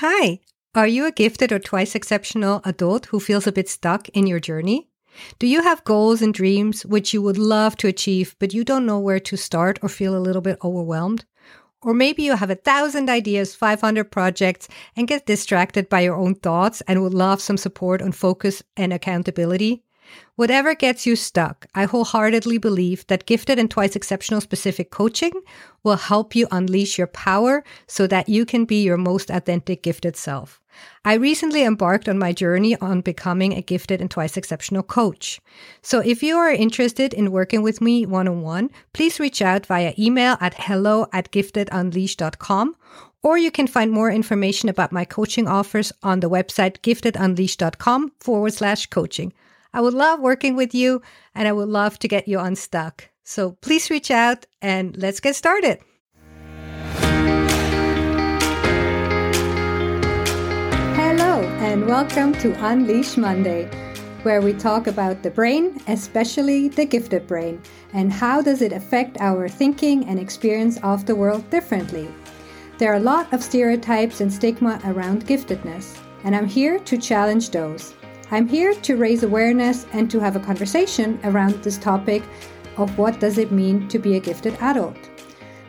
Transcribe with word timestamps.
Hi, 0.00 0.40
are 0.74 0.86
you 0.86 1.04
a 1.04 1.12
gifted 1.12 1.52
or 1.52 1.58
twice 1.58 1.94
exceptional 1.94 2.62
adult 2.64 3.04
who 3.04 3.20
feels 3.20 3.46
a 3.46 3.52
bit 3.52 3.68
stuck 3.68 4.08
in 4.08 4.26
your 4.26 4.40
journey? 4.40 4.88
Do 5.38 5.46
you 5.46 5.60
have 5.60 5.84
goals 5.84 6.22
and 6.22 6.32
dreams 6.32 6.86
which 6.86 7.12
you 7.12 7.20
would 7.20 7.36
love 7.36 7.76
to 7.76 7.86
achieve, 7.86 8.34
but 8.38 8.54
you 8.54 8.64
don't 8.64 8.86
know 8.86 8.98
where 8.98 9.20
to 9.20 9.36
start 9.36 9.78
or 9.82 9.90
feel 9.90 10.16
a 10.16 10.24
little 10.26 10.40
bit 10.40 10.56
overwhelmed? 10.64 11.26
Or 11.82 11.92
maybe 11.92 12.22
you 12.22 12.34
have 12.34 12.48
a 12.48 12.54
thousand 12.54 13.10
ideas, 13.10 13.54
500 13.54 14.10
projects, 14.10 14.68
and 14.96 15.06
get 15.06 15.26
distracted 15.26 15.90
by 15.90 16.00
your 16.00 16.16
own 16.16 16.34
thoughts 16.34 16.80
and 16.88 17.02
would 17.02 17.12
love 17.12 17.42
some 17.42 17.58
support 17.58 18.00
on 18.00 18.12
focus 18.12 18.62
and 18.78 18.94
accountability? 18.94 19.84
Whatever 20.36 20.74
gets 20.74 21.06
you 21.06 21.16
stuck, 21.16 21.66
I 21.74 21.84
wholeheartedly 21.84 22.58
believe 22.58 23.06
that 23.08 23.26
gifted 23.26 23.58
and 23.58 23.70
twice 23.70 23.94
exceptional 23.94 24.40
specific 24.40 24.90
coaching 24.90 25.32
will 25.82 25.96
help 25.96 26.34
you 26.34 26.46
unleash 26.50 26.98
your 26.98 27.06
power 27.06 27.62
so 27.86 28.06
that 28.06 28.28
you 28.28 28.44
can 28.44 28.64
be 28.64 28.82
your 28.82 28.96
most 28.96 29.30
authentic 29.30 29.82
gifted 29.82 30.16
self. 30.16 30.60
I 31.04 31.14
recently 31.14 31.64
embarked 31.64 32.08
on 32.08 32.18
my 32.18 32.32
journey 32.32 32.76
on 32.76 33.00
becoming 33.00 33.52
a 33.52 33.62
gifted 33.62 34.00
and 34.00 34.10
twice 34.10 34.36
exceptional 34.36 34.82
coach. 34.82 35.40
So 35.82 36.00
if 36.00 36.22
you 36.22 36.36
are 36.36 36.50
interested 36.50 37.12
in 37.12 37.32
working 37.32 37.62
with 37.62 37.80
me 37.80 38.06
one 38.06 38.28
on 38.28 38.42
one, 38.42 38.70
please 38.92 39.20
reach 39.20 39.42
out 39.42 39.66
via 39.66 39.94
email 39.98 40.36
at 40.40 40.54
hello 40.54 41.06
at 41.12 41.30
giftedunleash.com 41.30 42.76
or 43.22 43.36
you 43.36 43.50
can 43.50 43.66
find 43.66 43.90
more 43.90 44.10
information 44.10 44.68
about 44.68 44.92
my 44.92 45.04
coaching 45.04 45.46
offers 45.46 45.92
on 46.02 46.20
the 46.20 46.30
website 46.30 46.78
giftedunleash.com 46.80 48.12
forward 48.20 48.54
slash 48.54 48.86
coaching. 48.86 49.32
I 49.72 49.80
would 49.80 49.94
love 49.94 50.18
working 50.18 50.56
with 50.56 50.74
you 50.74 51.00
and 51.32 51.46
I 51.46 51.52
would 51.52 51.68
love 51.68 51.96
to 52.00 52.08
get 52.08 52.26
you 52.26 52.40
unstuck. 52.40 53.08
So 53.22 53.52
please 53.60 53.88
reach 53.88 54.10
out 54.10 54.46
and 54.60 54.96
let's 54.96 55.20
get 55.20 55.36
started. 55.36 55.78
Hello 60.96 61.42
and 61.60 61.86
welcome 61.86 62.32
to 62.34 62.52
Unleash 62.66 63.16
Monday, 63.16 63.66
where 64.24 64.40
we 64.40 64.54
talk 64.54 64.88
about 64.88 65.22
the 65.22 65.30
brain, 65.30 65.80
especially 65.86 66.68
the 66.68 66.84
gifted 66.84 67.28
brain, 67.28 67.62
and 67.92 68.12
how 68.12 68.42
does 68.42 68.62
it 68.62 68.72
affect 68.72 69.18
our 69.20 69.48
thinking 69.48 70.04
and 70.06 70.18
experience 70.18 70.80
of 70.82 71.06
the 71.06 71.14
world 71.14 71.48
differently. 71.50 72.08
There 72.78 72.92
are 72.92 72.96
a 72.96 73.00
lot 73.00 73.32
of 73.32 73.40
stereotypes 73.40 74.20
and 74.20 74.32
stigma 74.32 74.80
around 74.84 75.26
giftedness, 75.26 75.96
and 76.24 76.34
I'm 76.34 76.46
here 76.46 76.80
to 76.80 76.98
challenge 76.98 77.50
those. 77.50 77.94
I'm 78.32 78.46
here 78.46 78.74
to 78.74 78.96
raise 78.96 79.24
awareness 79.24 79.86
and 79.92 80.08
to 80.12 80.20
have 80.20 80.36
a 80.36 80.40
conversation 80.40 81.18
around 81.24 81.64
this 81.64 81.76
topic 81.76 82.22
of 82.76 82.96
what 82.96 83.18
does 83.18 83.38
it 83.38 83.50
mean 83.50 83.88
to 83.88 83.98
be 83.98 84.14
a 84.14 84.20
gifted 84.20 84.54
adult. 84.60 84.96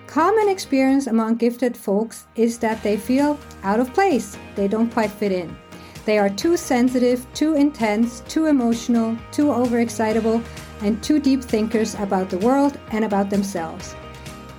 Common 0.06 0.48
experience 0.48 1.08
among 1.08 1.38
gifted 1.38 1.76
folks 1.76 2.28
is 2.36 2.60
that 2.60 2.84
they 2.84 2.98
feel 2.98 3.40
out 3.64 3.80
of 3.80 3.92
place. 3.96 4.38
They 4.54 4.68
don't 4.68 4.94
quite 4.94 5.10
fit 5.10 5.32
in. 5.32 5.58
They 6.06 6.20
are 6.20 6.30
too 6.30 6.56
sensitive, 6.56 7.26
too 7.34 7.56
intense, 7.56 8.20
too 8.28 8.46
emotional, 8.46 9.18
too 9.32 9.48
overexcitable, 9.48 10.44
and 10.82 11.02
too 11.02 11.20
deep 11.20 11.44
thinkers 11.44 11.96
about 11.96 12.30
the 12.30 12.38
world 12.40 12.80
and 12.92 13.04
about 13.04 13.32
themselves. 13.32 13.96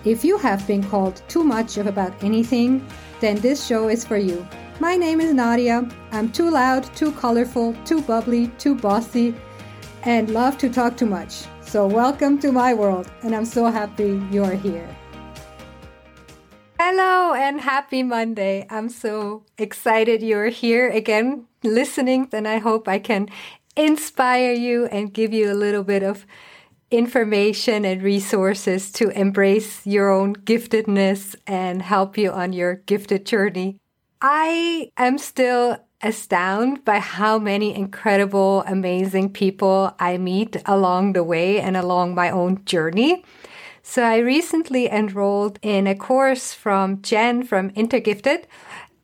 If 0.05 0.25
you 0.25 0.39
have 0.39 0.67
been 0.67 0.83
called 0.83 1.23
too 1.29 1.45
much 1.45 1.77
of 1.77 1.87
about 1.87 2.21
anything, 2.25 2.85
then 3.21 3.37
this 3.37 3.65
show 3.65 3.89
is 3.89 4.05
for 4.05 4.17
you. 4.17 4.45
My 4.83 4.97
name 4.97 5.21
is 5.21 5.33
Nadia. 5.33 5.89
I'm 6.11 6.33
too 6.33 6.51
loud, 6.51 6.93
too 6.97 7.13
colorful, 7.13 7.73
too 7.85 8.03
bubbly, 8.03 8.49
too 8.59 8.75
bossy, 8.75 9.33
and 10.03 10.29
love 10.31 10.59
to 10.59 10.69
talk 10.69 10.97
too 10.97 11.07
much. 11.07 11.45
So, 11.61 11.87
welcome 11.87 12.37
to 12.41 12.51
my 12.51 12.75
world, 12.75 13.09
and 13.23 13.33
I'm 13.33 13.45
so 13.45 13.67
happy 13.67 14.21
you're 14.33 14.57
here. 14.57 14.89
Hello 16.81 17.33
and 17.33 17.61
happy 17.61 18.03
Monday. 18.03 18.67
I'm 18.71 18.89
so 18.89 19.45
excited 19.57 20.21
you're 20.21 20.49
here 20.49 20.91
again 20.91 21.47
listening, 21.63 22.29
and 22.33 22.49
I 22.49 22.59
hope 22.59 22.89
I 22.89 22.99
can 22.99 23.29
inspire 23.77 24.53
you 24.53 24.87
and 24.87 25.15
give 25.15 25.33
you 25.33 25.53
a 25.53 25.55
little 25.55 25.85
bit 25.85 26.03
of 26.03 26.27
information 26.91 27.85
and 27.85 28.03
resources 28.03 28.91
to 28.95 29.11
embrace 29.11 29.87
your 29.87 30.11
own 30.11 30.35
giftedness 30.35 31.37
and 31.47 31.83
help 31.83 32.19
you 32.19 32.33
on 32.33 32.53
your 32.53 32.75
gifted 32.75 33.25
journey. 33.25 33.79
I 34.25 34.93
am 34.97 35.19
still 35.19 35.79
astounded 36.01 36.85
by 36.85 37.01
how 37.01 37.41
many 37.41 37.75
incredible, 37.75 38.63
amazing 38.69 39.33
people 39.33 39.97
I 39.99 40.17
meet 40.17 40.57
along 40.65 41.15
the 41.15 41.25
way 41.25 41.61
and 41.61 41.77
along 41.77 42.15
my 42.15 42.31
own 42.31 42.65
journey. 42.65 43.25
So 43.83 44.05
I 44.05 44.19
recently 44.19 44.89
enrolled 44.89 45.59
in 45.61 45.89
a 45.89 45.97
course 45.97 46.55
from 46.55 47.03
Jen 47.03 47.43
from 47.43 47.71
Intergifted 47.71 48.45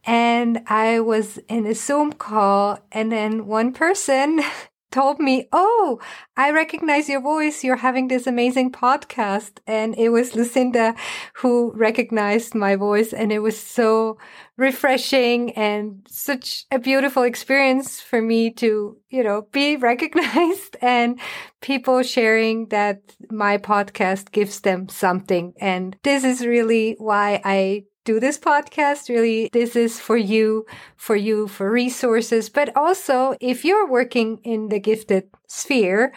and 0.04 0.60
I 0.68 1.00
was 1.00 1.38
in 1.48 1.66
a 1.66 1.74
Zoom 1.74 2.12
call 2.12 2.78
and 2.92 3.10
then 3.10 3.48
one 3.48 3.72
person 3.72 4.40
told 4.90 5.18
me, 5.20 5.48
Oh, 5.52 6.00
I 6.36 6.50
recognize 6.50 7.08
your 7.08 7.20
voice. 7.20 7.64
You're 7.64 7.76
having 7.76 8.08
this 8.08 8.26
amazing 8.26 8.72
podcast. 8.72 9.58
And 9.66 9.94
it 9.96 10.10
was 10.10 10.34
Lucinda 10.34 10.94
who 11.34 11.72
recognized 11.74 12.54
my 12.54 12.76
voice. 12.76 13.12
And 13.12 13.32
it 13.32 13.40
was 13.40 13.58
so 13.58 14.18
refreshing 14.56 15.52
and 15.52 16.06
such 16.08 16.66
a 16.70 16.78
beautiful 16.78 17.22
experience 17.22 18.00
for 18.00 18.20
me 18.20 18.50
to, 18.50 18.96
you 19.08 19.22
know, 19.22 19.46
be 19.52 19.76
recognized 19.90 20.76
and 20.80 21.18
people 21.60 22.02
sharing 22.02 22.66
that 22.66 23.00
my 23.30 23.58
podcast 23.58 24.32
gives 24.32 24.60
them 24.60 24.88
something. 24.88 25.54
And 25.60 25.96
this 26.02 26.24
is 26.24 26.46
really 26.46 26.96
why 26.98 27.40
I 27.44 27.84
do 28.08 28.18
this 28.18 28.38
podcast. 28.38 29.10
Really, 29.10 29.50
this 29.52 29.76
is 29.76 30.00
for 30.00 30.16
you, 30.16 30.64
for 30.96 31.14
you, 31.14 31.46
for 31.46 31.70
resources. 31.70 32.48
But 32.48 32.74
also, 32.74 33.36
if 33.38 33.66
you're 33.66 33.86
working 33.86 34.40
in 34.44 34.70
the 34.70 34.80
gifted 34.80 35.24
sphere 35.46 36.14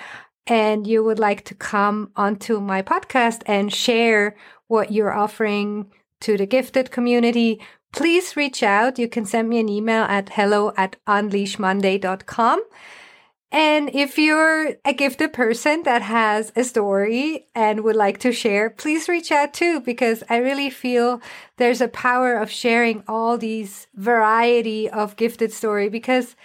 and 0.48 0.88
you 0.88 1.04
would 1.04 1.20
like 1.20 1.44
to 1.46 1.54
come 1.54 2.12
onto 2.16 2.62
my 2.62 2.82
podcast 2.82 3.44
and 3.46 3.74
share 3.74 4.38
what 4.68 4.94
you're 4.94 5.12
offering 5.14 5.92
to 6.22 6.38
the 6.38 6.46
gifted 6.46 6.92
community, 6.92 7.60
please 7.92 8.38
reach 8.38 8.64
out. 8.64 8.98
You 8.98 9.10
can 9.10 9.26
send 9.26 9.50
me 9.50 9.60
an 9.60 9.68
email 9.68 10.04
at 10.04 10.30
hello 10.30 10.72
at 10.78 10.96
unleashmonday.com. 11.08 12.62
And 13.52 13.94
if 13.94 14.18
you're 14.18 14.76
a 14.86 14.94
gifted 14.94 15.34
person 15.34 15.84
that 15.84 16.02
has 16.02 16.54
a 16.56 16.64
story 16.64 17.48
and 17.54 17.84
would 17.84 17.98
like 17.98 18.20
to 18.20 18.32
share, 18.32 18.70
please 18.70 19.10
reach 19.10 19.30
out 19.32 19.54
too, 19.54 19.82
because 19.82 20.24
I 20.30 20.38
really 20.38 20.70
feel 20.70 21.22
there's 21.58 21.82
a 21.82 21.90
power 21.90 22.36
of 22.36 22.50
sharing 22.50 23.04
all 23.10 23.38
these 23.38 23.88
variety 23.94 24.90
of 24.90 25.18
gifted 25.18 25.52
story 25.52 25.90
because 25.90 26.36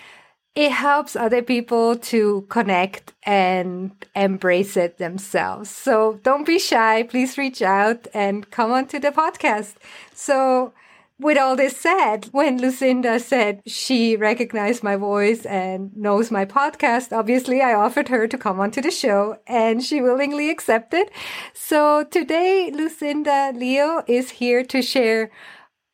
it 0.56 0.72
helps 0.72 1.14
other 1.14 1.42
people 1.42 1.96
to 1.96 2.46
connect 2.48 3.12
and 3.22 3.92
embrace 4.16 4.76
it 4.76 4.98
themselves. 4.98 5.70
So 5.70 6.18
don't 6.22 6.46
be 6.46 6.58
shy. 6.58 7.04
Please 7.04 7.38
reach 7.38 7.62
out 7.62 8.08
and 8.14 8.50
come 8.50 8.72
on 8.72 8.86
to 8.86 8.98
the 8.98 9.10
podcast. 9.10 9.74
So 10.14 10.72
with 11.18 11.38
all 11.38 11.56
this 11.56 11.76
said, 11.76 12.26
when 12.32 12.60
Lucinda 12.60 13.18
said 13.18 13.62
she 13.66 14.16
recognized 14.16 14.82
my 14.82 14.96
voice 14.96 15.46
and 15.46 15.96
knows 15.96 16.30
my 16.30 16.44
podcast, 16.44 17.16
obviously 17.16 17.62
I 17.62 17.72
offered 17.72 18.08
her 18.08 18.28
to 18.28 18.36
come 18.36 18.60
onto 18.60 18.82
the 18.82 18.90
show 18.90 19.38
and 19.46 19.82
she 19.82 20.02
willingly 20.02 20.50
accepted. 20.50 21.10
So 21.54 22.04
today, 22.04 22.70
Lucinda 22.72 23.52
Leo 23.54 24.02
is 24.06 24.30
here 24.30 24.62
to 24.64 24.82
share 24.82 25.30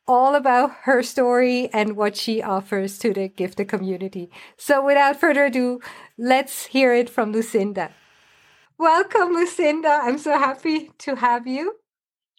all 0.05 0.35
about 0.35 0.71
her 0.83 1.01
story 1.01 1.69
and 1.71 1.95
what 1.95 2.17
she 2.17 2.41
offers 2.41 2.97
to 2.99 3.13
the 3.13 3.29
gifted 3.29 3.69
community. 3.69 4.29
So 4.57 4.85
without 4.85 5.19
further 5.19 5.45
ado, 5.45 5.79
let's 6.17 6.65
hear 6.65 6.93
it 6.93 7.09
from 7.09 7.31
Lucinda. 7.31 7.91
Welcome, 8.77 9.33
Lucinda. 9.33 10.01
I'm 10.03 10.17
so 10.17 10.37
happy 10.37 10.91
to 10.97 11.15
have 11.15 11.47
you. 11.47 11.75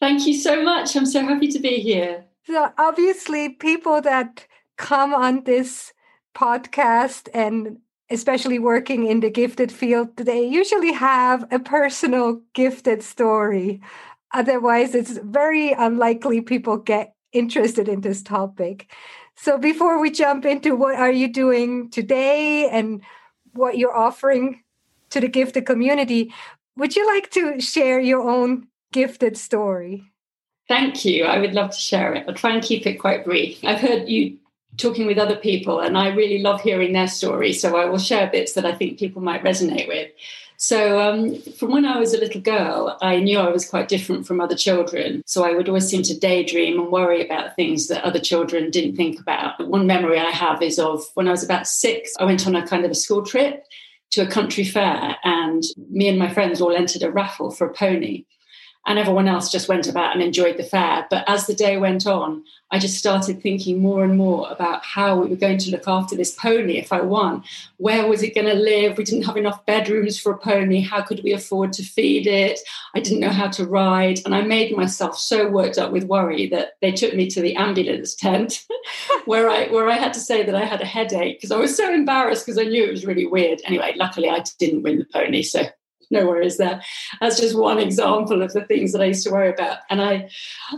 Thank 0.01 0.27
you 0.27 0.35
so 0.35 0.63
much. 0.63 0.95
I'm 0.95 1.07
so 1.07 1.23
happy 1.23 1.49
to 1.49 1.59
be 1.59 1.81
here. 1.81 2.27
So 2.47 2.73
obviously, 2.77 3.49
people 3.49 4.01
that 4.03 4.47
come 4.77 5.15
on 5.15 5.45
this 5.45 5.93
podcast 6.35 7.29
and 7.33 7.79
especially 8.11 8.59
working 8.59 9.07
in 9.07 9.21
the 9.21 9.31
gifted 9.31 9.73
field, 9.73 10.17
they 10.17 10.47
usually 10.47 10.93
have 10.93 11.47
a 11.51 11.59
personal 11.59 12.43
gifted 12.53 13.03
story. 13.03 13.81
Otherwise, 14.33 14.95
it's 14.95 15.19
very 15.19 15.73
unlikely 15.73 16.43
people 16.43 16.77
get 16.77 17.15
interested 17.33 17.89
in 17.89 18.03
this 18.03 18.23
topic. 18.23 18.91
So 19.37 19.59
before 19.59 19.99
we 19.99 20.11
jump 20.11 20.45
into 20.45 20.77
what 20.77 20.97
are 20.97 21.11
you 21.11 21.33
doing 21.33 21.91
today 21.91 22.69
and 22.69 23.03
what 23.53 23.79
you're 23.79 23.97
offering 23.97 24.63
to 25.11 25.21
the 25.21 25.29
gifted 25.29 25.67
community, 25.67 26.33
would 26.77 26.95
you 26.95 27.07
like 27.07 27.31
to 27.31 27.61
share 27.61 28.01
your 28.01 28.29
own 28.29 28.69
gifted 28.93 29.37
story? 29.37 30.14
Thank 30.69 31.05
you. 31.05 31.25
I 31.25 31.39
would 31.39 31.55
love 31.55 31.71
to 31.71 31.77
share 31.77 32.15
it. 32.15 32.25
I'll 32.27 32.35
try 32.35 32.53
and 32.53 32.63
keep 32.63 32.87
it 32.87 32.95
quite 32.95 33.25
brief. 33.25 33.63
I've 33.65 33.81
heard 33.81 34.09
you 34.09 34.39
talking 34.77 35.07
with 35.07 35.19
other 35.19 35.37
people, 35.37 35.81
and 35.81 35.97
I 35.97 36.09
really 36.09 36.39
love 36.39 36.61
hearing 36.61 36.93
their 36.93 37.07
stories. 37.07 37.61
So 37.61 37.77
I 37.77 37.85
will 37.85 37.99
share 37.99 38.31
bits 38.31 38.55
that 38.55 38.65
I 38.65 38.75
think 38.75 38.99
people 38.99 39.23
might 39.23 39.45
resonate 39.45 39.89
with. 39.89 40.11
So, 40.57 41.01
um, 41.01 41.41
from 41.59 41.73
when 41.73 41.85
I 41.85 41.99
was 41.99 42.15
a 42.15 42.19
little 42.19 42.41
girl, 42.41 42.97
I 43.03 43.19
knew 43.19 43.39
I 43.39 43.51
was 43.51 43.69
quite 43.69 43.89
different 43.89 44.27
from 44.27 44.41
other 44.41 44.55
children. 44.55 45.23
So, 45.27 45.45
I 45.45 45.53
would 45.53 45.69
always 45.69 45.87
seem 45.87 46.03
to 46.05 46.19
daydream 46.19 46.79
and 46.79 46.93
worry 46.93 47.25
about 47.25 47.57
things 47.57 47.89
that 47.89 48.05
other 48.05 48.21
children 48.21 48.71
didn't 48.71 48.97
think 48.97 49.21
about. 49.21 49.67
One 49.67 49.87
memory 49.87 50.19
I 50.19 50.31
have 50.31 50.63
is 50.63 50.79
of 50.79 51.05
when 51.15 51.29
I 51.29 51.33
was 51.33 51.45
about 51.45 51.67
six, 51.67 52.13
I 52.19 52.25
went 52.25 52.47
on 52.47 52.55
a 52.55 52.67
kind 52.67 52.85
of 52.85 52.91
a 52.93 52.95
school 52.95 53.25
trip 53.25 53.65
to 54.13 54.23
a 54.23 54.31
country 54.31 54.65
fair, 54.65 55.17
and 55.25 55.63
me 55.91 56.09
and 56.09 56.19
my 56.19 56.33
friends 56.33 56.61
all 56.61 56.75
entered 56.75 57.03
a 57.03 57.11
raffle 57.11 57.51
for 57.51 57.67
a 57.67 57.75
pony 57.75 58.25
and 58.87 58.99
everyone 58.99 59.29
else 59.29 59.51
just 59.51 59.69
went 59.69 59.89
about 59.89 60.13
and 60.13 60.23
enjoyed 60.23 60.57
the 60.57 60.65
fair. 60.65 61.07
But 61.09 61.25
as 61.27 61.47
the 61.47 61.55
day 61.55 61.79
went 61.79 62.07
on, 62.07 62.45
I 62.71 62.79
just 62.79 62.99
started 62.99 63.41
thinking 63.41 63.81
more 63.81 64.05
and 64.05 64.17
more 64.17 64.51
about 64.51 64.85
how 64.85 65.21
we 65.21 65.29
were 65.29 65.37
going 65.37 65.59
to 65.59 65.71
look 65.71 65.87
after 65.87 66.17
this 66.17 66.35
pony 66.35 66.77
if 66.77 66.93
I 66.93 67.01
won. 67.01 67.45
Where 67.77 68.07
was 68.07 68.23
it 68.23 68.35
going 68.35 68.49
to 68.49 68.55
live? 68.55 68.99
We 68.99 69.05
didn't 69.05 69.27
have 69.27 69.37
enough 69.37 69.65
bedrooms 69.65 70.19
for 70.19 70.33
a 70.33 70.39
pony. 70.39 70.81
How 70.81 71.03
could 71.03 71.23
we 71.23 71.33
afford 71.33 71.73
to 71.75 71.83
feed 71.83 72.27
it? 72.27 72.61
I 72.95 73.01
didn't 73.01 73.21
know 73.21 73.31
how 73.31 73.49
to 73.49 73.65
ride. 73.65 74.21
And 74.25 74.35
I 74.35 74.43
made 74.43 74.77
myself 74.77 75.17
so 75.17 75.49
worked 75.49 75.79
up 75.79 75.93
with 75.93 76.05
worry 76.05 76.47
that 76.49 76.73
they 76.83 76.93
took 76.93 77.15
me 77.15 77.29
to 77.31 77.41
the 77.41 77.57
ambulance 77.57 78.15
tent 78.15 78.67
where 79.25 79.49
I 79.49 79.69
where 79.69 79.89
I 79.89 79.95
had 79.95 80.13
to 80.15 80.21
say 80.21 80.43
that 80.43 80.55
I 80.55 80.65
had 80.65 80.81
a 80.81 80.87
headache 80.87 81.39
because 81.39 81.53
I 81.53 81.57
was 81.57 81.77
so 81.77 81.93
embarrassed 81.93 82.45
because 82.45 82.59
I 82.59 82.65
knew 82.65 82.85
it 82.85 82.91
was 82.91 83.07
really 83.07 83.27
weird. 83.27 83.61
Anyway, 83.65 83.95
luckily 83.97 84.29
I 84.29 84.43
didn't 84.59 84.83
win 84.83 84.99
the 84.99 85.07
pony, 85.07 85.43
so 85.43 85.63
no 86.11 86.27
worries 86.27 86.59
there. 86.59 86.81
That's 87.21 87.39
just 87.39 87.57
one 87.57 87.79
example 87.79 88.43
of 88.43 88.53
the 88.53 88.65
things 88.65 88.93
that 88.93 89.01
I 89.01 89.07
used 89.07 89.25
to 89.27 89.33
worry 89.33 89.51
about. 89.51 89.79
And 89.91 90.01
I 90.01 90.29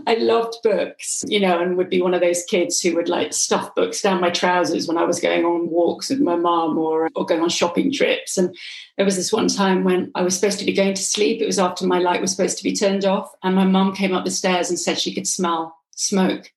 I 0.06 0.14
loved 0.14 0.56
books, 0.62 1.25
you 1.26 1.40
know, 1.40 1.61
and 1.61 1.76
would 1.76 1.90
be 1.90 2.02
one 2.02 2.14
of 2.14 2.20
those 2.20 2.44
kids 2.44 2.81
who 2.81 2.94
would 2.94 3.08
like 3.08 3.32
stuff 3.32 3.75
books 3.75 4.02
down 4.02 4.20
my 4.20 4.31
trousers 4.31 4.88
when 4.88 4.99
I 4.99 5.05
was 5.05 5.20
going 5.20 5.44
on 5.44 5.70
walks 5.70 6.11
with 6.11 6.20
my 6.20 6.37
mom 6.37 6.78
or, 6.78 7.11
or 7.14 7.25
going 7.25 7.43
on 7.43 7.49
shopping 7.49 7.93
trips. 7.93 8.38
And 8.38 8.56
there 8.96 9.05
was 9.05 9.17
this 9.17 9.32
one 9.32 9.49
time 9.49 9.84
when 9.84 10.11
I 10.14 10.23
was 10.23 10.34
supposed 10.34 10.58
to 10.61 10.64
be 10.64 10.73
going 10.73 10.94
to 10.94 11.02
sleep. 11.02 11.40
It 11.40 11.46
was 11.46 11.58
after 11.58 11.87
my 11.87 11.99
light 11.99 12.20
was 12.20 12.31
supposed 12.31 12.58
to 12.58 12.64
be 12.64 12.75
turned 12.75 13.05
off. 13.05 13.32
And 13.43 13.55
my 13.55 13.64
mom 13.64 13.94
came 13.94 14.14
up 14.14 14.25
the 14.25 14.31
stairs 14.31 14.70
and 14.70 14.78
said 14.78 14.99
she 14.99 15.14
could 15.14 15.28
smell 15.28 15.76
smoke. 15.94 16.52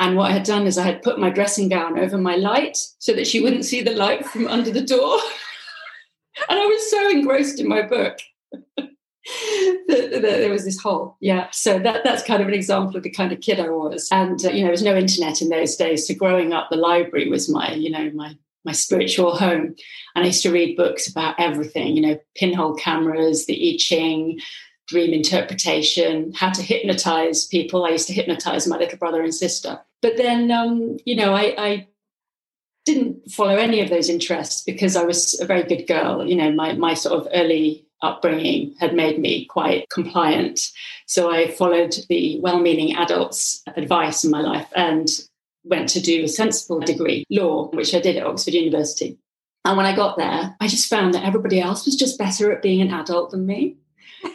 And 0.00 0.16
what 0.16 0.30
I 0.30 0.34
had 0.34 0.44
done 0.44 0.66
is 0.66 0.78
I 0.78 0.84
had 0.84 1.02
put 1.02 1.18
my 1.18 1.30
dressing 1.30 1.68
gown 1.68 1.98
over 1.98 2.16
my 2.16 2.36
light 2.36 2.76
so 2.98 3.12
that 3.14 3.26
she 3.26 3.40
wouldn't 3.40 3.64
see 3.64 3.82
the 3.82 3.94
light 3.94 4.24
from 4.24 4.46
under 4.46 4.70
the 4.70 4.82
door. 4.82 5.18
and 6.48 6.58
I 6.58 6.66
was 6.66 6.90
so 6.90 7.10
engrossed 7.10 7.60
in 7.60 7.68
my 7.68 7.82
book 7.82 8.18
that, 8.76 10.18
there 10.20 10.50
was 10.50 10.64
this 10.64 10.80
hole. 10.80 11.16
Yeah, 11.20 11.48
so 11.50 11.78
that 11.78 12.04
that's 12.04 12.22
kind 12.22 12.42
of 12.42 12.48
an 12.48 12.54
example 12.54 12.96
of 12.96 13.02
the 13.02 13.10
kind 13.10 13.32
of 13.32 13.40
kid 13.40 13.60
I 13.60 13.68
was. 13.68 14.08
And 14.10 14.44
uh, 14.44 14.50
you 14.50 14.60
know, 14.60 14.66
there 14.66 14.70
was 14.72 14.82
no 14.82 14.96
internet 14.96 15.42
in 15.42 15.48
those 15.48 15.76
days, 15.76 16.06
so 16.06 16.14
growing 16.14 16.52
up, 16.52 16.68
the 16.70 16.76
library 16.76 17.28
was 17.28 17.48
my 17.48 17.72
you 17.72 17.90
know 17.90 18.10
my 18.14 18.36
my 18.64 18.72
spiritual 18.72 19.36
home. 19.36 19.74
And 20.14 20.24
I 20.24 20.26
used 20.26 20.42
to 20.42 20.52
read 20.52 20.76
books 20.76 21.08
about 21.08 21.36
everything, 21.38 21.96
you 21.96 22.02
know, 22.02 22.18
pinhole 22.34 22.74
cameras, 22.74 23.46
the 23.46 23.74
I 23.74 23.76
Ching, 23.78 24.40
dream 24.88 25.12
interpretation, 25.12 26.32
how 26.34 26.50
to 26.50 26.62
hypnotize 26.62 27.46
people. 27.46 27.84
I 27.84 27.90
used 27.90 28.08
to 28.08 28.14
hypnotize 28.14 28.66
my 28.66 28.76
little 28.76 28.98
brother 28.98 29.22
and 29.22 29.34
sister. 29.34 29.80
But 30.02 30.16
then, 30.16 30.50
um, 30.50 30.98
you 31.04 31.16
know, 31.16 31.34
I, 31.34 31.54
I 31.58 31.86
didn't 32.88 33.30
follow 33.30 33.56
any 33.56 33.80
of 33.80 33.90
those 33.90 34.08
interests 34.08 34.62
because 34.64 34.96
I 34.96 35.04
was 35.04 35.38
a 35.40 35.46
very 35.46 35.62
good 35.62 35.86
girl. 35.86 36.26
You 36.26 36.36
know, 36.36 36.50
my, 36.52 36.72
my 36.72 36.94
sort 36.94 37.20
of 37.20 37.28
early 37.34 37.86
upbringing 38.02 38.74
had 38.80 38.94
made 38.94 39.18
me 39.18 39.44
quite 39.46 39.88
compliant. 39.90 40.60
So 41.06 41.30
I 41.30 41.50
followed 41.50 41.94
the 42.08 42.40
well 42.40 42.60
meaning 42.60 42.96
adults' 42.96 43.62
advice 43.76 44.24
in 44.24 44.30
my 44.30 44.40
life 44.40 44.68
and 44.74 45.08
went 45.64 45.88
to 45.90 46.00
do 46.00 46.24
a 46.24 46.28
sensible 46.28 46.80
degree, 46.80 47.24
law, 47.30 47.68
which 47.70 47.94
I 47.94 48.00
did 48.00 48.16
at 48.16 48.26
Oxford 48.26 48.54
University. 48.54 49.18
And 49.64 49.76
when 49.76 49.86
I 49.86 49.94
got 49.94 50.16
there, 50.16 50.56
I 50.60 50.66
just 50.66 50.88
found 50.88 51.12
that 51.12 51.24
everybody 51.24 51.60
else 51.60 51.84
was 51.84 51.96
just 51.96 52.18
better 52.18 52.50
at 52.52 52.62
being 52.62 52.80
an 52.80 52.92
adult 52.92 53.32
than 53.32 53.44
me. 53.44 53.76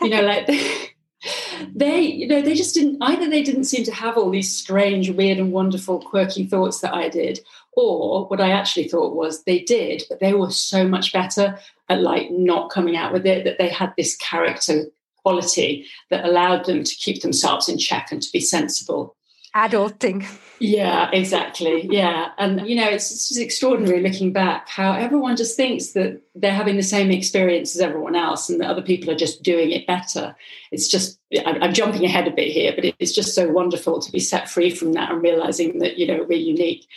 You 0.02 0.10
know, 0.10 0.22
like 0.22 0.48
they, 1.76 2.02
you 2.02 2.28
know, 2.28 2.42
they 2.42 2.54
just 2.54 2.76
didn't 2.76 3.02
either 3.02 3.30
they 3.30 3.42
didn't 3.42 3.64
seem 3.64 3.84
to 3.86 3.94
have 3.94 4.18
all 4.18 4.30
these 4.30 4.56
strange, 4.56 5.10
weird, 5.10 5.40
and 5.40 5.52
wonderful, 5.52 6.02
quirky 6.02 6.46
thoughts 6.46 6.82
that 6.82 6.94
I 6.94 7.10
did, 7.10 7.40
or 7.76 8.26
what 8.28 8.42
I 8.42 8.52
actually 8.52 8.88
thought 8.88 9.16
was 9.16 9.44
they 9.44 9.60
did, 9.60 10.04
but 10.10 10.20
they 10.20 10.34
were 10.34 10.52
so 10.52 10.88
much 10.88 11.14
better 11.14 11.58
at 11.90 12.02
like 12.02 12.32
not 12.32 12.70
coming 12.70 12.96
out 12.96 13.14
with 13.14 13.26
it 13.26 13.44
that 13.46 13.58
they 13.58 13.70
had 13.70 13.94
this 13.98 14.16
character 14.18 14.86
quality 15.24 15.86
that 16.10 16.26
allowed 16.26 16.66
them 16.66 16.84
to 16.84 16.96
keep 16.96 17.22
themselves 17.22 17.70
in 17.70 17.78
check 17.78 18.12
and 18.12 18.22
to 18.22 18.32
be 18.32 18.40
sensible. 18.40 19.16
Adulting. 19.56 20.26
Yeah, 20.60 21.10
exactly. 21.12 21.88
Yeah. 21.90 22.30
And, 22.38 22.68
you 22.68 22.76
know, 22.76 22.88
it's, 22.88 23.12
it's 23.12 23.28
just 23.30 23.40
extraordinary 23.40 24.02
looking 24.02 24.32
back 24.32 24.70
how 24.70 24.94
everyone 24.94 25.36
just 25.36 25.58
thinks 25.58 25.92
that 25.92 26.22
they're 26.36 26.54
having 26.54 26.78
the 26.78 26.84
same 26.84 27.12
experience 27.12 27.76
as 27.76 27.82
everyone 27.82 28.16
else 28.16 28.50
and 28.50 28.62
that 28.62 28.70
other 28.70 28.82
people 28.82 29.12
are 29.12 29.16
just 29.16 29.44
doing 29.44 29.72
it 29.72 29.86
better. 29.86 30.36
It's 30.72 30.88
just, 30.88 31.20
I'm 31.46 31.74
jumping 31.74 32.06
ahead 32.06 32.28
a 32.28 32.32
bit 32.32 32.52
here, 32.52 32.74
but 32.76 32.86
it's 33.00 33.12
just 33.12 33.36
so 33.36 33.50
wonderful 33.50 34.00
to 34.00 34.12
be 34.12 34.20
set 34.20 34.50
free 34.50 34.70
from 34.70 34.94
that 34.94 35.12
and 35.12 35.22
realizing 35.22 35.80
that, 35.80 35.98
you 35.98 36.08
know, 36.08 36.26
we're 36.28 36.38
unique. 36.38 36.88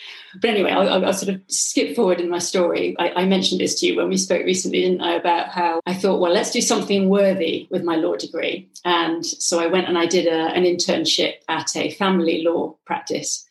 But 0.40 0.50
anyway, 0.50 0.70
I'll, 0.70 1.04
I'll 1.04 1.12
sort 1.12 1.34
of 1.34 1.40
skip 1.48 1.96
forward 1.96 2.20
in 2.20 2.30
my 2.30 2.38
story. 2.38 2.94
I, 2.98 3.22
I, 3.22 3.24
mentioned 3.24 3.60
this 3.60 3.80
to 3.80 3.86
you 3.86 3.96
when 3.96 4.08
we 4.08 4.16
spoke 4.16 4.44
recently, 4.44 4.82
didn't 4.82 5.00
I, 5.00 5.14
about 5.14 5.48
how 5.48 5.80
I 5.86 5.94
thought, 5.94 6.20
well, 6.20 6.32
let's 6.32 6.50
do 6.50 6.60
something 6.60 7.08
worthy 7.08 7.66
with 7.70 7.82
my 7.82 7.96
law 7.96 8.16
degree. 8.16 8.68
And 8.84 9.24
so 9.24 9.58
I 9.58 9.66
went 9.66 9.88
and 9.88 9.98
I 9.98 10.06
did 10.06 10.26
a, 10.26 10.54
an 10.54 10.64
internship 10.64 11.34
at 11.48 11.74
a 11.76 11.90
family 11.90 12.42
law 12.42 12.76
practice 12.84 13.46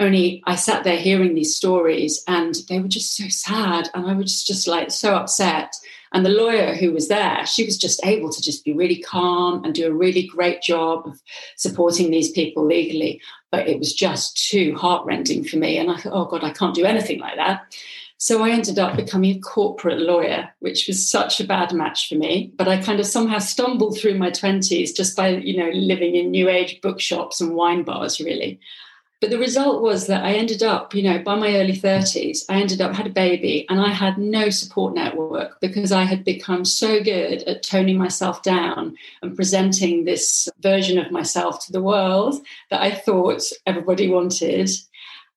only 0.00 0.42
I 0.46 0.54
sat 0.54 0.84
there 0.84 0.96
hearing 0.96 1.34
these 1.34 1.56
stories 1.56 2.22
and 2.28 2.54
they 2.68 2.78
were 2.78 2.88
just 2.88 3.16
so 3.16 3.28
sad. 3.28 3.88
And 3.94 4.06
I 4.06 4.14
was 4.14 4.44
just 4.44 4.68
like 4.68 4.90
so 4.90 5.16
upset. 5.16 5.74
And 6.12 6.24
the 6.24 6.30
lawyer 6.30 6.74
who 6.74 6.92
was 6.92 7.08
there, 7.08 7.44
she 7.46 7.64
was 7.64 7.76
just 7.76 8.04
able 8.06 8.30
to 8.30 8.40
just 8.40 8.64
be 8.64 8.72
really 8.72 9.00
calm 9.00 9.64
and 9.64 9.74
do 9.74 9.86
a 9.86 9.94
really 9.94 10.26
great 10.26 10.62
job 10.62 11.06
of 11.06 11.20
supporting 11.56 12.10
these 12.10 12.30
people 12.30 12.64
legally. 12.64 13.20
But 13.50 13.68
it 13.68 13.78
was 13.78 13.92
just 13.92 14.48
too 14.48 14.74
heartrending 14.76 15.44
for 15.44 15.56
me. 15.56 15.78
And 15.78 15.90
I 15.90 15.96
thought, 15.96 16.12
oh 16.12 16.26
God, 16.26 16.44
I 16.44 16.50
can't 16.50 16.74
do 16.74 16.84
anything 16.84 17.18
like 17.18 17.36
that. 17.36 17.74
So 18.20 18.42
I 18.42 18.50
ended 18.50 18.80
up 18.80 18.96
becoming 18.96 19.36
a 19.36 19.40
corporate 19.40 20.00
lawyer, 20.00 20.48
which 20.58 20.88
was 20.88 21.08
such 21.08 21.40
a 21.40 21.46
bad 21.46 21.72
match 21.72 22.08
for 22.08 22.16
me. 22.16 22.52
But 22.56 22.66
I 22.66 22.82
kind 22.82 22.98
of 22.98 23.06
somehow 23.06 23.38
stumbled 23.38 23.98
through 23.98 24.18
my 24.18 24.30
20s 24.30 24.94
just 24.94 25.16
by, 25.16 25.28
you 25.28 25.56
know, 25.56 25.70
living 25.70 26.16
in 26.16 26.32
new 26.32 26.48
age 26.48 26.80
bookshops 26.80 27.40
and 27.40 27.54
wine 27.54 27.84
bars, 27.84 28.20
really. 28.20 28.58
But 29.20 29.30
the 29.30 29.38
result 29.38 29.82
was 29.82 30.06
that 30.06 30.24
I 30.24 30.34
ended 30.34 30.62
up, 30.62 30.94
you 30.94 31.02
know, 31.02 31.18
by 31.18 31.34
my 31.34 31.56
early 31.56 31.76
30s, 31.76 32.44
I 32.48 32.60
ended 32.60 32.80
up, 32.80 32.94
had 32.94 33.08
a 33.08 33.10
baby, 33.10 33.66
and 33.68 33.80
I 33.80 33.88
had 33.88 34.16
no 34.16 34.48
support 34.48 34.94
network 34.94 35.60
because 35.60 35.90
I 35.90 36.04
had 36.04 36.24
become 36.24 36.64
so 36.64 37.02
good 37.02 37.42
at 37.42 37.64
toning 37.64 37.98
myself 37.98 38.44
down 38.44 38.96
and 39.20 39.34
presenting 39.34 40.04
this 40.04 40.48
version 40.60 40.98
of 40.98 41.10
myself 41.10 41.66
to 41.66 41.72
the 41.72 41.82
world 41.82 42.46
that 42.70 42.80
I 42.80 42.92
thought 42.92 43.42
everybody 43.66 44.08
wanted. 44.08 44.70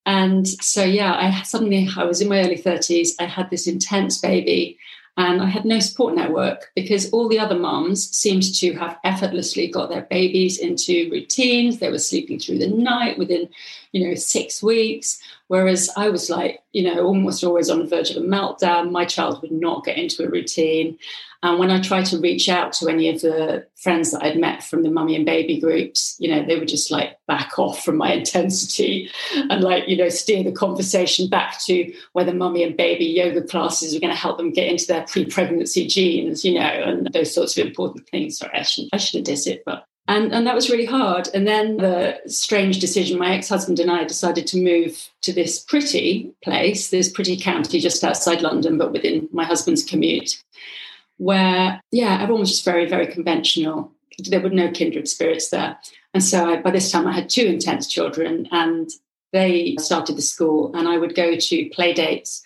And 0.05 0.47
so, 0.47 0.83
yeah, 0.83 1.15
I 1.15 1.41
suddenly, 1.41 1.89
I 1.97 2.03
was 2.03 2.21
in 2.21 2.29
my 2.29 2.39
early 2.39 2.57
30s, 2.57 3.09
I 3.19 3.25
had 3.25 3.49
this 3.49 3.65
intense 3.65 4.19
baby 4.19 4.77
and 5.17 5.41
I 5.41 5.45
had 5.47 5.65
no 5.65 5.79
support 5.79 6.15
network 6.15 6.71
because 6.75 7.11
all 7.11 7.27
the 7.27 7.39
other 7.39 7.57
mums 7.57 8.09
seemed 8.15 8.43
to 8.55 8.73
have 8.73 8.97
effortlessly 9.03 9.67
got 9.67 9.89
their 9.89 10.03
babies 10.03 10.57
into 10.57 11.09
routines. 11.11 11.79
They 11.79 11.91
were 11.91 11.99
sleeping 11.99 12.39
through 12.39 12.59
the 12.59 12.69
night 12.69 13.17
within, 13.17 13.49
you 13.91 14.07
know, 14.07 14.15
six 14.15 14.61
weeks. 14.63 15.21
Whereas 15.47 15.89
I 15.97 16.09
was 16.09 16.29
like, 16.29 16.61
you 16.71 16.83
know, 16.83 17.05
almost 17.05 17.43
always 17.43 17.69
on 17.69 17.79
the 17.79 17.85
verge 17.85 18.11
of 18.11 18.17
a 18.17 18.25
meltdown. 18.25 18.91
My 18.91 19.05
child 19.05 19.41
would 19.41 19.51
not 19.51 19.83
get 19.83 19.97
into 19.97 20.23
a 20.25 20.29
routine. 20.29 20.97
And 21.43 21.57
when 21.57 21.71
I 21.71 21.81
tried 21.81 22.05
to 22.05 22.19
reach 22.19 22.49
out 22.49 22.71
to 22.73 22.87
any 22.87 23.09
of 23.09 23.21
the 23.21 23.65
friends 23.75 24.11
that 24.11 24.23
I'd 24.23 24.37
met 24.37 24.63
from 24.63 24.83
the 24.83 24.91
mummy 24.91 25.15
and 25.15 25.25
baby 25.25 25.59
groups, 25.59 26.15
you 26.19 26.29
know, 26.29 26.45
they 26.45 26.57
would 26.57 26.67
just 26.67 26.91
like 26.91 27.17
back 27.27 27.57
off 27.57 27.83
from 27.83 27.97
my 27.97 28.13
intensity 28.21 29.09
and 29.33 29.63
like, 29.63 29.87
you 29.87 29.97
know, 29.97 30.09
steer 30.09 30.43
the 30.43 30.51
conversation 30.51 31.27
back 31.27 31.59
to 31.65 31.91
whether 32.13 32.33
mummy 32.33 32.63
and 32.63 32.77
baby 32.77 33.05
yoga 33.05 33.41
classes 33.41 33.93
were 33.93 33.99
going 33.99 34.13
to 34.13 34.19
help 34.19 34.37
them 34.37 34.53
get 34.53 34.69
into 34.69 34.85
their 34.85 35.05
pre-pregnancy 35.07 35.87
jeans, 35.87 36.45
you 36.45 36.53
know, 36.53 36.61
and 36.61 37.07
those 37.11 37.33
sorts 37.33 37.57
of 37.57 37.65
important 37.65 38.07
things. 38.09 38.37
Sorry, 38.37 38.59
I 38.59 38.61
shouldn't, 38.61 38.93
I 38.93 38.97
should 38.97 39.27
have 39.27 39.35
dissed 39.35 39.47
it, 39.47 39.63
but 39.65 39.85
and, 40.07 40.33
and 40.33 40.45
that 40.47 40.55
was 40.55 40.69
really 40.69 40.85
hard. 40.85 41.29
And 41.33 41.47
then 41.47 41.77
the 41.77 42.19
strange 42.27 42.79
decision, 42.79 43.19
my 43.19 43.35
ex-husband 43.35 43.79
and 43.79 43.89
I 43.89 44.03
decided 44.03 44.47
to 44.47 44.61
move 44.61 45.09
to 45.21 45.31
this 45.31 45.59
pretty 45.59 46.31
place, 46.43 46.89
this 46.89 47.09
pretty 47.09 47.37
county 47.37 47.79
just 47.79 48.03
outside 48.03 48.41
London, 48.41 48.77
but 48.77 48.91
within 48.91 49.29
my 49.31 49.45
husband's 49.45 49.83
commute 49.83 50.41
where, 51.17 51.79
yeah, 51.91 52.17
everyone 52.19 52.39
was 52.39 52.49
just 52.49 52.65
very, 52.65 52.87
very 52.89 53.05
conventional. 53.05 53.91
There 54.27 54.41
were 54.41 54.49
no 54.49 54.71
kindred 54.71 55.07
spirits 55.07 55.49
there. 55.49 55.77
And 56.15 56.23
so 56.23 56.49
I, 56.49 56.61
by 56.61 56.71
this 56.71 56.91
time, 56.91 57.05
I 57.05 57.13
had 57.13 57.29
two 57.29 57.45
intense 57.45 57.87
children, 57.87 58.47
and 58.51 58.89
they 59.31 59.75
started 59.79 60.17
the 60.17 60.23
school, 60.23 60.75
and 60.75 60.87
I 60.87 60.97
would 60.97 61.13
go 61.13 61.35
to 61.35 61.69
play 61.69 61.93
dates. 61.93 62.41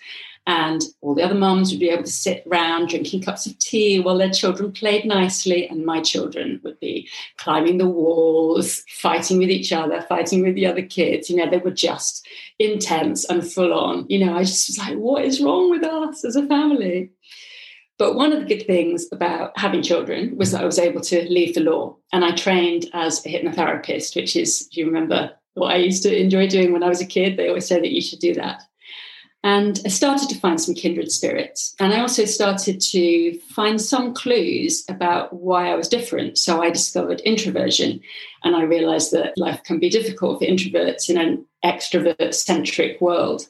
And 0.48 0.80
all 1.00 1.16
the 1.16 1.24
other 1.24 1.34
mums 1.34 1.70
would 1.70 1.80
be 1.80 1.88
able 1.88 2.04
to 2.04 2.10
sit 2.10 2.44
around 2.46 2.88
drinking 2.88 3.22
cups 3.22 3.46
of 3.46 3.58
tea 3.58 3.98
while 3.98 4.16
their 4.16 4.30
children 4.30 4.70
played 4.70 5.04
nicely. 5.04 5.68
And 5.68 5.84
my 5.84 6.00
children 6.00 6.60
would 6.62 6.78
be 6.78 7.08
climbing 7.36 7.78
the 7.78 7.88
walls, 7.88 8.84
fighting 8.88 9.38
with 9.38 9.50
each 9.50 9.72
other, 9.72 10.02
fighting 10.02 10.42
with 10.42 10.54
the 10.54 10.66
other 10.66 10.82
kids. 10.82 11.28
You 11.28 11.36
know, 11.36 11.50
they 11.50 11.58
were 11.58 11.72
just 11.72 12.26
intense 12.60 13.24
and 13.24 13.44
full 13.44 13.72
on. 13.72 14.06
You 14.08 14.24
know, 14.24 14.36
I 14.36 14.44
just 14.44 14.68
was 14.68 14.78
like, 14.78 14.96
what 14.96 15.24
is 15.24 15.40
wrong 15.40 15.68
with 15.68 15.82
us 15.82 16.24
as 16.24 16.36
a 16.36 16.46
family? 16.46 17.10
But 17.98 18.14
one 18.14 18.32
of 18.32 18.40
the 18.40 18.46
good 18.46 18.66
things 18.66 19.06
about 19.10 19.58
having 19.58 19.82
children 19.82 20.36
was 20.36 20.52
that 20.52 20.62
I 20.62 20.66
was 20.66 20.78
able 20.78 21.00
to 21.00 21.28
leave 21.28 21.54
the 21.54 21.62
law. 21.62 21.96
And 22.12 22.24
I 22.24 22.32
trained 22.32 22.86
as 22.92 23.24
a 23.24 23.30
hypnotherapist, 23.30 24.14
which 24.14 24.36
is, 24.36 24.68
if 24.70 24.76
you 24.76 24.86
remember 24.86 25.32
what 25.54 25.72
I 25.72 25.78
used 25.78 26.02
to 26.02 26.14
enjoy 26.14 26.46
doing 26.46 26.72
when 26.72 26.82
I 26.82 26.88
was 26.88 27.00
a 27.00 27.06
kid, 27.06 27.36
they 27.36 27.48
always 27.48 27.66
say 27.66 27.80
that 27.80 27.90
you 27.90 28.02
should 28.02 28.20
do 28.20 28.34
that. 28.34 28.62
And 29.46 29.80
I 29.84 29.90
started 29.90 30.28
to 30.30 30.40
find 30.40 30.60
some 30.60 30.74
kindred 30.74 31.12
spirits. 31.12 31.76
And 31.78 31.94
I 31.94 32.00
also 32.00 32.24
started 32.24 32.80
to 32.80 33.38
find 33.54 33.80
some 33.80 34.12
clues 34.12 34.84
about 34.88 35.32
why 35.34 35.70
I 35.70 35.76
was 35.76 35.88
different. 35.88 36.36
So 36.36 36.60
I 36.60 36.70
discovered 36.70 37.20
introversion. 37.20 38.00
And 38.42 38.56
I 38.56 38.62
realized 38.62 39.12
that 39.12 39.38
life 39.38 39.62
can 39.62 39.78
be 39.78 39.88
difficult 39.88 40.40
for 40.40 40.46
introverts 40.46 41.08
in 41.08 41.16
an 41.16 41.46
extrovert 41.64 42.34
centric 42.34 43.00
world. 43.00 43.46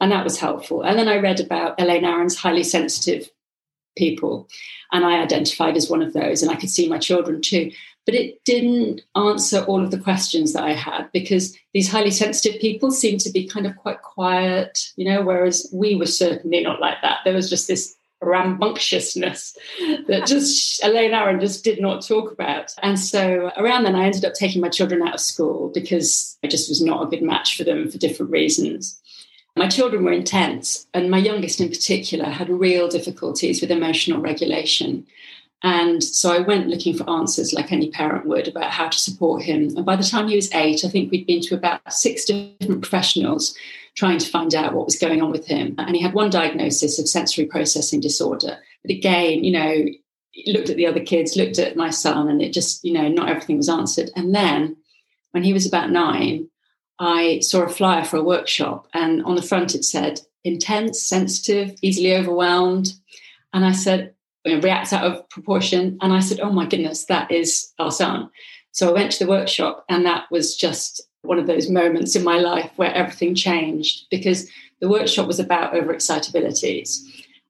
And 0.00 0.10
that 0.10 0.24
was 0.24 0.40
helpful. 0.40 0.82
And 0.82 0.98
then 0.98 1.06
I 1.06 1.18
read 1.18 1.38
about 1.38 1.80
Elaine 1.80 2.04
Aron's 2.04 2.34
highly 2.34 2.64
sensitive 2.64 3.30
people. 3.96 4.48
And 4.90 5.04
I 5.04 5.22
identified 5.22 5.76
as 5.76 5.88
one 5.88 6.02
of 6.02 6.12
those. 6.12 6.42
And 6.42 6.50
I 6.50 6.56
could 6.56 6.70
see 6.70 6.88
my 6.88 6.98
children 6.98 7.40
too 7.40 7.70
but 8.06 8.14
it 8.14 8.42
didn't 8.44 9.02
answer 9.16 9.64
all 9.64 9.82
of 9.82 9.90
the 9.90 9.98
questions 9.98 10.52
that 10.52 10.62
I 10.62 10.72
had 10.72 11.10
because 11.12 11.58
these 11.74 11.90
highly 11.90 12.12
sensitive 12.12 12.60
people 12.60 12.92
seem 12.92 13.18
to 13.18 13.30
be 13.30 13.46
kind 13.46 13.66
of 13.66 13.76
quite 13.76 14.00
quiet, 14.00 14.92
you 14.96 15.04
know, 15.04 15.22
whereas 15.22 15.68
we 15.72 15.96
were 15.96 16.06
certainly 16.06 16.62
not 16.62 16.80
like 16.80 17.02
that. 17.02 17.18
There 17.24 17.34
was 17.34 17.50
just 17.50 17.66
this 17.66 17.96
rambunctiousness 18.22 19.58
that 20.06 20.26
just 20.26 20.82
Elaine 20.84 21.14
Aron 21.14 21.40
just 21.40 21.64
did 21.64 21.80
not 21.80 22.06
talk 22.06 22.30
about. 22.30 22.72
And 22.80 22.98
so 22.98 23.50
around 23.56 23.82
then, 23.82 23.96
I 23.96 24.06
ended 24.06 24.24
up 24.24 24.34
taking 24.34 24.62
my 24.62 24.68
children 24.68 25.02
out 25.02 25.14
of 25.14 25.20
school 25.20 25.70
because 25.74 26.38
I 26.44 26.46
just 26.46 26.68
was 26.68 26.80
not 26.80 27.02
a 27.02 27.06
good 27.06 27.22
match 27.22 27.56
for 27.56 27.64
them 27.64 27.90
for 27.90 27.98
different 27.98 28.30
reasons. 28.30 29.00
My 29.56 29.68
children 29.68 30.04
were 30.04 30.12
intense, 30.12 30.86
and 30.92 31.10
my 31.10 31.16
youngest 31.16 31.62
in 31.62 31.70
particular 31.70 32.26
had 32.26 32.50
real 32.50 32.88
difficulties 32.88 33.62
with 33.62 33.70
emotional 33.70 34.20
regulation. 34.20 35.06
And 35.62 36.04
so 36.04 36.32
I 36.32 36.40
went 36.40 36.68
looking 36.68 36.96
for 36.96 37.08
answers 37.08 37.52
like 37.52 37.72
any 37.72 37.90
parent 37.90 38.26
would 38.26 38.46
about 38.46 38.70
how 38.70 38.88
to 38.88 38.98
support 38.98 39.42
him. 39.42 39.74
And 39.76 39.86
by 39.86 39.96
the 39.96 40.04
time 40.04 40.28
he 40.28 40.36
was 40.36 40.52
eight, 40.54 40.84
I 40.84 40.88
think 40.88 41.10
we'd 41.10 41.26
been 41.26 41.40
to 41.42 41.54
about 41.54 41.80
six 41.92 42.24
different 42.24 42.82
professionals 42.82 43.56
trying 43.94 44.18
to 44.18 44.28
find 44.28 44.54
out 44.54 44.74
what 44.74 44.84
was 44.84 44.98
going 44.98 45.22
on 45.22 45.30
with 45.30 45.46
him. 45.46 45.74
And 45.78 45.96
he 45.96 46.02
had 46.02 46.12
one 46.12 46.28
diagnosis 46.28 46.98
of 46.98 47.08
sensory 47.08 47.46
processing 47.46 48.00
disorder. 48.00 48.58
But 48.82 48.90
again, 48.90 49.42
you 49.42 49.52
know, 49.52 49.86
looked 50.46 50.68
at 50.68 50.76
the 50.76 50.86
other 50.86 51.00
kids, 51.00 51.36
looked 51.36 51.58
at 51.58 51.76
my 51.76 51.88
son, 51.88 52.28
and 52.28 52.42
it 52.42 52.52
just, 52.52 52.84
you 52.84 52.92
know, 52.92 53.08
not 53.08 53.30
everything 53.30 53.56
was 53.56 53.70
answered. 53.70 54.10
And 54.14 54.34
then 54.34 54.76
when 55.30 55.42
he 55.42 55.54
was 55.54 55.66
about 55.66 55.90
nine, 55.90 56.50
I 56.98 57.40
saw 57.40 57.62
a 57.62 57.68
flyer 57.68 58.04
for 58.04 58.18
a 58.18 58.22
workshop, 58.22 58.88
and 58.92 59.22
on 59.24 59.34
the 59.34 59.42
front 59.42 59.74
it 59.74 59.84
said, 59.84 60.20
intense, 60.44 61.02
sensitive, 61.02 61.74
easily 61.82 62.14
overwhelmed. 62.14 62.92
And 63.52 63.64
I 63.64 63.72
said, 63.72 64.14
reacts 64.54 64.92
out 64.92 65.04
of 65.04 65.28
proportion. 65.28 65.98
And 66.00 66.12
I 66.12 66.20
said, 66.20 66.40
Oh 66.40 66.52
my 66.52 66.66
goodness, 66.66 67.04
that 67.06 67.30
is 67.30 67.72
our 67.78 67.90
son. 67.90 68.30
So 68.72 68.88
I 68.88 68.92
went 68.92 69.12
to 69.12 69.24
the 69.24 69.30
workshop, 69.30 69.84
and 69.88 70.04
that 70.04 70.30
was 70.30 70.54
just 70.54 71.00
one 71.22 71.38
of 71.38 71.46
those 71.46 71.70
moments 71.70 72.14
in 72.14 72.22
my 72.22 72.38
life 72.38 72.70
where 72.76 72.92
everything 72.92 73.34
changed 73.34 74.06
because 74.10 74.50
the 74.80 74.88
workshop 74.88 75.26
was 75.26 75.40
about 75.40 75.72
overexcitabilities. 75.72 76.98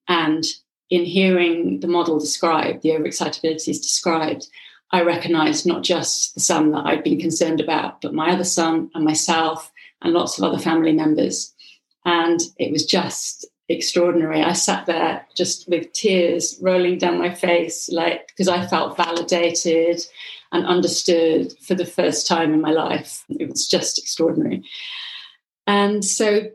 And 0.09 0.45
in 0.88 1.05
hearing 1.05 1.81
the 1.81 1.88
model 1.88 2.19
described, 2.19 2.83
the 2.83 2.91
overexcitabilities 2.91 3.83
described, 3.83 4.47
I 4.93 5.03
recognized 5.03 5.67
not 5.67 5.83
just 5.83 6.35
the 6.35 6.41
son 6.41 6.71
that 6.71 6.87
I'd 6.87 7.03
been 7.03 7.19
concerned 7.19 7.61
about, 7.61 8.00
but 8.00 8.15
my 8.15 8.31
other 8.31 8.45
son 8.45 8.91
and 8.95 9.05
myself 9.05 9.73
and 10.03 10.12
lots 10.12 10.38
of 10.38 10.45
other 10.45 10.59
family 10.59 10.93
members. 10.93 11.53
And 12.05 12.41
it 12.59 12.71
was 12.71 12.87
just 12.87 13.47
extraordinary. 13.68 14.42
I 14.42 14.52
sat 14.52 14.87
there 14.87 15.26
just 15.35 15.68
with 15.68 15.92
tears 15.92 16.58
rolling 16.61 16.99
down 16.99 17.18
my 17.18 17.35
face, 17.35 17.88
like 17.90 18.28
because 18.28 18.49
I 18.49 18.66
felt 18.66 18.96
validated 18.96 20.00
and 20.52 20.66
understood 20.66 21.52
for 21.66 21.75
the 21.75 21.87
first 21.87 22.26
time 22.26 22.54
in 22.54 22.61
my 22.61 22.70
life. 22.70 23.25
It 23.28 23.49
was 23.49 23.68
just 23.68 23.99
extraordinary. 23.99 24.62
And 25.66 26.04
so 26.04 26.50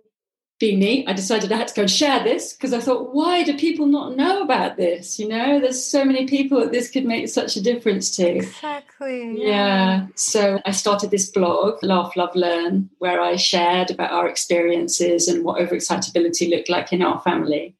being 0.61 0.79
me, 0.79 1.05
I 1.07 1.13
decided 1.13 1.51
I 1.51 1.57
had 1.57 1.67
to 1.69 1.73
go 1.73 1.81
and 1.81 1.91
share 1.91 2.23
this 2.23 2.53
because 2.53 2.71
I 2.71 2.79
thought, 2.79 3.15
why 3.15 3.43
do 3.43 3.57
people 3.57 3.87
not 3.87 4.15
know 4.15 4.43
about 4.43 4.77
this? 4.77 5.19
You 5.19 5.27
know, 5.27 5.59
there's 5.59 5.83
so 5.83 6.05
many 6.05 6.27
people 6.27 6.59
that 6.59 6.71
this 6.71 6.89
could 6.89 7.03
make 7.03 7.27
such 7.27 7.57
a 7.57 7.61
difference 7.61 8.15
to. 8.17 8.27
Exactly. 8.27 9.43
Yeah. 9.43 9.47
yeah. 9.47 10.07
So 10.15 10.61
I 10.63 10.71
started 10.71 11.09
this 11.09 11.29
blog, 11.29 11.83
Laugh, 11.83 12.15
Love, 12.15 12.35
Learn, 12.35 12.91
where 12.99 13.19
I 13.19 13.37
shared 13.37 13.89
about 13.89 14.11
our 14.11 14.27
experiences 14.27 15.27
and 15.27 15.43
what 15.43 15.59
overexcitability 15.59 16.49
looked 16.49 16.69
like 16.69 16.93
in 16.93 17.01
our 17.01 17.19
family. 17.21 17.75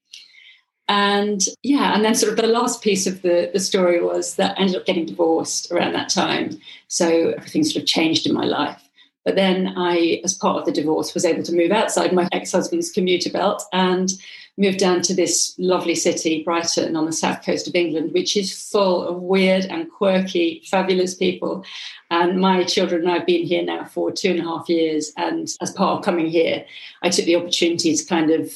And 0.88 1.40
yeah, 1.62 1.94
and 1.94 2.04
then 2.04 2.16
sort 2.16 2.32
of 2.32 2.38
the 2.38 2.48
last 2.48 2.82
piece 2.82 3.06
of 3.06 3.22
the, 3.22 3.52
the 3.54 3.60
story 3.60 4.02
was 4.02 4.36
that 4.36 4.58
I 4.58 4.62
ended 4.62 4.76
up 4.76 4.88
getting 4.88 5.06
divorced 5.06 5.72
around 5.72 5.94
that 5.94 6.10
time. 6.10 6.60
So 6.88 7.36
everything 7.38 7.64
sort 7.64 7.84
of 7.84 7.88
changed 7.88 8.26
in 8.26 8.34
my 8.34 8.44
life. 8.44 8.82
But 9.24 9.36
then 9.36 9.74
I, 9.78 10.22
as 10.24 10.34
part 10.34 10.58
of 10.58 10.66
the 10.66 10.72
divorce, 10.72 11.14
was 11.14 11.26
able 11.26 11.44
to 11.44 11.56
move 11.56 11.72
outside 11.72 12.14
my 12.14 12.28
ex 12.32 12.52
husband's 12.52 12.92
commuter 12.92 13.30
belt 13.30 13.64
and 13.72 14.12
moved 14.58 14.80
down 14.80 15.02
to 15.02 15.14
this 15.14 15.56
lovely 15.58 15.96
city, 15.96 16.44
Brighton, 16.44 16.96
on 16.96 17.06
the 17.06 17.14
south 17.14 17.46
coast 17.46 17.68
of 17.68 17.76
England, 17.76 18.12
which 18.14 18.36
is 18.36 18.70
full 18.70 19.04
of 19.08 19.22
weird 19.22 19.66
and 19.66 19.90
quirky, 19.90 20.62
fabulous 20.70 21.16
people. 21.16 21.64
And 22.10 22.40
my 22.40 22.64
children 22.64 23.02
and 23.02 23.12
I 23.12 23.18
have 23.20 23.26
been 23.26 23.46
here 23.46 23.64
now 23.64 23.86
for 23.86 24.12
two 24.12 24.32
and 24.32 24.40
a 24.40 24.44
half 24.44 24.70
years. 24.70 25.12
And 25.18 25.48
as 25.62 25.72
part 25.72 26.00
of 26.00 26.06
coming 26.06 26.28
here, 26.28 26.66
I 27.02 27.10
took 27.10 27.26
the 27.26 27.36
opportunity 27.36 27.96
to 27.96 28.06
kind 28.06 28.32
of 28.32 28.52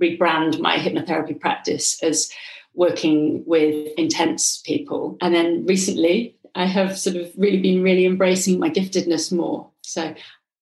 rebrand 0.00 0.60
my 0.60 0.76
hypnotherapy 0.76 1.38
practice 1.38 2.02
as 2.02 2.30
working 2.74 3.42
with 3.46 3.92
intense 3.96 4.58
people. 4.58 5.16
And 5.20 5.34
then 5.34 5.66
recently, 5.66 6.36
I 6.54 6.66
have 6.66 6.98
sort 6.98 7.16
of 7.16 7.32
really 7.36 7.60
been 7.60 7.82
really 7.82 8.04
embracing 8.04 8.58
my 8.58 8.70
giftedness 8.70 9.32
more. 9.32 9.68
So 9.88 10.14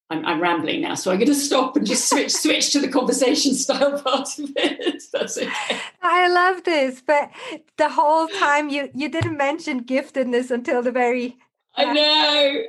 I'm, 0.08 0.24
I'm, 0.24 0.40
rambling 0.40 0.82
now, 0.82 0.94
so 0.94 1.10
I'm 1.10 1.18
going 1.18 1.26
to 1.26 1.34
stop 1.34 1.76
and 1.76 1.84
just 1.84 2.08
switch 2.08 2.30
switch 2.44 2.72
to 2.72 2.80
the 2.80 2.88
conversation 2.88 3.54
style 3.54 4.00
part 4.00 4.38
of 4.38 4.52
it. 4.56 5.02
That's 5.12 5.36
okay. 5.36 5.78
I 6.00 6.28
love 6.28 6.62
this, 6.62 7.02
but 7.04 7.30
the 7.76 7.88
whole 7.88 8.28
time 8.28 8.68
you 8.68 8.88
you 8.94 9.08
didn't 9.08 9.36
mention 9.36 9.84
giftedness 9.84 10.50
until 10.50 10.82
the 10.82 10.92
very. 10.92 11.36
I 11.76 11.92
know. 11.92 12.62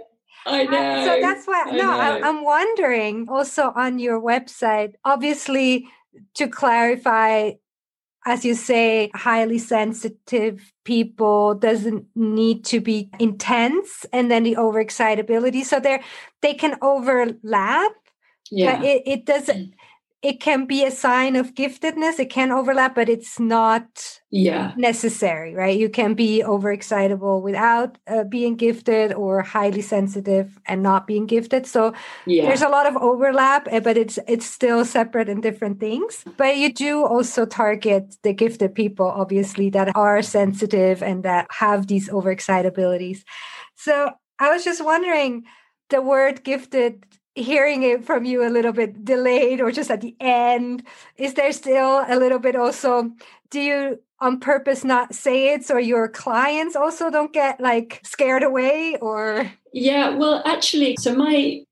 I 0.47 0.65
uh, 0.65 0.71
know. 0.71 1.05
So 1.05 1.21
that's 1.21 1.45
why. 1.45 1.65
I 1.67 1.71
no, 1.75 1.91
I, 1.91 2.27
I'm 2.27 2.43
wondering 2.43 3.27
also 3.29 3.71
on 3.75 3.99
your 3.99 4.19
website. 4.19 4.93
Obviously, 5.05 5.87
to 6.35 6.47
clarify 6.47 7.51
as 8.27 8.43
you 8.43 8.55
say, 8.55 9.10
highly 9.15 9.57
sensitive 9.57 10.74
people 10.84 11.55
doesn't 11.55 12.05
need 12.13 12.65
to 12.65 12.81
be 12.81 13.10
intense 13.19 14.05
and 14.12 14.29
then 14.29 14.43
the 14.43 14.55
overexcitability. 14.55 15.63
So 15.63 15.79
they're 15.79 16.03
they 16.41 16.53
can 16.53 16.75
overlap. 16.81 17.93
Yeah. 18.51 18.75
But 18.75 18.86
it, 18.86 19.03
it 19.05 19.25
doesn't 19.25 19.72
mm. 19.72 19.76
It 20.24 20.39
can 20.39 20.65
be 20.65 20.83
a 20.83 20.91
sign 20.91 21.36
of 21.36 21.53
giftedness 21.53 22.19
it 22.19 22.29
can 22.29 22.51
overlap 22.51 22.95
but 22.95 23.07
it's 23.07 23.39
not 23.39 24.19
yeah. 24.29 24.74
necessary 24.75 25.53
right? 25.55 25.77
You 25.77 25.89
can 25.89 26.13
be 26.13 26.43
overexcitable 26.45 27.41
without 27.41 27.97
uh, 28.07 28.24
being 28.24 28.55
gifted 28.55 29.13
or 29.13 29.41
highly 29.41 29.81
sensitive 29.81 30.59
and 30.65 30.83
not 30.83 31.07
being 31.07 31.25
gifted. 31.25 31.65
So 31.65 31.93
yeah. 32.25 32.45
there's 32.45 32.62
a 32.62 32.69
lot 32.69 32.88
of 32.88 32.97
overlap 32.97 33.67
eh, 33.71 33.79
but 33.79 33.97
it's 33.97 34.19
it's 34.27 34.45
still 34.45 34.83
separate 34.86 35.29
and 35.29 35.41
different 35.41 35.79
things. 35.79 36.24
But 36.38 36.57
you 36.57 36.74
do 36.74 37.05
also 37.05 37.45
target 37.45 38.15
the 38.24 38.33
gifted 38.33 38.75
people 38.75 39.07
obviously 39.07 39.69
that 39.71 39.95
are 39.95 40.21
sensitive 40.21 41.01
and 41.01 41.24
that 41.24 41.47
have 41.50 41.88
these 41.88 42.09
overexcitabilities. 42.09 43.24
So 43.75 44.12
i 44.39 44.51
was 44.51 44.63
just 44.63 44.86
wondering 44.86 45.43
the 45.89 46.01
word 46.01 46.43
gifted 46.43 47.03
hearing 47.38 47.84
it 47.84 48.03
from 48.03 48.25
you 48.25 48.46
a 48.46 48.50
little 48.50 48.74
bit 48.74 49.06
delayed 49.06 49.62
or 49.62 49.72
just 49.72 49.91
at 49.91 50.01
the 50.01 50.15
end 50.20 50.84
is 51.17 51.36
there 51.36 51.51
still 51.51 52.03
a 52.08 52.17
little 52.17 52.39
bit 52.39 52.56
also 52.56 53.12
do 53.50 53.60
you 53.60 54.00
on 54.20 54.39
purpose 54.39 54.84
not 54.84 55.13
say 55.13 55.53
it 55.53 55.63
so 55.63 55.77
your 55.77 56.08
clients 56.08 56.75
also 56.75 57.10
don't 57.10 57.34
get 57.34 57.60
like 57.60 58.01
scared 58.03 58.44
away 58.44 58.98
or 59.01 59.51
yeah 59.74 60.10
well 60.10 60.41
actually 60.46 60.96
so 61.00 61.13
my 61.13 61.63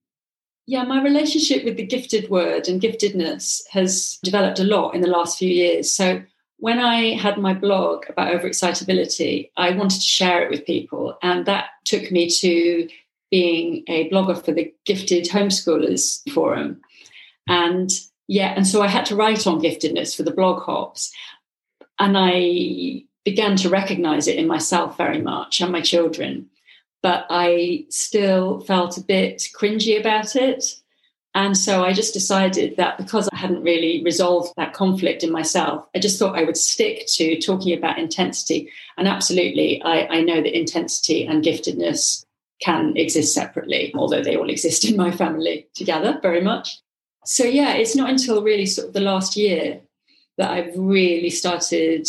yeah 0.68 0.84
my 0.84 1.04
relationship 1.04 1.66
with 1.66 1.78
the 1.78 1.86
gifted 1.86 2.30
word 2.30 2.68
and 2.68 2.82
giftedness 2.82 3.62
has 3.72 4.20
developed 4.24 4.60
a 4.60 4.64
lot 4.64 4.94
in 4.94 5.02
the 5.02 5.08
last 5.08 5.38
few 5.40 5.50
years 5.50 5.90
so 5.90 6.22
when 6.58 6.80
I 6.80 7.16
had 7.16 7.38
my 7.38 7.54
blog 7.54 8.06
about 8.10 8.34
overexcitability, 8.34 9.50
I 9.58 9.72
wanted 9.72 9.98
to 9.98 10.08
share 10.08 10.42
it 10.42 10.50
with 10.50 10.66
people. 10.66 11.18
And 11.22 11.46
that 11.46 11.66
took 11.84 12.12
me 12.12 12.30
to 12.30 12.88
being 13.36 13.84
a 13.88 14.10
blogger 14.10 14.42
for 14.46 14.54
the 14.54 14.74
Gifted 14.86 15.26
Homeschoolers 15.26 16.22
Forum. 16.32 16.80
And 17.50 17.92
yeah, 18.30 18.54
and 18.56 18.66
so 18.66 18.82
I 18.82 18.88
had 18.88 19.06
to 19.08 19.16
write 19.18 19.46
on 19.46 19.60
giftedness 19.60 20.16
for 20.16 20.24
the 20.24 20.32
blog 20.32 20.64
hops. 20.64 21.14
And 22.00 22.16
I 22.18 23.04
began 23.26 23.58
to 23.58 23.68
recognize 23.68 24.30
it 24.30 24.38
in 24.38 24.48
myself 24.48 24.96
very 24.96 25.22
much 25.22 25.60
and 25.60 25.70
my 25.70 25.82
children. 25.82 26.50
But 27.04 27.26
I 27.30 27.88
still 27.90 28.62
felt 28.62 28.98
a 28.98 29.04
bit 29.04 29.50
cringy 29.54 30.00
about 30.00 30.38
it. 30.38 30.64
And 31.34 31.58
so 31.58 31.84
I 31.84 31.92
just 31.92 32.14
decided 32.14 32.78
that 32.78 32.98
because 32.98 33.28
I 33.34 33.36
hadn't 33.36 33.64
really 33.64 34.02
resolved 34.02 34.54
that 34.56 34.72
conflict 34.72 35.24
in 35.24 35.32
myself, 35.34 35.86
I 35.94 36.00
just 36.00 36.18
thought 36.18 36.40
I 36.40 36.46
would 36.46 36.56
stick 36.56 37.06
to 37.16 37.38
talking 37.42 37.78
about 37.78 38.00
intensity. 38.00 38.72
And 38.98 39.10
absolutely, 39.10 39.82
I, 39.82 40.08
I 40.08 40.22
know 40.22 40.42
that 40.42 40.58
intensity 40.58 41.28
and 41.28 41.44
giftedness 41.44 42.26
can 42.62 42.96
exist 42.96 43.34
separately, 43.34 43.92
although 43.96 44.24
they 44.24 44.38
all 44.38 44.50
exist 44.50 44.86
in 44.86 44.96
my 44.96 45.12
family 45.12 45.68
together 45.74 46.20
very 46.22 46.42
much. 46.42 46.80
So, 47.26 47.44
yeah, 47.44 47.74
it's 47.74 47.96
not 47.96 48.10
until 48.10 48.44
really 48.44 48.66
sort 48.66 48.88
of 48.88 48.94
the 48.94 49.02
last 49.02 49.36
year 49.36 49.82
that 50.38 50.52
I've 50.52 50.76
really 50.76 51.30
started 51.30 52.08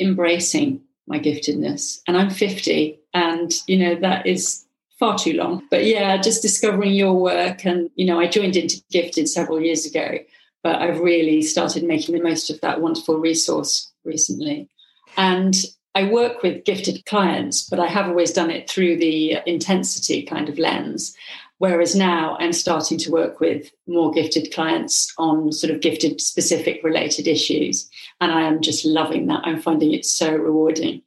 embracing 0.00 0.80
my 1.06 1.18
giftedness. 1.18 1.98
And 2.06 2.16
I'm 2.16 2.30
50, 2.30 2.98
and, 3.14 3.52
you 3.66 3.78
know, 3.78 3.94
that 3.96 4.26
is 4.26 4.64
far 4.98 5.18
too 5.18 5.34
long. 5.34 5.62
But 5.70 5.84
yeah, 5.84 6.16
just 6.16 6.42
discovering 6.42 6.92
your 6.92 7.14
work. 7.14 7.64
And, 7.64 7.90
you 7.94 8.06
know, 8.06 8.20
I 8.20 8.26
joined 8.26 8.54
InterGifted 8.54 9.28
several 9.28 9.60
years 9.60 9.86
ago, 9.86 10.18
but 10.62 10.80
I've 10.80 11.00
really 11.00 11.42
started 11.42 11.84
making 11.84 12.14
the 12.14 12.22
most 12.22 12.50
of 12.50 12.60
that 12.60 12.80
wonderful 12.80 13.18
resource 13.18 13.92
recently. 14.04 14.68
And 15.16 15.54
I 15.94 16.04
work 16.04 16.42
with 16.42 16.64
gifted 16.64 17.04
clients, 17.06 17.68
but 17.68 17.78
I 17.78 17.86
have 17.86 18.08
always 18.08 18.32
done 18.32 18.50
it 18.50 18.68
through 18.68 18.96
the 18.98 19.38
intensity 19.46 20.22
kind 20.22 20.48
of 20.48 20.58
lens. 20.58 21.16
Whereas 21.58 21.94
now 21.94 22.36
I'm 22.40 22.52
starting 22.52 22.98
to 22.98 23.12
work 23.12 23.38
with 23.38 23.70
more 23.86 24.10
gifted 24.10 24.52
clients 24.52 25.12
on 25.18 25.52
sort 25.52 25.72
of 25.72 25.80
gifted 25.80 26.20
specific 26.20 26.82
related 26.82 27.28
issues. 27.28 27.88
And 28.20 28.32
I 28.32 28.42
am 28.42 28.60
just 28.60 28.84
loving 28.84 29.28
that. 29.28 29.42
I'm 29.44 29.60
finding 29.60 29.92
it 29.92 30.04
so 30.04 30.34
rewarding. 30.34 31.02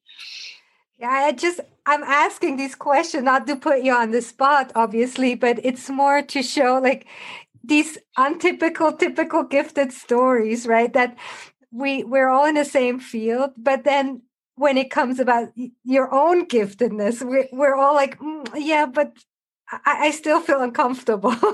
Yeah, 0.98 1.10
I 1.10 1.32
just 1.34 1.60
I'm 1.86 2.03
asking 2.03 2.58
this 2.58 2.75
question 2.75 3.25
not 3.25 3.46
to 3.48 3.56
put 3.56 3.84
you 3.84 3.94
on 3.94 4.12
the 4.12 4.22
spot, 4.22 4.72
obviously, 4.74 5.36
but 5.36 5.60
it's 5.63 5.89
more 5.89 6.22
to 6.22 6.41
show 6.41 6.79
like 6.82 7.06
these 7.63 7.98
untypical, 8.17 8.94
typical 8.94 9.44
gifted 9.44 9.91
stories, 9.91 10.65
right? 10.65 10.91
That 10.94 11.17
we 11.72 12.03
we're 12.03 12.29
all 12.29 12.46
in 12.46 12.56
the 12.56 12.65
same 12.65 13.00
field, 13.00 13.51
but 13.58 13.84
then 13.84 14.22
when 14.58 14.78
it 14.78 14.92
comes 14.92 15.20
about 15.20 15.50
your 15.84 16.14
own 16.14 16.48
giftedness, 16.48 17.22
we're, 17.22 17.48
we're 17.52 17.76
all 17.76 17.94
like, 17.96 18.20
mm, 18.20 18.48
yeah, 18.56 18.86
but 18.86 19.14
I, 19.72 20.08
I 20.08 20.12
still 20.12 20.42
feel 20.42 20.62
uncomfortable. 20.62 21.36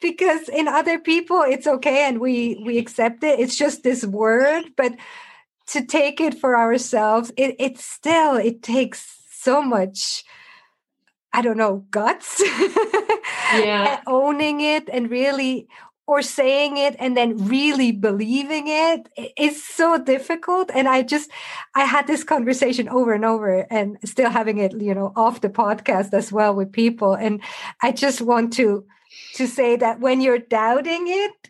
Because 0.00 0.48
in 0.48 0.66
other 0.66 0.98
people 0.98 1.42
it's 1.42 1.66
okay 1.66 2.08
and 2.08 2.20
we 2.20 2.60
we 2.64 2.78
accept 2.78 3.22
it. 3.22 3.38
It's 3.38 3.54
just 3.54 3.82
this 3.82 4.04
word, 4.04 4.64
but 4.74 4.94
to 5.68 5.84
take 5.84 6.20
it 6.20 6.34
for 6.40 6.56
ourselves 6.56 7.30
it, 7.36 7.54
it 7.58 7.78
still 7.78 8.36
it 8.36 8.62
takes 8.62 9.18
so 9.30 9.62
much 9.62 10.24
i 11.32 11.42
don't 11.42 11.56
know 11.56 11.84
guts. 11.90 12.42
Yeah. 13.54 14.00
Owning 14.06 14.60
it 14.60 14.88
and 14.92 15.10
really 15.10 15.66
or 16.10 16.22
saying 16.22 16.76
it 16.76 16.96
and 16.98 17.16
then 17.16 17.36
really 17.46 17.92
believing 17.92 18.64
it 18.66 19.08
is 19.38 19.62
so 19.64 19.96
difficult. 19.96 20.70
And 20.74 20.88
i 20.88 21.02
just 21.02 21.30
i 21.76 21.84
had 21.84 22.06
this 22.08 22.24
conversation 22.24 22.88
over 22.88 23.12
and 23.12 23.24
over 23.24 23.66
and 23.70 23.96
still 24.04 24.30
having 24.30 24.58
it 24.58 24.72
you 24.80 24.94
know 24.94 25.12
off 25.14 25.40
the 25.40 25.48
podcast 25.48 26.12
as 26.12 26.32
well 26.32 26.52
with 26.54 26.72
people. 26.72 27.14
And 27.14 27.40
i 27.80 27.92
just 27.92 28.20
want 28.20 28.52
to 28.54 28.84
to 29.34 29.46
say 29.46 29.76
that 29.76 30.00
when 30.00 30.20
you're 30.20 30.38
doubting 30.38 31.04
it 31.06 31.49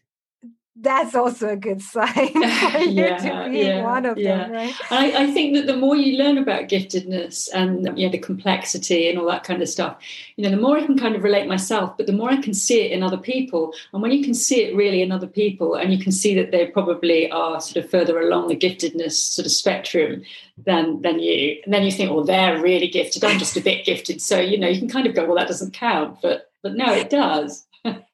that's 0.80 1.14
also 1.14 1.50
a 1.50 1.56
good 1.56 1.82
sign 1.82 2.14
for 2.14 2.78
you 2.78 3.02
yeah, 3.02 3.16
to 3.18 3.50
be 3.50 3.58
yeah, 3.58 3.82
one 3.82 4.06
of 4.06 4.16
yeah. 4.16 4.38
them, 4.38 4.52
right? 4.52 4.75
I, 4.90 5.25
I, 5.25 5.30
think 5.30 5.54
that 5.54 5.66
the 5.66 5.76
more 5.76 5.94
you 5.94 6.16
learn 6.16 6.38
about 6.38 6.68
giftedness 6.68 7.49
and 7.52 7.99
you 7.99 8.06
know 8.06 8.12
the 8.12 8.18
complexity 8.18 9.08
and 9.08 9.18
all 9.18 9.26
that 9.26 9.44
kind 9.44 9.62
of 9.62 9.68
stuff, 9.68 9.99
you 10.37 10.44
know, 10.44 10.50
the 10.50 10.60
more 10.60 10.78
I 10.78 10.87
can 10.87 10.99
kind 10.99 11.14
of 11.14 11.22
relate 11.22 11.46
myself, 11.49 11.96
but 11.96 12.06
the 12.06 12.12
more 12.12 12.30
I 12.30 12.40
can 12.40 12.54
see 12.54 12.80
it 12.80 12.92
in 12.92 13.02
other 13.02 13.18
people. 13.18 13.75
And 13.92 14.00
when 14.00 14.12
you 14.12 14.25
can 14.25 14.34
see 14.34 14.62
it 14.62 14.75
really 14.75 15.02
in 15.02 15.12
other 15.12 15.26
people, 15.26 15.75
and 15.75 15.92
you 15.92 16.02
can 16.02 16.12
see 16.12 16.34
that 16.34 16.50
they 16.50 16.66
probably 16.66 17.30
are 17.30 17.60
sort 17.60 17.84
of 17.84 17.90
further 17.90 18.18
along 18.18 18.49
the 18.49 18.56
giftedness 18.56 19.12
sort 19.12 19.46
of 19.46 19.52
spectrum 19.52 20.22
than 20.56 21.02
than 21.02 21.18
you, 21.18 21.60
and 21.64 21.75
then 21.75 21.82
you 21.82 21.92
think, 21.92 22.10
well, 22.10 22.25
they're 22.25 22.60
really 22.60 22.88
gifted. 22.88 23.25
I'm 23.25 23.38
just 23.38 23.56
a 23.56 23.60
bit 23.60 23.84
gifted, 23.84 24.22
so 24.22 24.40
you 24.40 24.58
know, 24.58 24.68
you 24.68 24.78
can 24.78 24.88
kind 24.88 25.06
of 25.06 25.14
go, 25.14 25.26
well, 25.26 25.37
that 25.37 25.49
doesn't 25.49 25.75
count, 25.75 26.18
but 26.22 26.50
but 26.62 26.75
no, 26.75 26.92
it 26.92 27.10
does. 27.10 27.66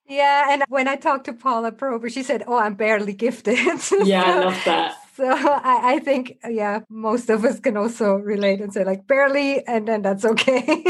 Yeah, 0.08 0.52
and 0.52 0.64
when 0.68 0.88
I 0.88 0.96
talked 0.96 1.24
to 1.24 1.32
Paula 1.32 1.72
Prober, 1.72 2.08
she 2.08 2.22
said, 2.22 2.44
"Oh, 2.46 2.58
I'm 2.58 2.74
barely 2.74 3.12
gifted." 3.12 3.58
Yeah, 4.04 4.24
so, 4.24 4.30
I 4.30 4.44
love 4.44 4.62
that. 4.64 4.94
So 5.16 5.26
I, 5.28 5.94
I, 5.94 5.98
think, 6.00 6.38
yeah, 6.48 6.80
most 6.90 7.30
of 7.30 7.44
us 7.44 7.58
can 7.58 7.76
also 7.76 8.14
relate 8.16 8.60
and 8.60 8.72
say 8.72 8.84
like 8.84 9.06
barely, 9.06 9.66
and 9.66 9.88
then 9.88 10.02
that's 10.02 10.24
okay. 10.24 10.84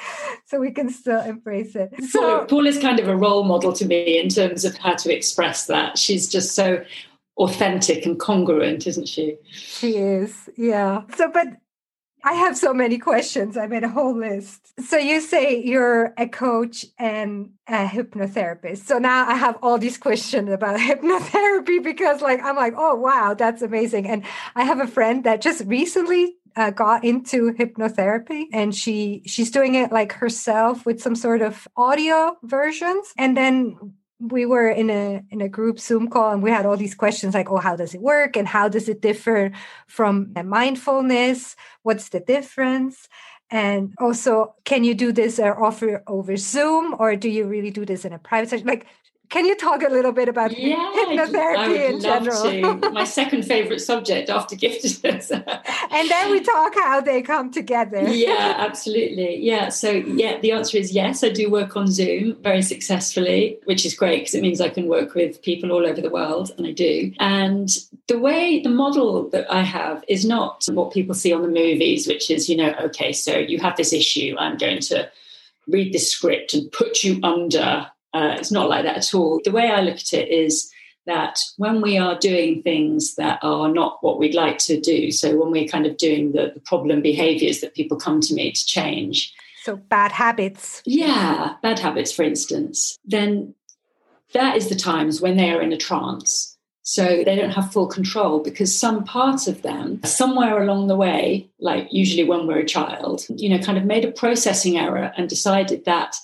so 0.46 0.60
we 0.60 0.70
can 0.70 0.90
still 0.90 1.20
embrace 1.20 1.74
it. 1.74 1.90
So 2.10 2.20
Paula, 2.20 2.46
Paula 2.46 2.68
is 2.68 2.78
kind 2.78 3.00
of 3.00 3.08
a 3.08 3.16
role 3.16 3.44
model 3.44 3.72
to 3.72 3.86
me 3.86 4.18
in 4.18 4.28
terms 4.28 4.64
of 4.64 4.76
how 4.76 4.94
to 4.96 5.14
express 5.14 5.66
that. 5.66 5.96
She's 5.98 6.28
just 6.28 6.54
so 6.54 6.84
authentic 7.38 8.04
and 8.04 8.20
congruent, 8.20 8.86
isn't 8.86 9.08
she? 9.08 9.36
She 9.50 9.96
is, 9.96 10.50
yeah. 10.56 11.02
So, 11.16 11.30
but 11.32 11.48
I 12.22 12.34
have 12.34 12.56
so 12.56 12.74
many 12.74 12.98
questions. 12.98 13.56
I 13.56 13.66
made 13.66 13.84
a 13.84 13.88
whole 13.88 14.16
list. 14.16 14.72
So 14.86 14.96
you 14.96 15.20
say 15.20 15.62
you're 15.62 16.12
a 16.16 16.28
coach 16.28 16.86
and 16.98 17.50
a 17.66 17.86
hypnotherapist. 17.86 18.84
So 18.84 18.98
now 18.98 19.26
I 19.28 19.34
have 19.34 19.58
all 19.62 19.78
these 19.78 19.98
questions 19.98 20.50
about 20.50 20.78
hypnotherapy 20.80 21.82
because 21.82 22.20
like 22.20 22.42
I'm 22.42 22.56
like, 22.56 22.74
"Oh 22.76 22.94
wow, 22.96 23.34
that's 23.34 23.62
amazing." 23.62 24.06
And 24.06 24.24
I 24.54 24.64
have 24.64 24.80
a 24.80 24.86
friend 24.86 25.24
that 25.24 25.40
just 25.40 25.64
recently 25.66 26.36
uh, 26.56 26.70
got 26.70 27.04
into 27.04 27.52
hypnotherapy 27.52 28.44
and 28.52 28.74
she 28.74 29.22
she's 29.26 29.50
doing 29.50 29.74
it 29.74 29.92
like 29.92 30.12
herself 30.12 30.84
with 30.84 31.00
some 31.00 31.14
sort 31.14 31.42
of 31.42 31.68
audio 31.76 32.36
versions 32.42 33.12
and 33.16 33.36
then 33.36 33.76
we 34.20 34.44
were 34.44 34.68
in 34.68 34.90
a 34.90 35.22
in 35.30 35.40
a 35.40 35.48
group 35.48 35.80
zoom 35.80 36.08
call 36.08 36.32
and 36.32 36.42
we 36.42 36.50
had 36.50 36.66
all 36.66 36.76
these 36.76 36.94
questions 36.94 37.34
like 37.34 37.50
oh 37.50 37.56
how 37.56 37.74
does 37.76 37.94
it 37.94 38.00
work? 38.00 38.36
And 38.36 38.46
how 38.46 38.68
does 38.68 38.88
it 38.88 39.00
differ 39.00 39.50
from 39.86 40.32
mindfulness? 40.44 41.56
What's 41.82 42.10
the 42.10 42.20
difference? 42.20 43.08
And 43.50 43.94
also 43.98 44.54
can 44.64 44.84
you 44.84 44.94
do 44.94 45.10
this 45.10 45.38
uh, 45.38 45.44
or 45.44 45.64
offer 45.64 46.02
over 46.06 46.36
zoom 46.36 46.94
or 46.98 47.16
do 47.16 47.28
you 47.28 47.46
really 47.46 47.70
do 47.70 47.84
this 47.84 48.04
in 48.04 48.12
a 48.12 48.18
private 48.18 48.50
session? 48.50 48.66
Like 48.66 48.86
can 49.30 49.46
you 49.46 49.54
talk 49.54 49.82
a 49.84 49.88
little 49.88 50.10
bit 50.10 50.28
about 50.28 50.58
yeah, 50.58 50.90
hypnotherapy 50.96 51.90
in 51.90 52.00
general? 52.00 52.90
My 52.92 53.04
second 53.04 53.44
favorite 53.44 53.78
subject 53.78 54.28
after 54.28 54.56
giftedness. 54.56 55.30
and 55.90 56.10
then 56.10 56.30
we 56.32 56.40
talk 56.40 56.74
how 56.74 57.00
they 57.00 57.22
come 57.22 57.52
together. 57.52 58.02
yeah, 58.12 58.56
absolutely. 58.58 59.36
Yeah. 59.38 59.68
So, 59.68 59.90
yeah, 59.90 60.38
the 60.40 60.50
answer 60.50 60.78
is 60.78 60.92
yes. 60.92 61.22
I 61.22 61.28
do 61.28 61.48
work 61.48 61.76
on 61.76 61.86
Zoom 61.86 62.34
very 62.42 62.60
successfully, 62.60 63.58
which 63.64 63.86
is 63.86 63.94
great 63.94 64.22
because 64.22 64.34
it 64.34 64.42
means 64.42 64.60
I 64.60 64.68
can 64.68 64.88
work 64.88 65.14
with 65.14 65.40
people 65.42 65.70
all 65.70 65.86
over 65.86 66.00
the 66.00 66.10
world, 66.10 66.50
and 66.58 66.66
I 66.66 66.72
do. 66.72 67.12
And 67.20 67.70
the 68.08 68.18
way, 68.18 68.60
the 68.60 68.68
model 68.68 69.28
that 69.30 69.50
I 69.50 69.62
have 69.62 70.04
is 70.08 70.24
not 70.24 70.66
what 70.72 70.92
people 70.92 71.14
see 71.14 71.32
on 71.32 71.42
the 71.42 71.48
movies, 71.48 72.08
which 72.08 72.32
is, 72.32 72.48
you 72.48 72.56
know, 72.56 72.74
okay, 72.80 73.12
so 73.12 73.38
you 73.38 73.60
have 73.60 73.76
this 73.76 73.92
issue, 73.92 74.34
I'm 74.38 74.58
going 74.58 74.80
to 74.80 75.08
read 75.68 75.92
this 75.92 76.10
script 76.10 76.52
and 76.52 76.72
put 76.72 77.04
you 77.04 77.20
under 77.22 77.86
uh, 78.12 78.34
it's 78.38 78.50
not 78.50 78.68
like 78.68 78.84
that 78.84 78.96
at 78.96 79.14
all. 79.14 79.40
The 79.44 79.52
way 79.52 79.70
I 79.70 79.80
look 79.80 79.96
at 79.96 80.12
it 80.14 80.28
is 80.28 80.70
that 81.06 81.38
when 81.56 81.80
we 81.80 81.98
are 81.98 82.18
doing 82.18 82.62
things 82.62 83.14
that 83.16 83.38
are 83.42 83.68
not 83.68 83.98
what 84.02 84.18
we'd 84.18 84.34
like 84.34 84.58
to 84.58 84.80
do, 84.80 85.10
so 85.10 85.36
when 85.36 85.50
we're 85.50 85.68
kind 85.68 85.86
of 85.86 85.96
doing 85.96 86.32
the, 86.32 86.52
the 86.54 86.60
problem 86.60 87.02
behaviors 87.02 87.60
that 87.60 87.74
people 87.74 87.96
come 87.96 88.20
to 88.20 88.34
me 88.34 88.52
to 88.52 88.66
change. 88.66 89.32
So 89.62 89.76
bad 89.76 90.12
habits. 90.12 90.82
Yeah, 90.84 91.54
bad 91.62 91.78
habits, 91.78 92.12
for 92.12 92.22
instance, 92.22 92.98
then 93.04 93.54
that 94.32 94.56
is 94.56 94.68
the 94.68 94.74
times 94.74 95.20
when 95.20 95.36
they 95.36 95.50
are 95.50 95.60
in 95.60 95.72
a 95.72 95.76
trance. 95.76 96.56
So 96.82 97.04
they 97.04 97.36
don't 97.36 97.50
have 97.50 97.72
full 97.72 97.86
control 97.86 98.40
because 98.40 98.76
some 98.76 99.04
part 99.04 99.46
of 99.46 99.62
them, 99.62 100.00
somewhere 100.04 100.62
along 100.62 100.88
the 100.88 100.96
way, 100.96 101.48
like 101.60 101.88
usually 101.92 102.24
when 102.24 102.46
we're 102.46 102.60
a 102.60 102.66
child, 102.66 103.26
you 103.28 103.48
know, 103.48 103.58
kind 103.58 103.78
of 103.78 103.84
made 103.84 104.04
a 104.04 104.10
processing 104.10 104.78
error 104.78 105.12
and 105.16 105.28
decided 105.28 105.84
that 105.84 106.16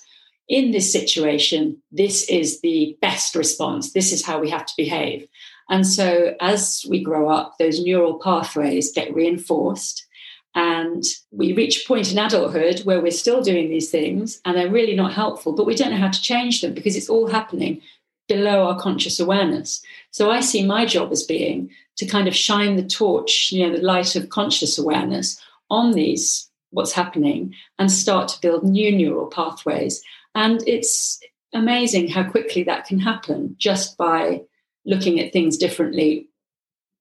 in 0.47 0.71
this 0.71 0.91
situation, 0.91 1.81
this 1.91 2.29
is 2.29 2.61
the 2.61 2.97
best 3.01 3.35
response. 3.35 3.93
This 3.93 4.13
is 4.13 4.25
how 4.25 4.39
we 4.39 4.49
have 4.49 4.65
to 4.65 4.73
behave. 4.77 5.27
And 5.69 5.85
so 5.85 6.35
as 6.39 6.85
we 6.89 7.03
grow 7.03 7.29
up, 7.29 7.55
those 7.57 7.83
neural 7.83 8.19
pathways 8.19 8.91
get 8.93 9.13
reinforced. 9.13 10.05
And 10.55 11.03
we 11.31 11.53
reach 11.53 11.83
a 11.83 11.87
point 11.87 12.11
in 12.11 12.17
adulthood 12.17 12.79
where 12.79 13.01
we're 13.01 13.11
still 13.11 13.41
doing 13.41 13.69
these 13.69 13.91
things 13.91 14.41
and 14.45 14.57
they're 14.57 14.71
really 14.71 14.95
not 14.95 15.13
helpful, 15.13 15.53
but 15.53 15.65
we 15.67 15.75
don't 15.75 15.91
know 15.91 15.97
how 15.97 16.09
to 16.09 16.21
change 16.21 16.61
them 16.61 16.73
because 16.73 16.95
it's 16.95 17.09
all 17.09 17.27
happening 17.27 17.81
below 18.27 18.63
our 18.67 18.79
conscious 18.79 19.19
awareness. 19.19 19.81
So 20.11 20.31
I 20.31 20.39
see 20.39 20.65
my 20.65 20.85
job 20.85 21.11
as 21.11 21.23
being 21.23 21.69
to 21.97 22.05
kind 22.05 22.27
of 22.27 22.35
shine 22.35 22.75
the 22.75 22.87
torch, 22.87 23.51
you 23.51 23.67
know, 23.67 23.75
the 23.75 23.83
light 23.83 24.15
of 24.15 24.29
conscious 24.29 24.77
awareness 24.77 25.39
on 25.69 25.91
these, 25.91 26.49
what's 26.71 26.91
happening, 26.91 27.53
and 27.77 27.91
start 27.91 28.29
to 28.29 28.41
build 28.41 28.63
new 28.63 28.95
neural 28.95 29.27
pathways 29.27 30.01
and 30.37 30.61
it's 30.67 31.19
amazing 31.51 32.09
how 32.09 32.23
quickly 32.29 32.61
that 32.61 32.85
can 32.85 32.99
happen 32.99 33.55
just 33.57 33.97
by 33.97 34.43
looking 34.85 35.19
at 35.19 35.33
things 35.33 35.57
differently 35.57 36.29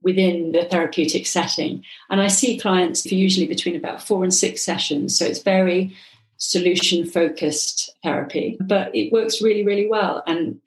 within 0.02 0.52
the 0.52 0.64
therapeutic 0.64 1.26
setting. 1.26 1.84
And 2.08 2.18
I 2.18 2.28
see 2.28 2.58
clients 2.58 3.06
for 3.06 3.14
usually 3.14 3.46
between 3.46 3.76
about 3.76 4.02
four 4.02 4.24
and 4.24 4.32
six 4.32 4.62
sessions. 4.62 5.18
So 5.18 5.26
it's 5.26 5.42
very 5.42 5.94
solution 6.38 7.04
focused 7.04 7.94
therapy, 8.02 8.56
but 8.58 8.94
it 8.96 9.12
works 9.12 9.42
really, 9.42 9.66
really 9.66 9.86
well. 9.86 10.22
And 10.26 10.58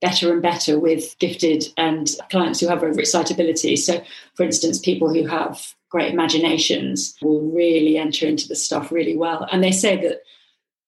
better 0.00 0.32
and 0.32 0.40
better 0.40 0.80
with 0.80 1.18
gifted 1.18 1.64
and 1.76 2.16
clients 2.30 2.60
who 2.60 2.68
have 2.68 2.80
overexcitability. 2.80 3.76
So, 3.76 4.02
for 4.36 4.44
instance, 4.44 4.78
people 4.78 5.12
who 5.12 5.26
have 5.26 5.74
great 5.90 6.14
imaginations 6.14 7.14
will 7.20 7.42
really 7.42 7.98
enter 7.98 8.26
into 8.26 8.48
the 8.48 8.56
stuff 8.56 8.90
really 8.90 9.18
well. 9.18 9.46
And 9.52 9.62
they 9.62 9.72
say 9.72 10.00
that 10.00 10.22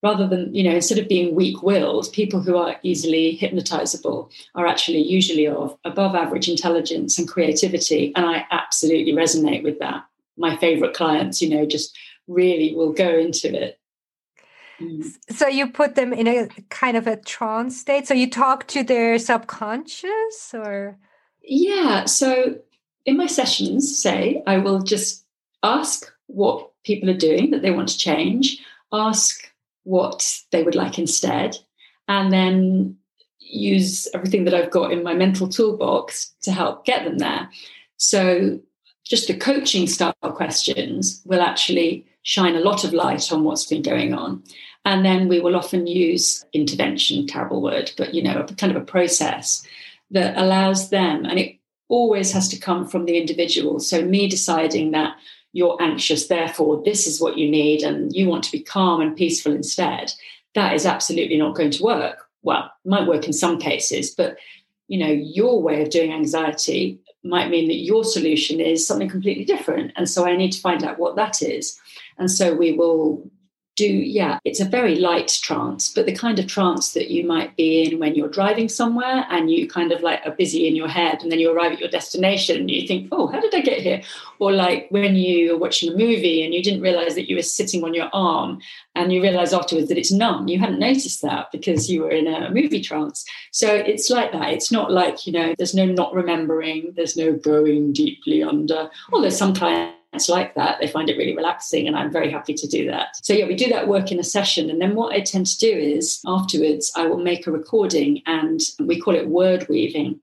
rather 0.03 0.27
than, 0.27 0.55
you 0.55 0.62
know, 0.65 0.75
instead 0.75 0.99
of 0.99 1.09
being 1.09 1.35
weak 1.35 1.62
willed, 1.62 2.12
people 2.12 2.41
who 2.41 2.57
are 2.57 2.77
easily 2.83 3.38
hypnotizable 3.41 4.31
are 4.55 4.67
actually 4.67 5.03
usually 5.03 5.47
of 5.47 5.77
above 5.85 6.15
average 6.15 6.49
intelligence 6.49 7.19
and 7.19 7.29
creativity. 7.29 8.12
And 8.17 8.27
I 8.27 8.47
absolutely 8.51 9.12
resonate 9.12 9.62
with 9.62 9.79
that. 9.79 10.05
My 10.37 10.57
favorite 10.57 10.95
clients, 10.95 11.41
you 11.41 11.51
know, 11.51 11.67
just 11.67 11.97
really 12.27 12.75
will 12.75 12.93
go 12.93 13.09
into 13.09 13.55
it 13.55 13.79
Mm. 14.83 15.05
So 15.31 15.47
you 15.47 15.69
put 15.69 15.95
them 15.95 16.12
in 16.12 16.27
a 16.27 16.49
kind 16.71 16.97
of 16.97 17.07
a 17.07 17.17
trance 17.17 17.79
state. 17.79 18.07
So 18.07 18.15
you 18.15 18.29
talk 18.29 18.67
to 18.69 18.83
their 18.83 19.19
subconscious 19.19 20.55
or 20.55 20.99
Yeah, 21.43 22.05
so 22.07 22.57
in 23.05 23.17
my 23.17 23.27
sessions 23.27 23.97
say 23.97 24.43
I 24.47 24.59
will 24.59 24.81
just 24.81 25.25
ask 25.62 26.12
what 26.27 26.71
people 26.85 27.11
are 27.11 27.17
doing 27.17 27.51
that 27.51 27.62
they 27.62 27.71
want 27.71 27.88
to 27.88 27.99
change, 27.99 28.59
ask 28.93 29.52
what 29.85 30.40
they 30.51 30.62
would 30.62 30.75
like 30.75 30.99
instead, 30.99 31.57
and 32.09 32.33
then 32.33 32.97
use 33.38 34.09
everything 34.14 34.45
that 34.45 34.55
I've 34.55 34.71
got 34.71 34.92
in 34.92 35.03
my 35.03 35.14
mental 35.14 35.49
toolbox 35.49 36.33
to 36.42 36.53
help 36.53 36.85
get 36.85 37.05
them 37.05 37.18
there. 37.18 37.51
So 37.97 38.61
just 39.05 39.27
the 39.27 39.37
coaching 39.37 39.87
style 39.87 40.14
questions 40.23 41.21
will 41.25 41.42
actually 41.42 42.07
shine 42.23 42.55
a 42.55 42.61
lot 42.61 42.85
of 42.85 42.92
light 42.92 43.33
on 43.33 43.45
what's 43.45 43.66
been 43.66 43.83
going 43.83 44.14
on. 44.14 44.42
And 44.85 45.05
then 45.05 45.29
we 45.29 45.38
will 45.38 45.55
often 45.55 45.87
use 45.87 46.45
intervention, 46.53 47.27
terrible 47.27 47.62
word, 47.62 47.92
but 47.97 48.14
you 48.14 48.23
know, 48.23 48.45
kind 48.57 48.75
of 48.75 48.81
a 48.81 48.85
process 48.85 49.66
that 50.11 50.37
allows 50.37 50.90
them, 50.90 51.25
and 51.25 51.38
it 51.38 51.59
always 51.88 52.33
has 52.33 52.49
to 52.49 52.59
come 52.59 52.87
from 52.87 53.05
the 53.05 53.18
individual. 53.18 53.81
So 53.81 54.03
me 54.03 54.29
deciding 54.29 54.92
that 54.92 55.14
you're 55.53 55.81
anxious, 55.81 56.27
therefore 56.29 56.83
this 56.85 57.07
is 57.07 57.21
what 57.21 57.38
you 57.38 57.51
need, 57.51 57.83
and 57.83 58.12
you 58.15 58.29
want 58.29 58.45
to 58.45 58.53
be 58.53 58.61
calm 58.61 59.01
and 59.01 59.17
peaceful 59.17 59.53
instead, 59.53 60.12
that 60.55 60.75
is 60.75 60.87
absolutely 60.87 61.37
not 61.38 61.55
going 61.55 61.71
to 61.71 61.83
work. 61.83 62.29
Well, 62.43 62.71
might 62.85 63.07
work 63.07 63.27
in 63.27 63.33
some 63.33 63.59
cases, 63.59 64.11
but 64.11 64.37
you 64.88 64.99
know, 64.99 65.11
your 65.11 65.62
way 65.62 65.83
of 65.83 65.91
doing 65.91 66.12
anxiety 66.12 66.99
might 67.25 67.51
mean 67.51 67.69
that 67.69 67.77
your 67.77 68.05
solution 68.05 68.61
is 68.61 68.87
something 68.87 69.09
completely 69.09 69.45
different. 69.45 69.93
And 69.97 70.09
so 70.09 70.27
I 70.27 70.37
need 70.37 70.53
to 70.53 70.61
find 70.61 70.83
out 70.83 70.99
what 70.99 71.17
that 71.17 71.41
is. 71.41 71.79
And 72.19 72.31
so 72.31 72.55
we 72.55 72.73
will 72.73 73.31
do, 73.83 73.92
yeah, 73.92 74.38
it's 74.45 74.61
a 74.61 74.64
very 74.64 74.97
light 74.97 75.38
trance, 75.42 75.92
but 75.92 76.07
the 76.07 76.14
kind 76.14 76.38
of 76.38 76.47
trance 76.47 76.92
that 76.92 77.11
you 77.11 77.27
might 77.27 77.57
be 77.57 77.83
in 77.83 77.99
when 77.99 78.14
you're 78.14 78.29
driving 78.29 78.68
somewhere 78.68 79.27
and 79.29 79.51
you 79.51 79.68
kind 79.68 79.90
of 79.90 80.03
like 80.03 80.21
are 80.25 80.33
busy 80.33 80.68
in 80.68 80.77
your 80.77 80.88
head 80.88 81.21
and 81.21 81.33
then 81.33 81.40
you 81.40 81.51
arrive 81.51 81.73
at 81.73 81.81
your 81.81 81.88
destination 81.88 82.61
and 82.61 82.71
you 82.71 82.87
think, 82.87 83.09
oh, 83.11 83.27
how 83.27 83.40
did 83.40 83.55
I 83.55 83.61
get 83.61 83.81
here? 83.81 84.03
Or 84.38 84.53
like 84.53 84.87
when 84.90 85.16
you 85.16 85.55
are 85.55 85.59
watching 85.59 85.92
a 85.92 85.97
movie 85.97 86.45
and 86.45 86.55
you 86.55 86.62
didn't 86.62 86.81
realize 86.81 87.16
that 87.16 87.29
you 87.29 87.37
were 87.37 87.42
sitting 87.42 87.83
on 87.83 87.92
your 87.92 88.09
arm 88.12 88.61
and 88.95 89.12
you 89.12 89.21
realize 89.21 89.53
afterwards 89.53 89.88
that 89.88 89.99
it's 89.99 90.12
numb. 90.12 90.47
You 90.47 90.61
hadn't 90.61 90.79
noticed 90.79 91.23
that 91.23 91.51
because 91.51 91.90
you 91.90 92.03
were 92.03 92.11
in 92.11 92.29
a 92.29 92.51
movie 92.51 92.81
trance. 92.81 93.25
So 93.51 93.75
it's 93.75 94.11
like 94.11 94.31
that. 94.33 94.51
It's 94.51 94.71
not 94.71 94.92
like, 94.92 95.27
you 95.27 95.33
know, 95.33 95.55
there's 95.59 95.75
no 95.75 95.87
not 95.87 96.14
remembering, 96.14 96.92
there's 96.95 97.16
no 97.16 97.33
going 97.33 97.92
deeply 97.92 98.42
under, 98.42 98.90
although 99.12 99.29
some 99.29 99.55
clients 100.12 100.22
it's 100.22 100.29
like 100.29 100.55
that. 100.55 100.79
They 100.81 100.87
find 100.87 101.09
it 101.09 101.16
really 101.16 101.37
relaxing, 101.37 101.87
and 101.87 101.96
I'm 101.96 102.12
very 102.12 102.31
happy 102.31 102.55
to 102.55 102.66
do 102.66 102.87
that. 102.90 103.16
So, 103.22 103.33
yeah, 103.33 103.46
we 103.46 103.57
do 103.57 103.68
that 103.70 103.88
work 103.88 104.12
in 104.12 104.20
a 104.20 104.25
session. 104.25 104.70
And 104.70 104.81
then 104.81 104.94
what 104.94 105.14
I 105.14 105.20
tend 105.20 105.46
to 105.46 105.59
do 105.59 105.70
is 105.70 106.20
afterwards, 106.27 106.92
I 106.96 107.07
will 107.07 107.18
make 107.22 107.46
a 107.46 107.53
recording, 107.53 108.22
and 108.27 108.61
we 108.81 109.01
call 109.01 109.14
it 109.14 109.29
word 109.29 109.66
weaving, 109.68 110.20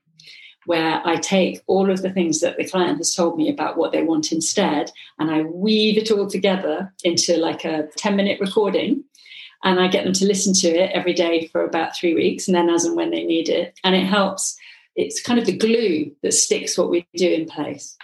where 0.65 1.01
I 1.05 1.15
take 1.15 1.61
all 1.67 1.89
of 1.89 2.01
the 2.01 2.11
things 2.11 2.39
that 2.41 2.57
the 2.57 2.69
client 2.69 2.97
has 2.99 3.15
told 3.15 3.37
me 3.37 3.49
about 3.49 3.77
what 3.77 3.91
they 3.91 4.03
want 4.03 4.31
instead, 4.31 4.91
and 5.17 5.31
I 5.31 5.41
weave 5.41 5.97
it 5.97 6.11
all 6.11 6.27
together 6.27 6.93
into 7.03 7.37
like 7.37 7.65
a 7.65 7.87
10 7.97 8.15
minute 8.15 8.39
recording. 8.39 9.03
And 9.61 9.77
I 9.77 9.89
get 9.89 10.05
them 10.05 10.13
to 10.13 10.25
listen 10.25 10.53
to 10.53 10.69
it 10.69 10.91
every 10.93 11.13
day 11.13 11.47
for 11.47 11.65
about 11.65 11.93
three 11.93 12.13
weeks, 12.13 12.47
and 12.47 12.55
then 12.55 12.69
as 12.69 12.85
and 12.85 12.95
when 12.95 13.11
they 13.11 13.25
need 13.25 13.49
it. 13.49 13.77
And 13.83 13.93
it 13.93 14.05
helps. 14.05 14.55
It's 14.95 15.21
kind 15.21 15.37
of 15.37 15.45
the 15.45 15.57
glue 15.57 16.15
that 16.23 16.33
sticks 16.33 16.77
what 16.77 16.89
we 16.89 17.05
do 17.15 17.29
in 17.29 17.45
place 17.45 17.97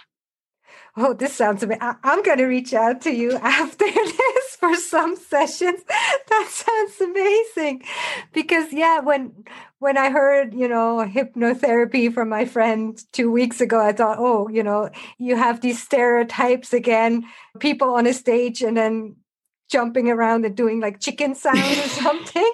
oh, 0.96 1.12
this 1.12 1.34
sounds 1.34 1.62
amazing. 1.62 1.82
I'm 2.02 2.22
going 2.22 2.38
to 2.38 2.46
reach 2.46 2.72
out 2.74 3.00
to 3.02 3.10
you 3.10 3.32
after 3.42 3.84
this 3.84 4.56
for 4.58 4.74
some 4.74 5.16
sessions. 5.16 5.80
That 6.28 6.48
sounds 6.50 7.00
amazing. 7.00 7.84
Because 8.32 8.72
yeah, 8.72 9.00
when 9.00 9.44
when 9.78 9.96
I 9.96 10.10
heard, 10.10 10.54
you 10.54 10.66
know, 10.66 11.06
hypnotherapy 11.08 12.12
from 12.12 12.28
my 12.28 12.44
friend 12.44 12.98
two 13.12 13.30
weeks 13.30 13.60
ago, 13.60 13.80
I 13.80 13.92
thought, 13.92 14.18
oh, 14.18 14.48
you 14.48 14.62
know, 14.62 14.90
you 15.18 15.36
have 15.36 15.60
these 15.60 15.80
stereotypes 15.80 16.72
again, 16.72 17.24
people 17.60 17.94
on 17.94 18.06
a 18.06 18.12
stage 18.12 18.60
and 18.60 18.76
then 18.76 19.16
jumping 19.70 20.10
around 20.10 20.44
and 20.44 20.56
doing 20.56 20.80
like 20.80 21.00
chicken 21.00 21.34
sounds 21.34 21.78
or 21.78 21.88
something. 22.02 22.52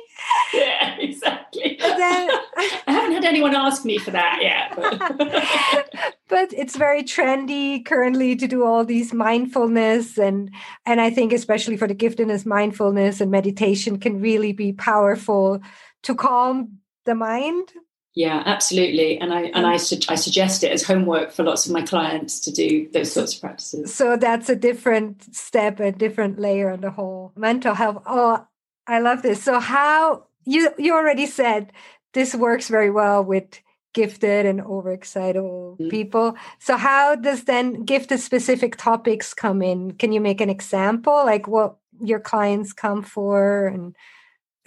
Exactly. 1.55 1.77
Then, 1.79 2.31
I 2.87 2.93
haven't 2.93 3.13
had 3.13 3.25
anyone 3.25 3.55
ask 3.55 3.85
me 3.85 3.99
for 3.99 4.11
that 4.11 4.39
yet. 4.43 4.75
But. 4.77 6.15
but 6.29 6.53
it's 6.53 6.77
very 6.77 7.03
trendy 7.03 7.85
currently 7.85 8.37
to 8.37 8.47
do 8.47 8.65
all 8.65 8.85
these 8.85 9.13
mindfulness 9.13 10.19
and 10.19 10.51
and 10.87 11.01
I 11.01 11.11
think 11.11 11.33
especially 11.33 11.77
for 11.77 11.87
the 11.87 11.95
giftedness, 11.95 12.47
mindfulness 12.47 13.21
and 13.21 13.31
meditation 13.31 13.99
can 13.99 14.21
really 14.21 14.53
be 14.53 14.73
powerful 14.73 15.61
to 16.03 16.15
calm 16.15 16.79
the 17.05 17.15
mind 17.15 17.73
yeah, 18.15 18.43
absolutely. 18.45 19.19
And 19.19 19.33
I 19.33 19.45
and 19.55 19.67
I, 19.67 19.79
su- 19.79 20.01
I 20.09 20.17
suggest 20.17 20.63
it 20.63 20.71
as 20.71 20.83
homework 20.83 21.33
for 21.33 21.45
lots 21.45 21.65
of 21.65 21.73
my 21.73 21.81
clients 21.81 22.41
to 22.41 22.53
do 22.53 22.89
those 22.93 23.11
sorts 23.11 23.35
of 23.35 23.41
practices. 23.41 23.95
So 23.95 24.17
that's 24.17 24.51
a 24.51 24.57
different 24.57 25.35
step, 25.35 25.81
a 25.81 25.93
different 25.93 26.39
layer 26.39 26.71
on 26.71 26.83
the 26.83 26.91
whole 26.91 27.33
mental 27.37 27.75
health. 27.75 28.03
Oh, 28.05 28.47
I 28.87 29.01
love 29.01 29.23
this. 29.23 29.43
So 29.43 29.61
how 29.61 30.27
you 30.45 30.71
you 30.79 30.95
already 30.95 31.27
said 31.27 31.73
this 32.13 32.35
works 32.35 32.69
very 32.69 32.91
well 32.91 33.25
with 33.25 33.61
gifted 33.95 34.47
and 34.47 34.61
overexcitable 34.61 35.77
mm-hmm. 35.77 35.89
people. 35.89 36.35
So 36.59 36.77
how 36.77 37.15
does 37.15 37.45
then 37.45 37.85
gifted 37.85 38.21
specific 38.21 38.77
topics 38.77 39.35
come 39.35 39.63
in? 39.63 39.93
Can 39.93 40.13
you 40.13 40.21
make 40.21 40.41
an 40.41 40.51
example 40.51 41.13
like 41.13 41.47
what 41.47 41.77
your 42.01 42.21
clients 42.21 42.73
come 42.73 43.03
for 43.03 43.67
and 43.67 43.95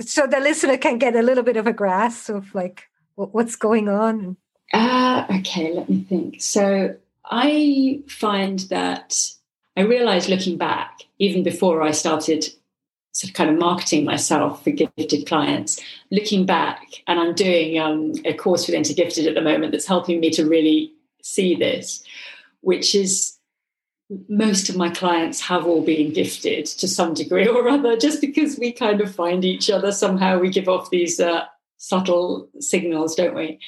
so 0.02 0.28
the 0.28 0.40
listener 0.40 0.78
can 0.78 0.98
get 0.98 1.16
a 1.16 1.22
little 1.22 1.44
bit 1.44 1.58
of 1.58 1.68
a 1.68 1.74
grasp 1.74 2.30
of 2.30 2.54
like 2.54 2.84
what's 3.16 3.56
going 3.56 3.88
on? 3.88 4.38
Uh, 4.74 5.26
okay, 5.40 5.74
let 5.74 5.90
me 5.90 6.06
think. 6.08 6.42
So 6.42 6.96
I 7.24 8.02
find 8.08 8.60
that 8.70 9.16
I 9.78 9.82
realized 9.82 10.30
looking 10.30 10.58
back, 10.58 11.04
even 11.20 11.44
before 11.44 11.82
I 11.82 11.92
started 11.92 12.46
sort 13.16 13.30
of 13.30 13.34
kind 13.34 13.50
of 13.50 13.58
marketing 13.58 14.04
myself 14.04 14.62
for 14.62 14.72
gifted 14.72 15.26
clients, 15.26 15.80
looking 16.12 16.46
back, 16.46 17.02
and 17.08 17.18
I'm 17.18 17.34
doing 17.34 17.80
um, 17.80 18.12
a 18.26 18.34
course 18.34 18.68
with 18.68 18.76
InterGifted 18.76 19.26
at 19.26 19.36
the 19.36 19.42
moment 19.42 19.72
that's 19.72 19.88
helping 19.88 20.20
me 20.20 20.30
to 20.32 20.46
really 20.46 20.92
see 21.24 21.56
this, 21.56 22.04
which 22.60 22.94
is 22.94 23.38
most 24.28 24.68
of 24.68 24.76
my 24.76 24.90
clients 24.90 25.40
have 25.40 25.66
all 25.66 25.82
been 25.82 26.12
gifted 26.12 26.66
to 26.66 26.90
some 26.90 27.14
degree 27.14 27.48
or 27.48 27.70
other, 27.70 27.96
just 27.96 28.20
because 28.20 28.60
we 28.60 28.74
kind 28.74 29.00
of 29.00 29.16
find 29.16 29.46
each 29.46 29.70
other 29.70 29.94
somehow. 29.94 30.38
We 30.38 30.50
give 30.50 30.68
off 30.68 30.90
these 30.90 31.18
uh, 31.18 31.46
subtle 31.78 32.50
signals, 32.60 33.16
don't 33.16 33.34
we? 33.34 33.60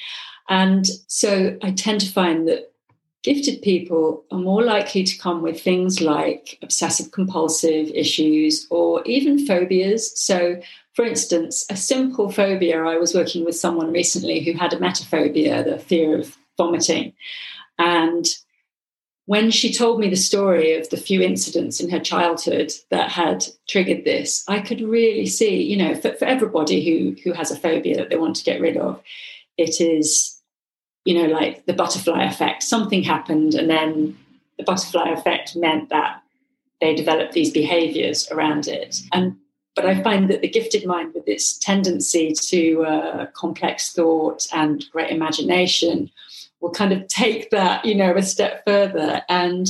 And 0.50 0.86
so 1.06 1.56
I 1.62 1.70
tend 1.70 2.02
to 2.02 2.12
find 2.12 2.46
that 2.48 2.70
gifted 3.22 3.62
people 3.62 4.24
are 4.30 4.38
more 4.38 4.62
likely 4.62 5.02
to 5.04 5.18
come 5.18 5.42
with 5.42 5.60
things 5.60 6.00
like 6.00 6.58
obsessive 6.62 7.10
compulsive 7.10 7.88
issues 7.88 8.66
or 8.70 9.02
even 9.04 9.44
phobias. 9.46 10.18
So, 10.18 10.60
for 10.94 11.04
instance, 11.04 11.66
a 11.70 11.76
simple 11.76 12.30
phobia, 12.30 12.82
I 12.82 12.96
was 12.96 13.14
working 13.14 13.44
with 13.44 13.56
someone 13.56 13.92
recently 13.92 14.40
who 14.40 14.52
had 14.52 14.72
emetophobia, 14.72 15.64
the 15.64 15.78
fear 15.78 16.18
of 16.18 16.36
vomiting. 16.56 17.12
And 17.78 18.26
when 19.28 19.50
she 19.50 19.74
told 19.74 20.00
me 20.00 20.08
the 20.08 20.16
story 20.16 20.74
of 20.74 20.88
the 20.88 20.96
few 20.96 21.20
incidents 21.20 21.80
in 21.80 21.90
her 21.90 22.00
childhood 22.00 22.72
that 22.90 23.10
had 23.10 23.44
triggered 23.68 24.04
this, 24.04 24.42
I 24.48 24.60
could 24.60 24.80
really 24.80 25.26
see, 25.26 25.62
you 25.62 25.76
know, 25.76 25.94
for, 25.94 26.14
for 26.14 26.24
everybody 26.24 26.82
who 26.82 27.14
who 27.22 27.32
has 27.34 27.50
a 27.50 27.56
phobia 27.56 27.96
that 27.98 28.08
they 28.08 28.16
want 28.16 28.36
to 28.36 28.44
get 28.44 28.60
rid 28.60 28.78
of, 28.78 29.02
it 29.58 29.82
is, 29.82 30.37
you 31.04 31.14
know, 31.14 31.32
like 31.32 31.66
the 31.66 31.72
butterfly 31.72 32.24
effect. 32.24 32.62
Something 32.62 33.02
happened, 33.02 33.54
and 33.54 33.68
then 33.68 34.16
the 34.58 34.64
butterfly 34.64 35.10
effect 35.10 35.56
meant 35.56 35.88
that 35.90 36.22
they 36.80 36.94
developed 36.94 37.32
these 37.32 37.50
behaviors 37.50 38.30
around 38.30 38.68
it. 38.68 39.00
And 39.12 39.36
but 39.74 39.86
I 39.86 40.02
find 40.02 40.28
that 40.28 40.40
the 40.40 40.48
gifted 40.48 40.84
mind, 40.86 41.14
with 41.14 41.28
its 41.28 41.56
tendency 41.56 42.32
to 42.32 42.84
uh, 42.84 43.26
complex 43.26 43.92
thought 43.92 44.46
and 44.52 44.84
great 44.90 45.10
imagination, 45.10 46.10
will 46.60 46.72
kind 46.72 46.92
of 46.92 47.06
take 47.06 47.50
that, 47.50 47.84
you 47.84 47.94
know, 47.94 48.16
a 48.16 48.22
step 48.22 48.64
further 48.66 49.22
and 49.28 49.68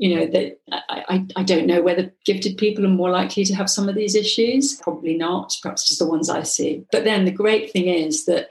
you 0.00 0.16
know 0.16 0.26
that 0.26 0.58
I, 0.70 1.26
I 1.36 1.42
don't 1.42 1.66
know 1.66 1.82
whether 1.82 2.10
gifted 2.24 2.56
people 2.56 2.86
are 2.86 2.88
more 2.88 3.10
likely 3.10 3.44
to 3.44 3.54
have 3.54 3.68
some 3.68 3.86
of 3.86 3.94
these 3.94 4.14
issues 4.14 4.76
probably 4.76 5.14
not 5.14 5.54
perhaps 5.62 5.86
just 5.86 5.98
the 5.98 6.06
ones 6.06 6.30
i 6.30 6.42
see 6.42 6.86
but 6.90 7.04
then 7.04 7.26
the 7.26 7.30
great 7.30 7.70
thing 7.70 7.86
is 7.86 8.24
that 8.24 8.48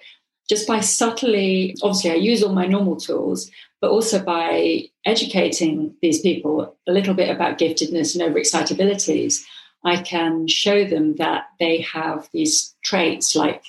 just 0.50 0.68
by 0.68 0.80
subtly 0.80 1.76
obviously 1.82 2.12
i 2.12 2.16
use 2.16 2.44
all 2.44 2.54
my 2.54 2.66
normal 2.66 2.96
tools 2.96 3.50
but 3.82 3.92
also 3.92 4.22
by 4.22 4.84
educating 5.06 5.94
these 6.02 6.22
people 6.22 6.76
a 6.88 6.92
little 6.92 7.14
bit 7.14 7.30
about 7.30 7.58
giftedness 7.58 8.16
and 8.16 8.36
overexcitabilities 8.36 9.44
i 9.86 9.96
can 10.02 10.48
show 10.48 10.84
them 10.86 11.16
that 11.16 11.46
they 11.60 11.82
have 11.82 12.28
these 12.34 12.76
traits 12.84 13.36
like 13.36 13.64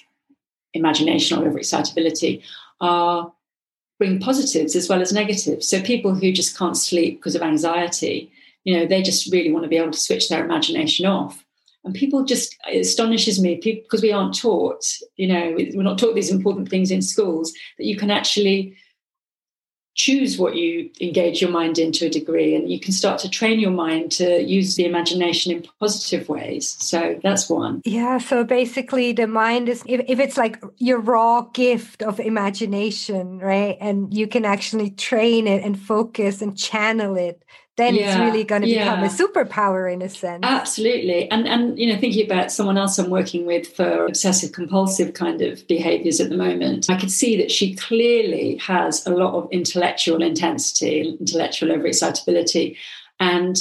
imagination 0.75 1.39
or 1.39 1.51
overexcitability 1.51 2.43
are 2.81 3.33
bring 4.01 4.19
positives 4.19 4.75
as 4.75 4.89
well 4.89 5.03
as 5.03 5.13
negatives. 5.13 5.69
So 5.69 5.83
people 5.83 6.15
who 6.15 6.33
just 6.33 6.57
can't 6.57 6.77
sleep 6.77 7.19
because 7.19 7.35
of 7.35 7.43
anxiety, 7.43 8.33
you 8.65 8.75
know, 8.75 8.87
they 8.87 9.03
just 9.03 9.31
really 9.31 9.53
want 9.53 9.65
to 9.65 9.69
be 9.69 9.77
able 9.77 9.93
to 9.93 10.01
switch 10.01 10.31
their 10.31 10.43
imagination 10.43 11.05
off. 11.05 11.45
And 11.85 11.95
people 11.95 12.25
just 12.25 12.57
it 12.69 12.81
astonishes 12.81 13.41
me 13.41 13.59
because 13.63 14.03
we 14.03 14.13
aren't 14.13 14.39
taught, 14.39 14.85
you 15.17 15.29
know, 15.29 15.55
we're 15.57 15.83
not 15.83 15.99
taught 15.99 16.15
these 16.15 16.31
important 16.31 16.69
things 16.69 16.91
in 16.91 17.01
schools 17.01 17.53
that 17.79 17.87
you 17.87 17.97
can 17.97 18.11
actually 18.11 18.77
choose 19.95 20.39
what 20.39 20.57
you 20.57 20.89
engage 21.01 21.43
your 21.43 21.51
mind 21.51 21.79
in 21.79 21.93
to 21.93 22.07
a 22.07 22.11
degree 22.11 22.55
and 22.55 22.71
you 22.71 22.79
can 22.79 22.93
start 22.93 23.19
to 23.19 23.29
train 23.29 23.59
your 23.59 23.73
mind 23.73 24.13
to 24.13 24.41
use 24.43 24.77
the 24.77 24.85
imagination 24.85 25.53
in 25.53 25.67
positive 25.81 26.29
ways. 26.29 26.77
So 26.79 27.19
that's 27.23 27.51
one. 27.51 27.83
Yeah 27.85 28.19
so 28.19 28.45
basically 28.45 29.13
the 29.13 29.27
mind 29.27 29.69
is 29.69 29.83
if, 29.87 30.01
if 30.07 30.21
it's 30.21 30.37
like 30.37 30.63
your 30.79 31.01
raw 31.01 31.43
gift 31.43 32.03
of 32.03 32.21
imagination 32.21 33.39
right 33.39 33.77
and 33.81 34.15
you 34.15 34.27
can 34.27 34.45
actually 34.45 34.91
train 34.91 35.47
it 35.47 35.63
and 35.65 35.79
focus 35.79 36.41
and 36.41 36.57
channel 36.57 37.17
it 37.17 37.45
then 37.77 37.95
yeah, 37.95 38.11
it's 38.11 38.19
really 38.19 38.45
going 38.45 38.63
to 38.63 38.69
become 38.69 39.01
yeah. 39.01 39.07
a 39.07 39.09
superpower 39.09 39.93
in 39.93 40.03
a 40.03 40.09
sense. 40.09 40.41
Absolutely. 40.43 41.31
And 41.31 41.49
and 41.49 41.79
you 41.79 41.93
know, 41.93 41.99
thinking 41.99 42.27
about 42.27 42.53
someone 42.53 42.77
else 42.77 42.99
I'm 42.99 43.11
working 43.11 43.47
with 43.47 43.75
for 43.75 44.07
obsessive 44.07 44.53
compulsive 44.53 45.15
kind 45.15 45.41
of 45.41 45.67
behaviors 45.67 46.21
at 46.21 46.31
the 46.31 46.37
moment, 46.37 46.91
I 46.91 46.99
could 46.99 47.11
see 47.11 47.37
that 47.37 47.51
she 47.51 47.75
clearly 47.75 48.57
has 48.57 49.07
a 49.07 49.11
lot 49.11 49.35
of 49.35 49.49
intellectual 49.51 50.23
intensity, 50.23 51.17
intellectual 51.19 51.71
overexcitability. 51.71 52.77
And 53.19 53.57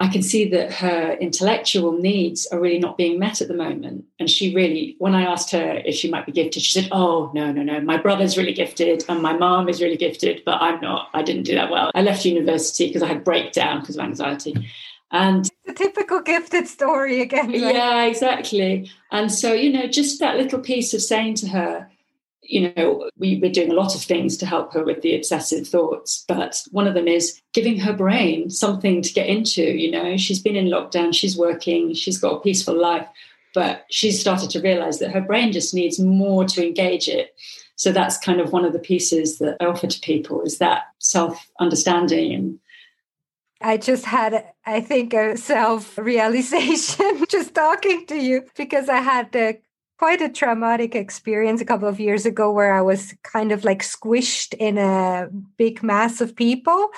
I 0.00 0.08
can 0.08 0.22
see 0.22 0.48
that 0.48 0.72
her 0.72 1.12
intellectual 1.20 1.92
needs 1.92 2.46
are 2.48 2.58
really 2.58 2.80
not 2.80 2.96
being 2.96 3.20
met 3.20 3.40
at 3.40 3.46
the 3.46 3.54
moment. 3.54 4.04
And 4.18 4.28
she 4.28 4.52
really, 4.52 4.96
when 4.98 5.14
I 5.14 5.22
asked 5.22 5.52
her 5.52 5.80
if 5.84 5.94
she 5.94 6.10
might 6.10 6.26
be 6.26 6.32
gifted, 6.32 6.62
she 6.62 6.72
said, 6.72 6.88
Oh, 6.90 7.30
no, 7.34 7.52
no, 7.52 7.62
no. 7.62 7.80
My 7.80 7.98
brother's 7.98 8.36
really 8.36 8.52
gifted 8.52 9.04
and 9.08 9.22
my 9.22 9.32
mom 9.32 9.68
is 9.68 9.80
really 9.80 9.96
gifted, 9.96 10.42
but 10.44 10.60
I'm 10.60 10.80
not. 10.80 11.08
I 11.14 11.22
didn't 11.22 11.44
do 11.44 11.54
that 11.54 11.70
well. 11.70 11.92
I 11.94 12.02
left 12.02 12.24
university 12.24 12.88
because 12.88 13.02
I 13.02 13.06
had 13.06 13.22
breakdown 13.22 13.80
because 13.80 13.96
of 13.96 14.04
anxiety. 14.04 14.56
And 15.12 15.48
the 15.66 15.74
typical 15.74 16.22
gifted 16.22 16.66
story 16.66 17.20
again. 17.20 17.48
Right? 17.48 17.60
Yeah, 17.74 18.04
exactly. 18.04 18.90
And 19.10 19.30
so, 19.30 19.52
you 19.52 19.70
know, 19.70 19.86
just 19.86 20.18
that 20.20 20.36
little 20.36 20.58
piece 20.58 20.94
of 20.94 21.02
saying 21.02 21.34
to 21.36 21.48
her, 21.48 21.88
you 22.42 22.72
know, 22.74 23.08
we, 23.16 23.38
we're 23.40 23.52
doing 23.52 23.70
a 23.70 23.74
lot 23.74 23.94
of 23.94 24.02
things 24.02 24.36
to 24.36 24.46
help 24.46 24.72
her 24.74 24.84
with 24.84 25.02
the 25.02 25.14
obsessive 25.14 25.66
thoughts, 25.66 26.24
but 26.26 26.62
one 26.72 26.88
of 26.88 26.94
them 26.94 27.06
is 27.06 27.40
giving 27.52 27.78
her 27.78 27.92
brain 27.92 28.50
something 28.50 29.00
to 29.00 29.12
get 29.12 29.28
into. 29.28 29.62
You 29.62 29.90
know, 29.90 30.16
she's 30.16 30.42
been 30.42 30.56
in 30.56 30.66
lockdown, 30.66 31.14
she's 31.14 31.36
working, 31.36 31.94
she's 31.94 32.18
got 32.18 32.34
a 32.34 32.40
peaceful 32.40 32.78
life, 32.78 33.06
but 33.54 33.86
she's 33.90 34.20
started 34.20 34.50
to 34.50 34.60
realize 34.60 34.98
that 34.98 35.12
her 35.12 35.20
brain 35.20 35.52
just 35.52 35.72
needs 35.72 36.00
more 36.00 36.44
to 36.46 36.66
engage 36.66 37.08
it. 37.08 37.34
So 37.76 37.92
that's 37.92 38.18
kind 38.18 38.40
of 38.40 38.52
one 38.52 38.64
of 38.64 38.72
the 38.72 38.78
pieces 38.78 39.38
that 39.38 39.56
I 39.60 39.66
offer 39.66 39.86
to 39.86 40.00
people 40.00 40.42
is 40.42 40.58
that 40.58 40.84
self 40.98 41.48
understanding 41.58 42.32
and 42.32 42.58
I 43.64 43.76
just 43.76 44.04
had, 44.04 44.44
I 44.66 44.80
think, 44.80 45.14
a 45.14 45.36
self 45.36 45.96
realization 45.96 47.24
just 47.28 47.54
talking 47.54 48.06
to 48.06 48.16
you 48.16 48.44
because 48.56 48.88
I 48.88 48.96
had 48.96 49.30
the 49.32 49.58
quite 50.02 50.20
a 50.20 50.28
traumatic 50.28 50.96
experience 50.96 51.60
a 51.60 51.64
couple 51.64 51.86
of 51.86 52.00
years 52.00 52.26
ago 52.26 52.50
where 52.50 52.74
I 52.74 52.82
was 52.82 53.14
kind 53.22 53.52
of 53.52 53.62
like 53.62 53.84
squished 53.84 54.52
in 54.58 54.76
a 54.76 55.28
big 55.56 55.80
mass 55.80 56.20
of 56.20 56.34
people. 56.34 56.88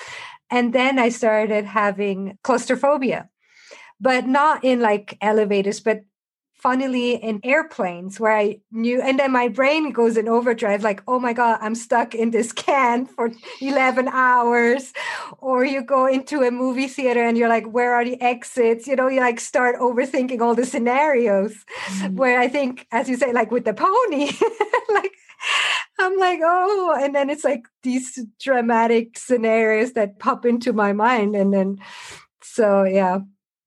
And 0.49 0.73
then 0.73 0.97
I 0.97 1.09
started 1.09 1.65
having 1.65 2.39
claustrophobia, 2.41 3.29
but 4.01 4.25
not 4.25 4.63
in 4.63 4.79
like 4.79 5.19
elevators, 5.21 5.79
but 5.79 6.01
funnily 6.65 7.13
in 7.13 7.39
airplanes 7.43 8.19
where 8.19 8.35
I 8.35 8.57
knew, 8.71 8.99
and 8.99 9.19
then 9.19 9.31
my 9.31 9.47
brain 9.49 9.91
goes 9.91 10.17
in 10.17 10.27
overdrive, 10.27 10.81
like, 10.81 11.03
oh 11.07 11.19
my 11.19 11.31
God, 11.31 11.59
I'm 11.61 11.75
stuck 11.75 12.15
in 12.15 12.31
this 12.31 12.51
can 12.51 13.05
for 13.05 13.31
11 13.61 14.07
hours. 14.07 14.91
Or 15.37 15.63
you 15.63 15.83
go 15.83 16.07
into 16.07 16.41
a 16.41 16.49
movie 16.49 16.87
theater 16.87 17.21
and 17.21 17.37
you're 17.37 17.49
like, 17.49 17.67
where 17.67 17.93
are 17.93 18.03
the 18.03 18.19
exits? 18.19 18.87
You 18.87 18.95
know, 18.95 19.07
you 19.07 19.19
like 19.19 19.39
start 19.39 19.79
overthinking 19.79 20.41
all 20.41 20.55
the 20.55 20.65
scenarios. 20.65 21.53
Mm-hmm. 21.53 22.15
Where 22.15 22.39
I 22.39 22.47
think, 22.47 22.87
as 22.91 23.07
you 23.07 23.15
say, 23.15 23.31
like 23.31 23.51
with 23.51 23.65
the 23.65 23.75
pony, 23.75 24.31
like, 24.91 25.11
I'm 25.99 26.17
like, 26.17 26.39
oh, 26.43 26.97
and 26.99 27.13
then 27.13 27.29
it's 27.29 27.43
like 27.43 27.67
these 27.83 28.19
dramatic 28.39 29.19
scenarios 29.19 29.93
that 29.93 30.17
pop 30.17 30.47
into 30.47 30.73
my 30.73 30.93
mind. 30.93 31.35
And 31.35 31.53
then, 31.53 31.77
so 32.41 32.85
yeah. 32.85 33.19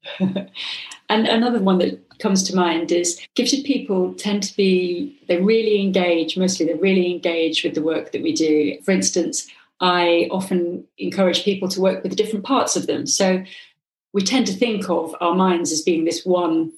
and 0.21 1.27
another 1.27 1.61
one 1.61 1.79
that 1.79 2.03
comes 2.19 2.43
to 2.45 2.57
mind 2.57 2.91
is 2.93 3.21
gifted 3.35 3.65
people 3.65 4.15
tend 4.15 4.43
to 4.43 4.57
be, 4.57 5.19
they 5.29 5.41
really 5.41 5.81
engage, 5.81 6.37
mostly 6.37 6.67
they're 6.67 6.77
really 6.77 7.11
engage 7.11 7.65
with 7.65 7.75
the 7.75 7.83
work 7.83 8.13
that 8.13 8.23
we 8.23 8.33
do. 8.33 8.81
For 8.83 8.91
instance, 8.91 9.49
I 9.81 10.29
often 10.31 10.85
encourage 10.99 11.45
people 11.45 11.69
to 11.69 11.81
work 11.81 12.03
with 12.03 12.17
different 12.17 12.45
parts 12.45 12.77
of 12.77 12.87
them. 12.87 13.07
So 13.07 13.45
we 14.13 14.23
tend 14.23 14.47
to 14.49 14.53
think 14.53 14.89
of 14.91 15.15
our 15.21 15.35
minds 15.35 15.71
as 15.71 15.83
being 15.83 16.05
this 16.05 16.25
one, 16.25 16.73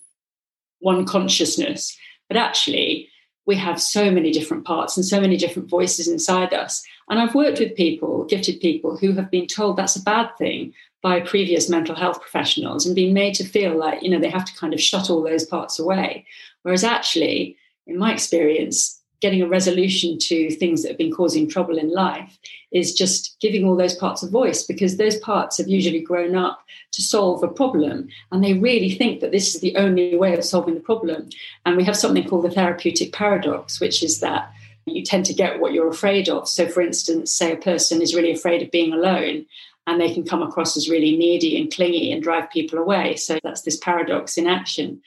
one 0.80 1.06
consciousness, 1.06 1.96
but 2.28 2.36
actually 2.36 3.08
we 3.46 3.56
have 3.56 3.80
so 3.80 4.10
many 4.10 4.30
different 4.30 4.64
parts 4.64 4.96
and 4.96 5.06
so 5.06 5.20
many 5.20 5.36
different 5.36 5.68
voices 5.68 6.06
inside 6.06 6.52
us. 6.52 6.84
And 7.08 7.18
I've 7.18 7.34
worked 7.34 7.58
with 7.58 7.74
people, 7.74 8.24
gifted 8.26 8.60
people, 8.60 8.96
who 8.96 9.12
have 9.12 9.30
been 9.30 9.46
told 9.46 9.76
that's 9.76 9.96
a 9.96 10.02
bad 10.02 10.30
thing 10.36 10.74
by 11.02 11.20
previous 11.20 11.68
mental 11.68 11.94
health 11.94 12.20
professionals 12.20 12.86
and 12.86 12.94
being 12.94 13.14
made 13.14 13.34
to 13.34 13.44
feel 13.44 13.76
like, 13.76 14.02
you 14.02 14.10
know, 14.10 14.20
they 14.20 14.30
have 14.30 14.44
to 14.44 14.56
kind 14.56 14.74
of 14.74 14.80
shut 14.80 15.08
all 15.08 15.22
those 15.22 15.46
parts 15.46 15.78
away. 15.78 16.26
Whereas 16.62 16.84
actually, 16.84 17.56
in 17.86 17.98
my 17.98 18.12
experience, 18.12 19.00
getting 19.20 19.42
a 19.42 19.48
resolution 19.48 20.18
to 20.18 20.50
things 20.52 20.82
that 20.82 20.88
have 20.88 20.98
been 20.98 21.12
causing 21.12 21.48
trouble 21.48 21.78
in 21.78 21.92
life 21.92 22.38
is 22.72 22.94
just 22.94 23.36
giving 23.40 23.64
all 23.64 23.76
those 23.76 23.94
parts 23.94 24.22
a 24.22 24.28
voice 24.28 24.62
because 24.62 24.96
those 24.96 25.18
parts 25.18 25.58
have 25.58 25.68
usually 25.68 26.00
grown 26.00 26.34
up 26.34 26.64
to 26.92 27.02
solve 27.02 27.42
a 27.42 27.48
problem 27.48 28.08
and 28.32 28.42
they 28.42 28.54
really 28.54 28.90
think 28.90 29.20
that 29.20 29.30
this 29.30 29.54
is 29.54 29.60
the 29.60 29.76
only 29.76 30.16
way 30.16 30.34
of 30.34 30.44
solving 30.44 30.74
the 30.74 30.80
problem. 30.80 31.28
And 31.66 31.76
we 31.76 31.84
have 31.84 31.96
something 31.96 32.26
called 32.26 32.44
the 32.44 32.50
therapeutic 32.50 33.12
paradox, 33.12 33.80
which 33.80 34.02
is 34.02 34.20
that 34.20 34.50
you 34.86 35.04
tend 35.04 35.26
to 35.26 35.34
get 35.34 35.60
what 35.60 35.72
you're 35.72 35.88
afraid 35.88 36.28
of. 36.28 36.48
So, 36.48 36.66
for 36.66 36.80
instance, 36.80 37.32
say 37.32 37.52
a 37.52 37.56
person 37.56 38.00
is 38.00 38.14
really 38.14 38.32
afraid 38.32 38.62
of 38.62 38.70
being 38.70 38.92
alone 38.92 39.46
and 39.86 40.00
they 40.00 40.12
can 40.12 40.24
come 40.24 40.42
across 40.42 40.76
as 40.76 40.88
really 40.88 41.16
needy 41.16 41.60
and 41.60 41.72
clingy 41.72 42.12
and 42.12 42.22
drive 42.22 42.50
people 42.50 42.78
away. 42.78 43.16
So 43.16 43.38
that's 43.42 43.62
this 43.62 43.76
paradox 43.76 44.36
in 44.36 44.46
action. 44.46 45.00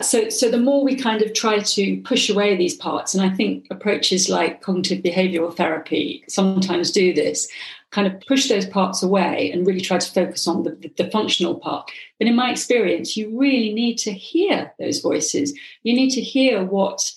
So, 0.00 0.30
so 0.30 0.50
the 0.50 0.58
more 0.58 0.84
we 0.84 0.96
kind 0.96 1.22
of 1.22 1.34
try 1.34 1.60
to 1.60 2.00
push 2.02 2.28
away 2.28 2.56
these 2.56 2.74
parts, 2.74 3.14
and 3.14 3.22
I 3.22 3.34
think 3.34 3.66
approaches 3.70 4.28
like 4.28 4.60
cognitive 4.60 5.02
behavioral 5.02 5.54
therapy 5.54 6.24
sometimes 6.28 6.90
do 6.90 7.12
this, 7.12 7.48
kind 7.90 8.06
of 8.06 8.20
push 8.22 8.48
those 8.48 8.66
parts 8.66 9.02
away 9.02 9.50
and 9.52 9.66
really 9.66 9.80
try 9.80 9.98
to 9.98 10.12
focus 10.12 10.48
on 10.48 10.62
the, 10.62 10.70
the, 10.70 10.92
the, 10.96 11.10
functional 11.10 11.56
part. 11.56 11.90
But 12.18 12.26
in 12.26 12.34
my 12.34 12.50
experience, 12.50 13.16
you 13.16 13.38
really 13.38 13.72
need 13.72 13.98
to 13.98 14.12
hear 14.12 14.72
those 14.78 15.00
voices. 15.00 15.52
You 15.82 15.94
need 15.94 16.10
to 16.10 16.22
hear 16.22 16.64
what 16.64 17.12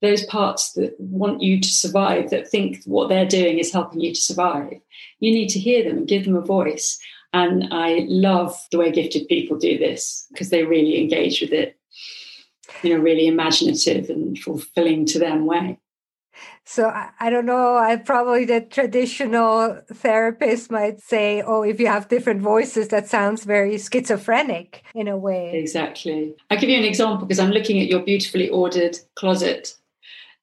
those 0.00 0.24
parts 0.26 0.72
that 0.72 0.94
want 0.98 1.42
you 1.42 1.60
to 1.60 1.68
survive, 1.68 2.30
that 2.30 2.48
think 2.48 2.82
what 2.84 3.08
they're 3.08 3.26
doing 3.26 3.58
is 3.58 3.72
helping 3.72 4.00
you 4.00 4.14
to 4.14 4.20
survive. 4.20 4.80
You 5.20 5.32
need 5.32 5.48
to 5.48 5.58
hear 5.58 5.82
them 5.82 5.98
and 5.98 6.08
give 6.08 6.24
them 6.24 6.36
a 6.36 6.40
voice. 6.40 6.98
And 7.32 7.68
I 7.72 8.06
love 8.08 8.56
the 8.70 8.78
way 8.78 8.90
gifted 8.90 9.28
people 9.28 9.58
do 9.58 9.76
this 9.76 10.26
because 10.30 10.50
they 10.50 10.64
really 10.64 11.00
engage 11.00 11.40
with 11.40 11.52
it 11.52 11.78
in 12.82 12.92
a 12.92 13.00
really 13.00 13.26
imaginative 13.26 14.08
and 14.08 14.38
fulfilling 14.38 15.04
to 15.06 15.18
them 15.18 15.46
way. 15.46 15.78
So 16.64 16.88
I, 16.88 17.10
I, 17.18 17.30
don't 17.30 17.46
know. 17.46 17.76
I 17.76 17.96
probably 17.96 18.44
the 18.44 18.60
traditional 18.60 19.80
therapist 19.90 20.70
might 20.70 21.00
say, 21.00 21.42
"Oh, 21.44 21.62
if 21.62 21.80
you 21.80 21.86
have 21.86 22.08
different 22.08 22.42
voices, 22.42 22.88
that 22.88 23.08
sounds 23.08 23.44
very 23.44 23.78
schizophrenic 23.78 24.84
in 24.94 25.08
a 25.08 25.16
way." 25.16 25.58
Exactly. 25.58 26.36
I'll 26.50 26.58
give 26.58 26.68
you 26.68 26.76
an 26.76 26.84
example 26.84 27.26
because 27.26 27.40
I'm 27.40 27.50
looking 27.50 27.80
at 27.80 27.88
your 27.88 28.00
beautifully 28.00 28.50
ordered 28.50 28.98
closet 29.14 29.74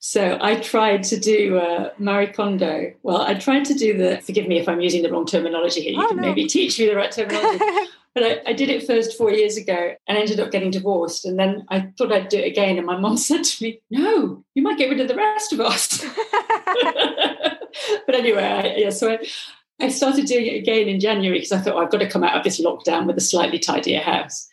so 0.07 0.37
I 0.39 0.59
tried 0.59 1.01
to 1.05 1.19
do 1.19 1.57
uh, 1.57 1.89
Marie 1.97 2.27
Kondo. 2.27 2.93
Well, 3.01 3.23
I 3.23 3.33
tried 3.33 3.65
to 3.65 3.73
do 3.73 3.97
the, 3.97 4.21
forgive 4.21 4.47
me 4.47 4.59
if 4.59 4.69
I'm 4.69 4.79
using 4.79 5.01
the 5.01 5.09
wrong 5.09 5.25
terminology 5.25 5.81
here, 5.81 5.93
you 5.93 6.03
oh, 6.03 6.07
can 6.09 6.17
no. 6.17 6.21
maybe 6.21 6.45
teach 6.45 6.77
me 6.77 6.85
the 6.85 6.95
right 6.95 7.11
terminology. 7.11 7.57
but 8.13 8.23
I, 8.23 8.39
I, 8.45 8.53
did 8.53 8.69
it 8.69 8.85
first 8.85 9.17
four 9.17 9.31
years 9.31 9.57
ago 9.57 9.95
and 10.07 10.15
ended 10.15 10.39
up 10.39 10.51
getting 10.51 10.69
divorced. 10.69 11.25
And 11.25 11.39
then 11.39 11.65
I 11.69 11.91
thought 11.97 12.11
I'd 12.11 12.29
do 12.29 12.37
it 12.37 12.45
again. 12.45 12.77
And 12.77 12.85
my 12.85 12.99
mom 12.99 13.17
said 13.29 13.45
to 13.45 13.63
me, 13.63 13.81
no, 13.89 14.45
you 14.53 14.61
might 14.61 14.77
get 14.77 14.91
rid 14.91 14.99
of 14.99 15.07
the 15.07 15.15
rest 15.15 15.51
of 15.53 15.59
us. 15.59 16.05
but 18.05 18.13
anyway, 18.13 18.43
I, 18.43 18.75
yeah, 18.75 18.91
so 18.91 19.09
I, 19.09 19.17
I 19.83 19.89
started 19.89 20.27
doing 20.27 20.45
it 20.45 20.59
again 20.59 20.87
in 20.87 20.99
January 20.99 21.39
because 21.39 21.51
I 21.51 21.57
thought 21.57 21.77
oh, 21.77 21.79
I've 21.79 21.89
got 21.89 22.01
to 22.01 22.09
come 22.09 22.23
out 22.23 22.37
of 22.37 22.43
this 22.43 22.61
lockdown 22.61 23.07
with 23.07 23.17
a 23.17 23.21
slightly 23.21 23.57
tidier 23.57 24.01
house. 24.01 24.47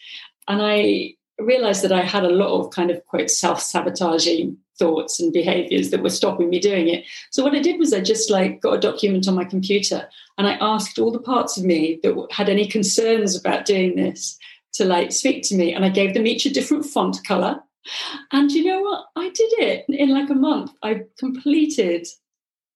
And 0.48 0.62
I 0.62 1.16
realized 1.38 1.84
that 1.84 1.92
I 1.92 2.00
had 2.00 2.24
a 2.24 2.30
lot 2.30 2.58
of 2.58 2.70
kind 2.70 2.90
of 2.90 3.04
quote 3.04 3.28
self 3.28 3.60
sabotaging 3.60 4.56
thoughts 4.78 5.20
and 5.20 5.32
behaviors 5.32 5.90
that 5.90 6.02
were 6.02 6.10
stopping 6.10 6.48
me 6.48 6.58
doing 6.58 6.88
it. 6.88 7.04
So 7.30 7.42
what 7.42 7.54
I 7.54 7.60
did 7.60 7.78
was 7.78 7.92
I 7.92 8.00
just 8.00 8.30
like 8.30 8.60
got 8.60 8.74
a 8.74 8.80
document 8.80 9.28
on 9.28 9.34
my 9.34 9.44
computer 9.44 10.08
and 10.38 10.46
I 10.46 10.56
asked 10.60 10.98
all 10.98 11.10
the 11.10 11.18
parts 11.18 11.56
of 11.56 11.64
me 11.64 12.00
that 12.02 12.26
had 12.30 12.48
any 12.48 12.66
concerns 12.66 13.36
about 13.36 13.66
doing 13.66 13.96
this 13.96 14.38
to 14.74 14.84
like 14.84 15.12
speak 15.12 15.42
to 15.44 15.54
me 15.54 15.74
and 15.74 15.84
I 15.84 15.90
gave 15.90 16.14
them 16.14 16.26
each 16.26 16.46
a 16.46 16.50
different 16.50 16.86
font 16.86 17.18
color. 17.26 17.62
And 18.30 18.50
you 18.50 18.64
know 18.64 18.80
what? 18.80 19.06
I 19.16 19.28
did 19.30 19.52
it 19.58 19.84
in 19.88 20.10
like 20.10 20.30
a 20.30 20.34
month. 20.34 20.72
I 20.82 21.02
completed 21.18 22.06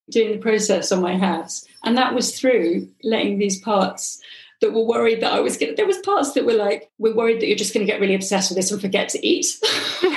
doing 0.09 0.31
the 0.31 0.37
process 0.37 0.91
on 0.91 1.01
my 1.01 1.17
house. 1.17 1.65
And 1.83 1.97
that 1.97 2.13
was 2.13 2.39
through 2.39 2.89
letting 3.03 3.39
these 3.39 3.59
parts 3.59 4.21
that 4.61 4.73
were 4.73 4.83
worried 4.83 5.21
that 5.21 5.33
I 5.33 5.39
was 5.39 5.57
going 5.57 5.71
to, 5.71 5.75
there 5.75 5.85
was 5.85 5.97
parts 5.99 6.31
that 6.33 6.45
were 6.45 6.53
like, 6.53 6.89
we're 6.97 7.15
worried 7.15 7.41
that 7.41 7.47
you're 7.47 7.57
just 7.57 7.73
going 7.73 7.85
to 7.85 7.91
get 7.91 8.01
really 8.01 8.15
obsessed 8.15 8.49
with 8.49 8.57
this 8.57 8.71
and 8.71 8.81
forget 8.81 9.09
to 9.09 9.25
eat. 9.25 9.45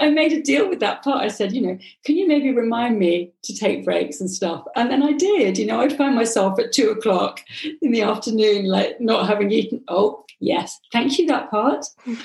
I, 0.00 0.10
made 0.10 0.32
a 0.32 0.42
deal 0.42 0.68
with 0.68 0.80
that 0.80 1.02
part. 1.02 1.22
I 1.22 1.28
said, 1.28 1.52
you 1.52 1.62
know, 1.62 1.78
can 2.04 2.16
you 2.16 2.26
maybe 2.26 2.52
remind 2.52 2.98
me 2.98 3.32
to 3.42 3.54
take 3.54 3.84
breaks 3.84 4.20
and 4.20 4.30
stuff? 4.30 4.64
And 4.76 4.90
then 4.90 5.02
I 5.02 5.12
did. 5.12 5.58
You 5.58 5.66
know, 5.66 5.80
I'd 5.80 5.96
find 5.96 6.14
myself 6.14 6.58
at 6.58 6.72
two 6.72 6.90
o'clock 6.90 7.40
in 7.82 7.92
the 7.92 8.02
afternoon, 8.02 8.66
like 8.66 9.00
not 9.00 9.28
having 9.28 9.50
eaten. 9.50 9.82
Oh, 9.88 10.24
yes. 10.40 10.78
Thank 10.92 11.18
you, 11.18 11.26
that 11.26 11.50
part. 11.50 11.86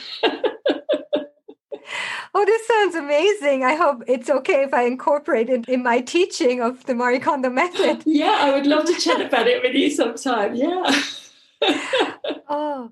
Oh, 2.37 2.43
this 2.43 2.67
sounds 2.67 2.95
amazing. 2.95 3.63
I 3.63 3.75
hope 3.75 4.03
it's 4.07 4.29
okay 4.29 4.63
if 4.63 4.73
I 4.73 4.83
incorporate 4.83 5.49
it 5.49 5.69
in 5.69 5.83
my 5.83 6.01
teaching 6.01 6.59
of 6.59 6.85
the 6.85 6.93
Marie 6.93 7.19
Kondo 7.19 7.49
method. 7.49 8.03
Yeah, 8.05 8.37
I 8.41 8.51
would 8.53 8.67
love 8.67 8.85
to 8.87 8.93
chat 8.95 9.21
about 9.21 9.47
it 9.47 9.63
with 9.63 9.73
you 9.73 9.89
sometime. 9.89 10.53
Yeah. 10.53 10.83
oh, 11.61 12.91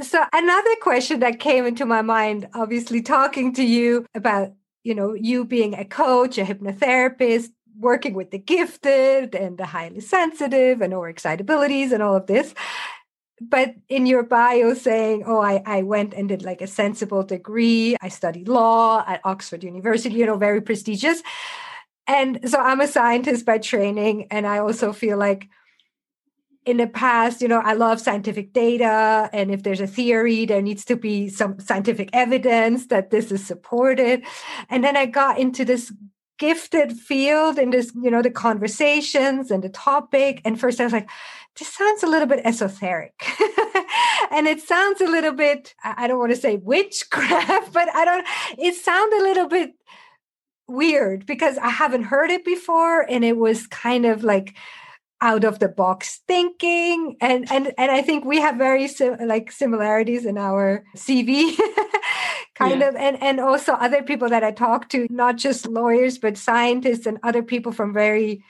so 0.00 0.24
another 0.32 0.76
question 0.80 1.20
that 1.20 1.40
came 1.40 1.66
into 1.66 1.84
my 1.84 2.02
mind, 2.02 2.48
obviously 2.54 3.02
talking 3.02 3.52
to 3.54 3.64
you 3.64 4.06
about, 4.14 4.52
you 4.82 4.94
know, 4.94 5.14
you 5.14 5.44
being 5.44 5.74
a 5.74 5.84
coach, 5.84 6.38
a 6.38 6.44
hypnotherapist, 6.44 7.48
working 7.78 8.14
with 8.14 8.30
the 8.30 8.38
gifted 8.38 9.34
and 9.34 9.58
the 9.58 9.66
highly 9.66 10.00
sensitive 10.00 10.80
and 10.80 10.92
overexcitabilities 10.92 11.92
and 11.92 12.02
all 12.02 12.16
of 12.16 12.26
this 12.26 12.54
but 13.40 13.74
in 13.88 14.06
your 14.06 14.22
bio 14.22 14.74
saying, 14.74 15.24
oh, 15.26 15.40
I, 15.40 15.62
I 15.66 15.82
went 15.82 16.14
and 16.14 16.28
did 16.28 16.44
like 16.44 16.60
a 16.60 16.66
sensible 16.66 17.22
degree. 17.22 17.96
I 18.00 18.08
studied 18.08 18.48
law 18.48 19.04
at 19.06 19.20
Oxford 19.24 19.64
University, 19.64 20.16
you 20.16 20.26
know, 20.26 20.36
very 20.36 20.60
prestigious. 20.60 21.22
And 22.06 22.48
so 22.48 22.58
I'm 22.58 22.80
a 22.80 22.86
scientist 22.86 23.44
by 23.44 23.58
training. 23.58 24.28
And 24.30 24.46
I 24.46 24.58
also 24.58 24.92
feel 24.92 25.18
like 25.18 25.48
in 26.64 26.78
the 26.78 26.86
past, 26.86 27.42
you 27.42 27.48
know, 27.48 27.60
I 27.62 27.74
love 27.74 28.00
scientific 28.00 28.52
data. 28.52 29.28
And 29.32 29.50
if 29.50 29.62
there's 29.62 29.80
a 29.80 29.86
theory, 29.86 30.46
there 30.46 30.62
needs 30.62 30.84
to 30.86 30.96
be 30.96 31.28
some 31.28 31.58
scientific 31.60 32.08
evidence 32.12 32.86
that 32.86 33.10
this 33.10 33.30
is 33.30 33.46
supported. 33.46 34.24
And 34.70 34.82
then 34.82 34.96
I 34.96 35.06
got 35.06 35.38
into 35.38 35.64
this 35.64 35.92
gifted 36.38 36.92
field 36.92 37.58
in 37.58 37.70
this, 37.70 37.92
you 37.94 38.10
know, 38.10 38.22
the 38.22 38.30
conversations 38.30 39.50
and 39.50 39.62
the 39.62 39.68
topic. 39.68 40.40
And 40.44 40.58
first 40.58 40.80
I 40.80 40.84
was 40.84 40.92
like, 40.92 41.08
this 41.58 41.72
sounds 41.72 42.02
a 42.02 42.08
little 42.08 42.26
bit 42.26 42.44
esoteric. 42.44 43.14
and 44.30 44.48
it 44.48 44.60
sounds 44.60 45.00
a 45.00 45.06
little 45.06 45.32
bit, 45.32 45.74
I 45.84 46.06
don't 46.06 46.18
want 46.18 46.32
to 46.32 46.40
say 46.40 46.56
witchcraft, 46.56 47.72
but 47.72 47.94
I 47.94 48.04
don't, 48.04 48.26
it 48.58 48.74
sounded 48.74 49.20
a 49.20 49.22
little 49.22 49.48
bit 49.48 49.72
weird 50.66 51.26
because 51.26 51.58
I 51.58 51.68
haven't 51.68 52.04
heard 52.04 52.30
it 52.30 52.44
before. 52.44 53.02
And 53.02 53.22
it 53.22 53.36
was 53.36 53.66
kind 53.66 54.06
of 54.06 54.24
like, 54.24 54.56
out 55.24 55.42
of 55.42 55.58
the 55.58 55.68
box 55.68 56.20
thinking. 56.28 57.16
And 57.20 57.50
and 57.50 57.72
and 57.78 57.90
I 57.90 58.02
think 58.02 58.24
we 58.24 58.40
have 58.40 58.56
very 58.56 58.86
sim- 58.86 59.16
like 59.26 59.50
similarities 59.50 60.26
in 60.26 60.36
our 60.36 60.84
CV 60.94 61.56
kind 62.54 62.80
yeah. 62.80 62.88
of. 62.88 62.94
And 62.96 63.20
and 63.22 63.40
also 63.40 63.72
other 63.72 64.02
people 64.02 64.28
that 64.28 64.44
I 64.44 64.52
talk 64.52 64.90
to 64.90 65.06
not 65.10 65.36
just 65.36 65.66
lawyers 65.66 66.18
but 66.18 66.36
scientists 66.36 67.06
and 67.06 67.18
other 67.22 67.42
people 67.42 67.72
from 67.72 67.94
very 67.94 68.44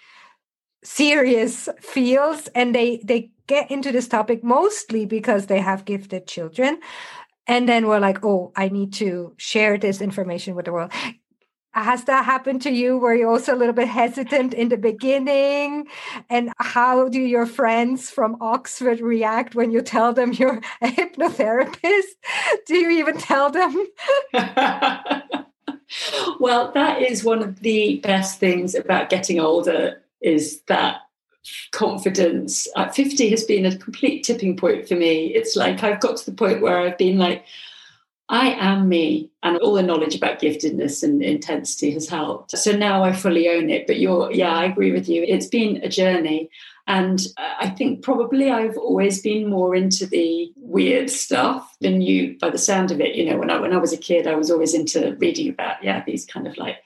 serious 0.82 1.68
fields. 1.80 2.50
And 2.54 2.74
they 2.74 3.00
they 3.04 3.30
get 3.46 3.70
into 3.70 3.92
this 3.92 4.08
topic 4.08 4.42
mostly 4.42 5.06
because 5.06 5.46
they 5.46 5.60
have 5.60 5.84
gifted 5.84 6.26
children. 6.26 6.80
And 7.46 7.68
then 7.68 7.86
we're 7.86 8.00
like 8.00 8.24
oh 8.24 8.52
i 8.56 8.70
need 8.70 8.94
to 8.94 9.34
share 9.36 9.76
this 9.76 10.00
information 10.00 10.54
with 10.54 10.64
the 10.64 10.72
world 10.72 10.90
has 11.74 12.04
that 12.04 12.24
happened 12.24 12.62
to 12.62 12.70
you 12.70 12.96
were 12.98 13.14
you 13.14 13.28
also 13.28 13.54
a 13.54 13.58
little 13.58 13.74
bit 13.74 13.88
hesitant 13.88 14.54
in 14.54 14.68
the 14.68 14.76
beginning? 14.76 15.86
And 16.30 16.52
how 16.58 17.08
do 17.08 17.20
your 17.20 17.46
friends 17.46 18.10
from 18.10 18.36
oxford 18.40 19.00
react 19.00 19.54
when 19.54 19.70
you 19.70 19.82
tell 19.82 20.12
them 20.12 20.32
you're 20.32 20.60
a 20.80 20.88
hypnotherapist? 20.88 22.02
Do 22.66 22.76
you 22.76 22.90
even 22.90 23.18
tell 23.18 23.50
them? 23.50 23.86
Well 26.40 26.72
that 26.72 27.02
is 27.02 27.22
one 27.22 27.42
of 27.42 27.60
the 27.60 28.00
best 28.02 28.40
things 28.40 28.74
about 28.74 29.10
getting 29.10 29.38
older 29.38 30.02
is 30.20 30.60
that 30.62 31.02
confidence. 31.70 32.66
At 32.76 32.96
50 32.96 33.30
has 33.30 33.44
been 33.44 33.66
a 33.66 33.76
complete 33.76 34.24
tipping 34.24 34.56
point 34.56 34.88
for 34.88 34.96
me. 34.96 35.26
It's 35.26 35.54
like 35.54 35.84
i've 35.84 36.00
got 36.00 36.16
to 36.16 36.26
the 36.26 36.36
point 36.36 36.62
where 36.62 36.78
i've 36.80 36.98
been 36.98 37.18
like 37.18 37.44
i 38.28 38.50
am 38.52 38.88
me 38.88 39.30
and 39.42 39.58
all 39.58 39.74
the 39.74 39.82
knowledge 39.82 40.14
about 40.14 40.40
giftedness 40.40 41.02
and 41.02 41.22
intensity 41.22 41.90
has 41.92 42.08
helped. 42.08 42.56
So 42.56 42.72
now 42.72 43.04
i 43.04 43.12
fully 43.12 43.48
own 43.48 43.70
it 43.70 43.86
but 43.86 43.98
you're 43.98 44.32
yeah 44.32 44.54
i 44.54 44.64
agree 44.64 44.92
with 44.92 45.08
you. 45.08 45.22
It's 45.22 45.46
been 45.46 45.76
a 45.82 45.88
journey 45.88 46.50
and 46.86 47.20
uh, 47.38 47.54
i 47.60 47.68
think 47.70 48.02
probably 48.02 48.50
i've 48.50 48.76
always 48.76 49.22
been 49.22 49.48
more 49.48 49.74
into 49.74 50.06
the 50.06 50.52
weird 50.56 51.08
stuff 51.08 51.74
than 51.80 52.02
you 52.02 52.36
by 52.40 52.50
the 52.50 52.58
sound 52.58 52.90
of 52.90 53.00
it. 53.00 53.14
You 53.14 53.30
know 53.30 53.38
when 53.38 53.50
i 53.50 53.58
when 53.58 53.72
i 53.72 53.78
was 53.78 53.92
a 53.92 53.98
kid 53.98 54.26
i 54.26 54.34
was 54.34 54.50
always 54.50 54.74
into 54.74 55.16
reading 55.18 55.48
about 55.48 55.82
yeah 55.82 56.02
these 56.04 56.24
kind 56.26 56.46
of 56.46 56.56
like 56.56 56.76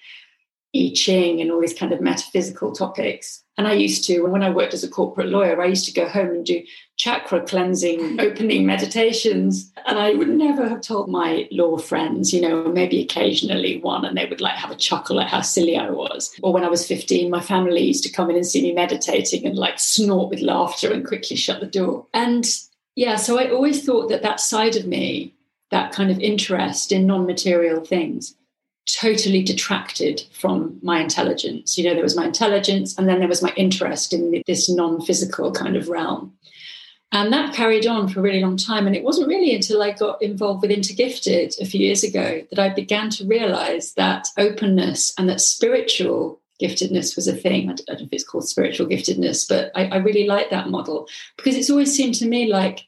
I 0.77 0.93
Ching 0.95 1.41
and 1.41 1.51
all 1.51 1.61
these 1.61 1.79
kind 1.79 1.93
of 1.93 2.01
metaphysical 2.01 2.73
topics. 2.73 3.43
And 3.57 3.67
I 3.67 3.73
used 3.73 4.05
to, 4.05 4.21
when 4.23 4.43
I 4.43 4.51
worked 4.51 4.75
as 4.75 4.85
a 4.85 4.89
corporate 4.89 5.29
lawyer, 5.29 5.61
I 5.61 5.67
used 5.67 5.87
to 5.87 5.93
go 5.93 6.09
home 6.09 6.29
and 6.29 6.45
do 6.45 6.63
chakra 6.99 7.41
cleansing, 7.41 8.21
opening 8.21 8.67
meditations. 8.67 9.73
And 9.87 9.99
I 9.99 10.15
would 10.15 10.29
never 10.29 10.69
have 10.69 10.83
told 10.83 11.09
my 11.09 11.49
law 11.51 11.79
friends, 11.79 12.33
you 12.33 12.41
know, 12.41 12.65
maybe 12.65 13.01
occasionally 13.01 13.81
one, 13.81 14.05
and 14.05 14.17
they 14.17 14.27
would 14.27 14.41
like 14.41 14.57
have 14.57 14.71
a 14.71 14.77
chuckle 14.77 15.21
at 15.21 15.29
how 15.29 15.41
silly 15.41 15.77
I 15.77 15.91
was. 15.91 16.35
Or 16.43 16.53
when 16.53 16.65
I 16.65 16.69
was 16.69 16.87
15, 16.87 17.31
my 17.31 17.41
family 17.41 17.83
used 17.83 18.05
to 18.05 18.13
come 18.13 18.29
in 18.29 18.37
and 18.37 18.47
see 18.47 18.63
me 18.63 18.73
meditating 18.73 19.47
and 19.47 19.57
like 19.57 19.79
snort 19.79 20.29
with 20.29 20.41
laughter 20.41 20.93
and 20.93 21.07
quickly 21.07 21.37
shut 21.37 21.61
the 21.61 21.67
door. 21.67 22.07
And 22.13 22.45
yeah, 22.97 23.17
so 23.17 23.39
I 23.39 23.51
always 23.51 23.85
thought 23.85 24.09
that 24.09 24.23
that 24.23 24.41
side 24.41 24.77
of 24.77 24.87
me, 24.87 25.35
that 25.71 25.93
kind 25.93 26.11
of 26.11 26.19
interest 26.19 26.91
in 26.91 27.07
non 27.07 27.27
material 27.27 27.85
things, 27.85 28.35
totally 28.89 29.43
detracted 29.43 30.23
from 30.33 30.79
my 30.83 31.01
intelligence. 31.01 31.77
You 31.77 31.85
know, 31.85 31.95
there 31.95 32.03
was 32.03 32.17
my 32.17 32.25
intelligence, 32.25 32.97
and 32.99 33.09
then 33.09 33.19
there 33.19 33.29
was 33.29 33.43
my 33.43 33.53
interest 33.57 34.13
in 34.13 34.43
this 34.47 34.69
non 34.69 35.01
physical 35.01 35.53
kind 35.53 35.77
of 35.77 35.89
realm. 35.89 36.33
And 37.11 37.33
that 37.33 37.55
carried 37.55 37.87
on 37.87 38.09
for 38.09 38.21
a 38.21 38.23
really 38.23 38.43
long 38.43 38.57
time. 38.57 38.87
And 38.87 38.95
it 38.95 39.03
wasn't 39.03 39.29
really 39.29 39.55
until 39.55 39.83
I 39.83 39.93
got 39.93 40.21
involved 40.21 40.63
with 40.63 40.71
InterGifted 40.71 41.59
a 41.61 41.65
few 41.65 41.81
years 41.81 42.05
ago 42.05 42.43
that 42.51 42.59
I 42.59 42.69
began 42.69 43.09
to 43.11 43.27
realize 43.27 43.95
that 43.95 44.29
openness 44.37 45.15
and 45.19 45.29
that 45.29 45.41
spiritual 45.41 46.41
giftedness 46.61 47.17
was 47.17 47.27
a 47.27 47.35
thing. 47.35 47.71
I 47.71 47.75
don't 47.75 47.89
know 47.89 48.05
if 48.05 48.13
it's 48.13 48.25
called 48.25 48.47
spiritual 48.47 48.87
giftedness, 48.87 49.49
but 49.49 49.73
I, 49.75 49.87
I 49.87 49.97
really 49.97 50.27
like 50.27 50.51
that 50.51 50.69
model 50.69 51.09
because 51.37 51.57
it's 51.57 51.71
always 51.71 51.95
seemed 51.95 52.15
to 52.17 52.29
me 52.29 52.53
like, 52.53 52.87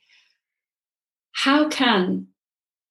how 1.32 1.68
can 1.68 2.26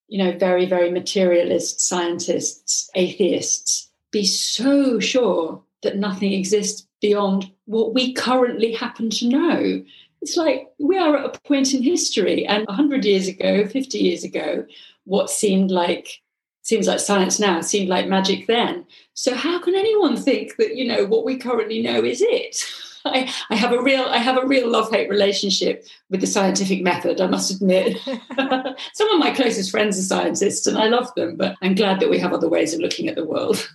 you 0.10 0.18
know, 0.18 0.36
very, 0.38 0.66
very 0.66 0.92
materialist 0.92 1.80
scientists, 1.80 2.90
atheists, 2.96 3.90
be 4.12 4.26
so 4.26 5.00
sure 5.00 5.62
that 5.84 5.98
nothing 5.98 6.34
exists 6.34 6.88
beyond 7.00 7.50
what 7.66 7.94
we 7.94 8.14
currently 8.14 8.74
happen 8.74 9.10
to 9.12 9.30
know. 9.30 9.84
It's 10.22 10.36
like 10.36 10.68
we 10.80 10.98
are 10.98 11.18
at 11.18 11.36
a 11.36 11.40
point 11.42 11.74
in 11.74 11.82
history, 11.82 12.46
and 12.46 12.66
100 12.68 13.06
years 13.06 13.28
ago, 13.28 13.66
50 13.68 13.98
years 13.98 14.24
ago, 14.24 14.66
what 15.06 15.30
seemed 15.30 15.72
like 15.72 16.22
seems 16.62 16.88
like 16.88 17.00
science 17.00 17.40
now 17.40 17.62
seemed 17.62 17.90
like 17.90 18.08
magic 18.08 18.46
then. 18.48 18.86
So 19.16 19.34
how 19.34 19.60
can 19.60 19.76
anyone 19.76 20.16
think 20.16 20.56
that 20.58 20.76
you 20.76 20.88
know 20.88 21.06
what 21.06 21.26
we 21.26 21.38
currently 21.38 21.82
know 21.82 22.04
is 22.04 22.22
it? 22.22 22.64
I, 23.06 23.34
I 23.50 23.56
have 23.56 23.72
a 23.72 23.82
real 23.82 24.04
I 24.04 24.18
have 24.18 24.38
a 24.38 24.46
real 24.46 24.70
love 24.70 24.92
hate 24.92 25.10
relationship 25.10 25.86
with 26.10 26.22
the 26.22 26.28
scientific 26.28 26.84
method. 26.84 27.22
I 27.22 27.28
must 27.28 27.50
admit, 27.50 27.98
some 28.94 29.10
of 29.10 29.20
my 29.20 29.32
closest 29.36 29.72
friends 29.72 29.98
are 29.98 30.04
scientists, 30.04 30.68
and 30.68 30.78
I 30.78 30.88
love 30.88 31.14
them. 31.16 31.38
But 31.38 31.56
I'm 31.62 31.76
glad 31.76 32.00
that 32.02 32.10
we 32.10 32.20
have 32.20 32.34
other 32.34 32.50
ways 32.50 32.74
of 32.74 32.82
looking 32.82 33.08
at 33.08 33.16
the 33.16 33.26
world. 33.26 33.68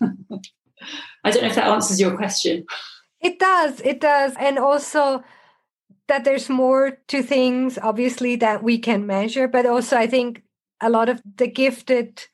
I 1.24 1.30
don't 1.30 1.42
know 1.42 1.48
if 1.48 1.54
that 1.54 1.68
answers 1.68 2.00
your 2.00 2.16
question. 2.16 2.66
It 3.20 3.38
does. 3.38 3.80
It 3.80 4.00
does, 4.00 4.34
and 4.38 4.58
also 4.58 5.24
that 6.08 6.24
there's 6.24 6.48
more 6.48 6.98
to 7.08 7.22
things 7.22 7.78
obviously 7.82 8.36
that 8.36 8.62
we 8.62 8.78
can 8.78 9.06
measure 9.06 9.48
but 9.48 9.66
also 9.66 9.96
i 9.96 10.06
think 10.06 10.42
a 10.80 10.90
lot 10.90 11.08
of 11.08 11.20
the 11.36 11.46
gifted 11.46 12.26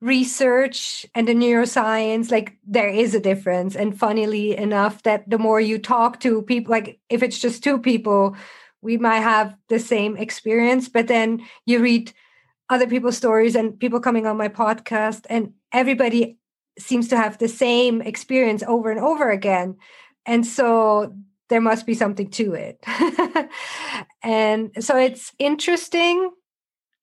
research 0.00 1.04
and 1.14 1.26
the 1.26 1.34
neuroscience 1.34 2.30
like 2.30 2.56
there 2.66 2.88
is 2.88 3.14
a 3.14 3.20
difference. 3.20 3.74
And 3.74 3.98
funnily 3.98 4.56
enough 4.56 5.02
that 5.02 5.28
the 5.28 5.38
more 5.38 5.60
you 5.60 5.78
talk 5.78 6.20
to 6.20 6.42
people 6.42 6.70
like 6.70 7.00
if 7.08 7.22
it's 7.22 7.38
just 7.38 7.64
two 7.64 7.78
people 7.78 8.36
we 8.80 8.96
might 8.96 9.20
have 9.20 9.56
the 9.68 9.80
same 9.80 10.16
experience 10.16 10.88
but 10.88 11.08
then 11.08 11.40
you 11.66 11.80
read 11.80 12.12
other 12.70 12.86
people's 12.86 13.16
stories 13.16 13.56
and 13.56 13.78
people 13.80 13.98
coming 13.98 14.26
on 14.26 14.36
my 14.36 14.48
podcast 14.48 15.26
and 15.28 15.52
everybody 15.72 16.38
seems 16.78 17.08
to 17.08 17.16
have 17.16 17.38
the 17.38 17.48
same 17.48 18.00
experience 18.02 18.62
over 18.62 18.90
and 18.90 19.00
over 19.00 19.30
again. 19.30 19.76
And 20.26 20.46
so 20.46 21.12
there 21.48 21.60
must 21.60 21.86
be 21.86 21.94
something 21.94 22.30
to 22.30 22.54
it 22.54 22.84
and 24.22 24.70
so 24.80 24.96
it's 24.96 25.32
interesting 25.38 26.30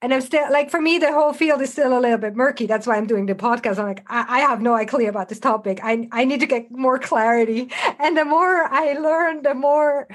and 0.02 0.14
I'm 0.14 0.22
still 0.22 0.52
like 0.52 0.70
for 0.70 0.80
me 0.80 1.00
the 1.00 1.12
whole 1.12 1.34
field 1.34 1.62
is 1.62 1.72
still 1.72 1.98
a 1.98 2.00
little 2.00 2.20
bit 2.20 2.36
murky. 2.36 2.68
That's 2.68 2.86
why 2.86 2.96
I'm 2.96 3.08
doing 3.08 3.26
the 3.26 3.34
podcast. 3.34 3.80
I'm 3.80 3.88
like 3.88 4.06
I, 4.08 4.38
I, 4.38 4.40
have 4.42 4.62
no 4.62 4.76
idea 4.76 5.10
about 5.10 5.30
this 5.30 5.40
topic. 5.40 5.80
I 5.82 6.08
I 6.12 6.26
need 6.26 6.42
to 6.42 6.46
get 6.46 6.70
more 6.70 7.00
clarity. 7.00 7.72
And 8.00 8.16
the 8.16 8.26
more 8.26 8.72
I 8.72 8.94
learn, 8.94 9.42
the 9.42 9.56
more 9.56 10.08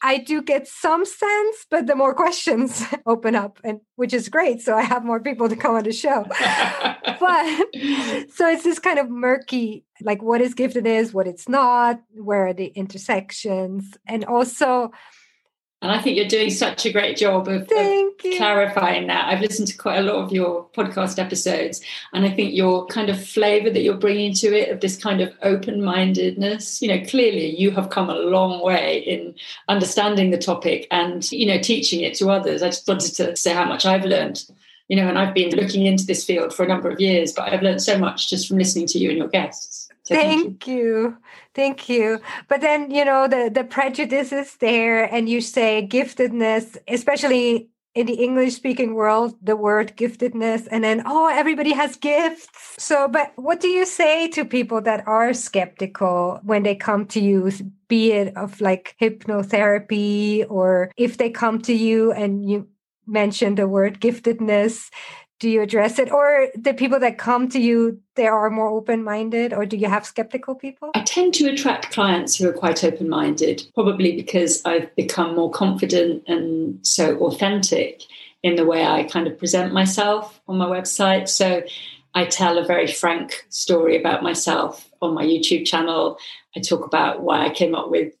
I 0.00 0.18
do 0.18 0.42
get 0.42 0.68
some 0.68 1.04
sense, 1.04 1.66
but 1.70 1.86
the 1.86 1.96
more 1.96 2.14
questions 2.14 2.84
open 3.06 3.34
up, 3.34 3.58
and 3.64 3.80
which 3.96 4.12
is 4.12 4.28
great. 4.28 4.60
So 4.60 4.76
I 4.76 4.82
have 4.82 5.04
more 5.04 5.20
people 5.20 5.48
to 5.48 5.56
come 5.56 5.74
on 5.74 5.84
the 5.84 5.92
show. 5.92 6.24
but 7.20 7.66
so 8.30 8.48
it's 8.48 8.64
this 8.64 8.78
kind 8.78 8.98
of 8.98 9.10
murky, 9.10 9.84
like 10.00 10.22
what 10.22 10.40
is 10.40 10.54
gifted 10.54 10.86
is, 10.86 11.12
what 11.12 11.26
it's 11.26 11.48
not, 11.48 12.00
where 12.14 12.46
are 12.46 12.54
the 12.54 12.66
intersections, 12.66 13.96
and 14.06 14.24
also 14.24 14.92
and 15.80 15.92
I 15.92 16.00
think 16.00 16.16
you're 16.16 16.26
doing 16.26 16.50
such 16.50 16.86
a 16.86 16.92
great 16.92 17.16
job 17.16 17.46
of, 17.46 17.62
of 17.62 18.12
clarifying 18.36 19.06
that. 19.06 19.28
I've 19.28 19.40
listened 19.40 19.68
to 19.68 19.76
quite 19.76 19.98
a 19.98 20.02
lot 20.02 20.16
of 20.16 20.32
your 20.32 20.66
podcast 20.74 21.20
episodes, 21.20 21.80
and 22.12 22.24
I 22.24 22.30
think 22.30 22.54
your 22.54 22.86
kind 22.86 23.08
of 23.08 23.24
flavor 23.24 23.70
that 23.70 23.82
you're 23.82 23.96
bringing 23.96 24.34
to 24.34 24.48
it 24.48 24.70
of 24.70 24.80
this 24.80 24.96
kind 24.96 25.20
of 25.20 25.32
open 25.42 25.82
mindedness, 25.82 26.82
you 26.82 26.88
know, 26.88 27.04
clearly 27.06 27.54
you 27.56 27.70
have 27.70 27.90
come 27.90 28.10
a 28.10 28.14
long 28.14 28.60
way 28.60 28.98
in 28.98 29.36
understanding 29.68 30.30
the 30.30 30.38
topic 30.38 30.88
and, 30.90 31.30
you 31.30 31.46
know, 31.46 31.58
teaching 31.58 32.00
it 32.00 32.14
to 32.14 32.30
others. 32.30 32.62
I 32.62 32.68
just 32.68 32.88
wanted 32.88 33.14
to 33.14 33.36
say 33.36 33.54
how 33.54 33.64
much 33.64 33.86
I've 33.86 34.04
learned, 34.04 34.44
you 34.88 34.96
know, 34.96 35.08
and 35.08 35.16
I've 35.16 35.34
been 35.34 35.50
looking 35.50 35.86
into 35.86 36.06
this 36.06 36.24
field 36.24 36.52
for 36.52 36.64
a 36.64 36.68
number 36.68 36.90
of 36.90 37.00
years, 37.00 37.32
but 37.32 37.52
I've 37.52 37.62
learned 37.62 37.82
so 37.82 37.96
much 37.96 38.28
just 38.28 38.48
from 38.48 38.58
listening 38.58 38.86
to 38.88 38.98
you 38.98 39.10
and 39.10 39.18
your 39.18 39.28
guests. 39.28 39.87
So 40.08 40.14
thank, 40.14 40.42
thank 40.42 40.66
you. 40.66 40.74
you. 40.74 41.16
Thank 41.54 41.88
you. 41.90 42.20
But 42.48 42.62
then, 42.62 42.90
you 42.90 43.04
know, 43.04 43.28
the, 43.28 43.50
the 43.52 43.62
prejudice 43.62 44.32
is 44.32 44.56
there, 44.56 45.04
and 45.04 45.28
you 45.28 45.42
say 45.42 45.86
giftedness, 45.86 46.78
especially 46.88 47.68
in 47.94 48.06
the 48.06 48.14
English 48.14 48.54
speaking 48.54 48.94
world, 48.94 49.34
the 49.42 49.54
word 49.54 49.98
giftedness, 49.98 50.66
and 50.70 50.82
then, 50.82 51.02
oh, 51.04 51.28
everybody 51.28 51.72
has 51.72 51.96
gifts. 51.96 52.48
So, 52.78 53.06
but 53.06 53.32
what 53.36 53.60
do 53.60 53.68
you 53.68 53.84
say 53.84 54.28
to 54.28 54.46
people 54.46 54.80
that 54.80 55.06
are 55.06 55.34
skeptical 55.34 56.40
when 56.42 56.62
they 56.62 56.74
come 56.74 57.04
to 57.08 57.20
you, 57.20 57.52
be 57.88 58.12
it 58.12 58.34
of 58.34 58.62
like 58.62 58.96
hypnotherapy, 58.98 60.46
or 60.48 60.90
if 60.96 61.18
they 61.18 61.28
come 61.28 61.60
to 61.62 61.74
you 61.74 62.12
and 62.12 62.48
you 62.48 62.66
mention 63.06 63.56
the 63.56 63.68
word 63.68 64.00
giftedness, 64.00 64.88
do 65.38 65.48
you 65.48 65.62
address 65.62 65.98
it? 65.98 66.10
Or 66.10 66.48
the 66.56 66.74
people 66.74 66.98
that 67.00 67.18
come 67.18 67.48
to 67.50 67.60
you 67.60 68.00
they 68.16 68.26
are 68.26 68.50
more 68.50 68.68
open-minded 68.68 69.52
or 69.52 69.64
do 69.64 69.76
you 69.76 69.88
have 69.88 70.04
skeptical 70.04 70.54
people? 70.54 70.90
I 70.94 71.02
tend 71.02 71.34
to 71.34 71.48
attract 71.48 71.92
clients 71.92 72.36
who 72.36 72.48
are 72.48 72.52
quite 72.52 72.82
open-minded 72.82 73.62
probably 73.74 74.16
because 74.16 74.60
i've 74.64 74.94
become 74.96 75.36
more 75.36 75.50
confident 75.50 76.24
and 76.26 76.84
so 76.84 77.16
authentic 77.18 78.02
in 78.42 78.56
the 78.56 78.64
way 78.64 78.84
i 78.84 79.04
kind 79.04 79.28
of 79.28 79.38
present 79.38 79.72
myself 79.72 80.40
on 80.48 80.58
my 80.58 80.66
website. 80.66 81.28
So 81.28 81.62
i 82.14 82.24
tell 82.24 82.58
a 82.58 82.64
very 82.64 82.88
frank 82.88 83.46
story 83.50 83.98
about 83.98 84.24
myself 84.24 84.90
on 85.00 85.14
my 85.14 85.24
youtube 85.24 85.64
channel. 85.64 86.18
I 86.56 86.60
talk 86.60 86.84
about 86.84 87.22
why 87.22 87.46
i 87.46 87.50
came 87.50 87.76
up 87.76 87.88
with 87.90 88.12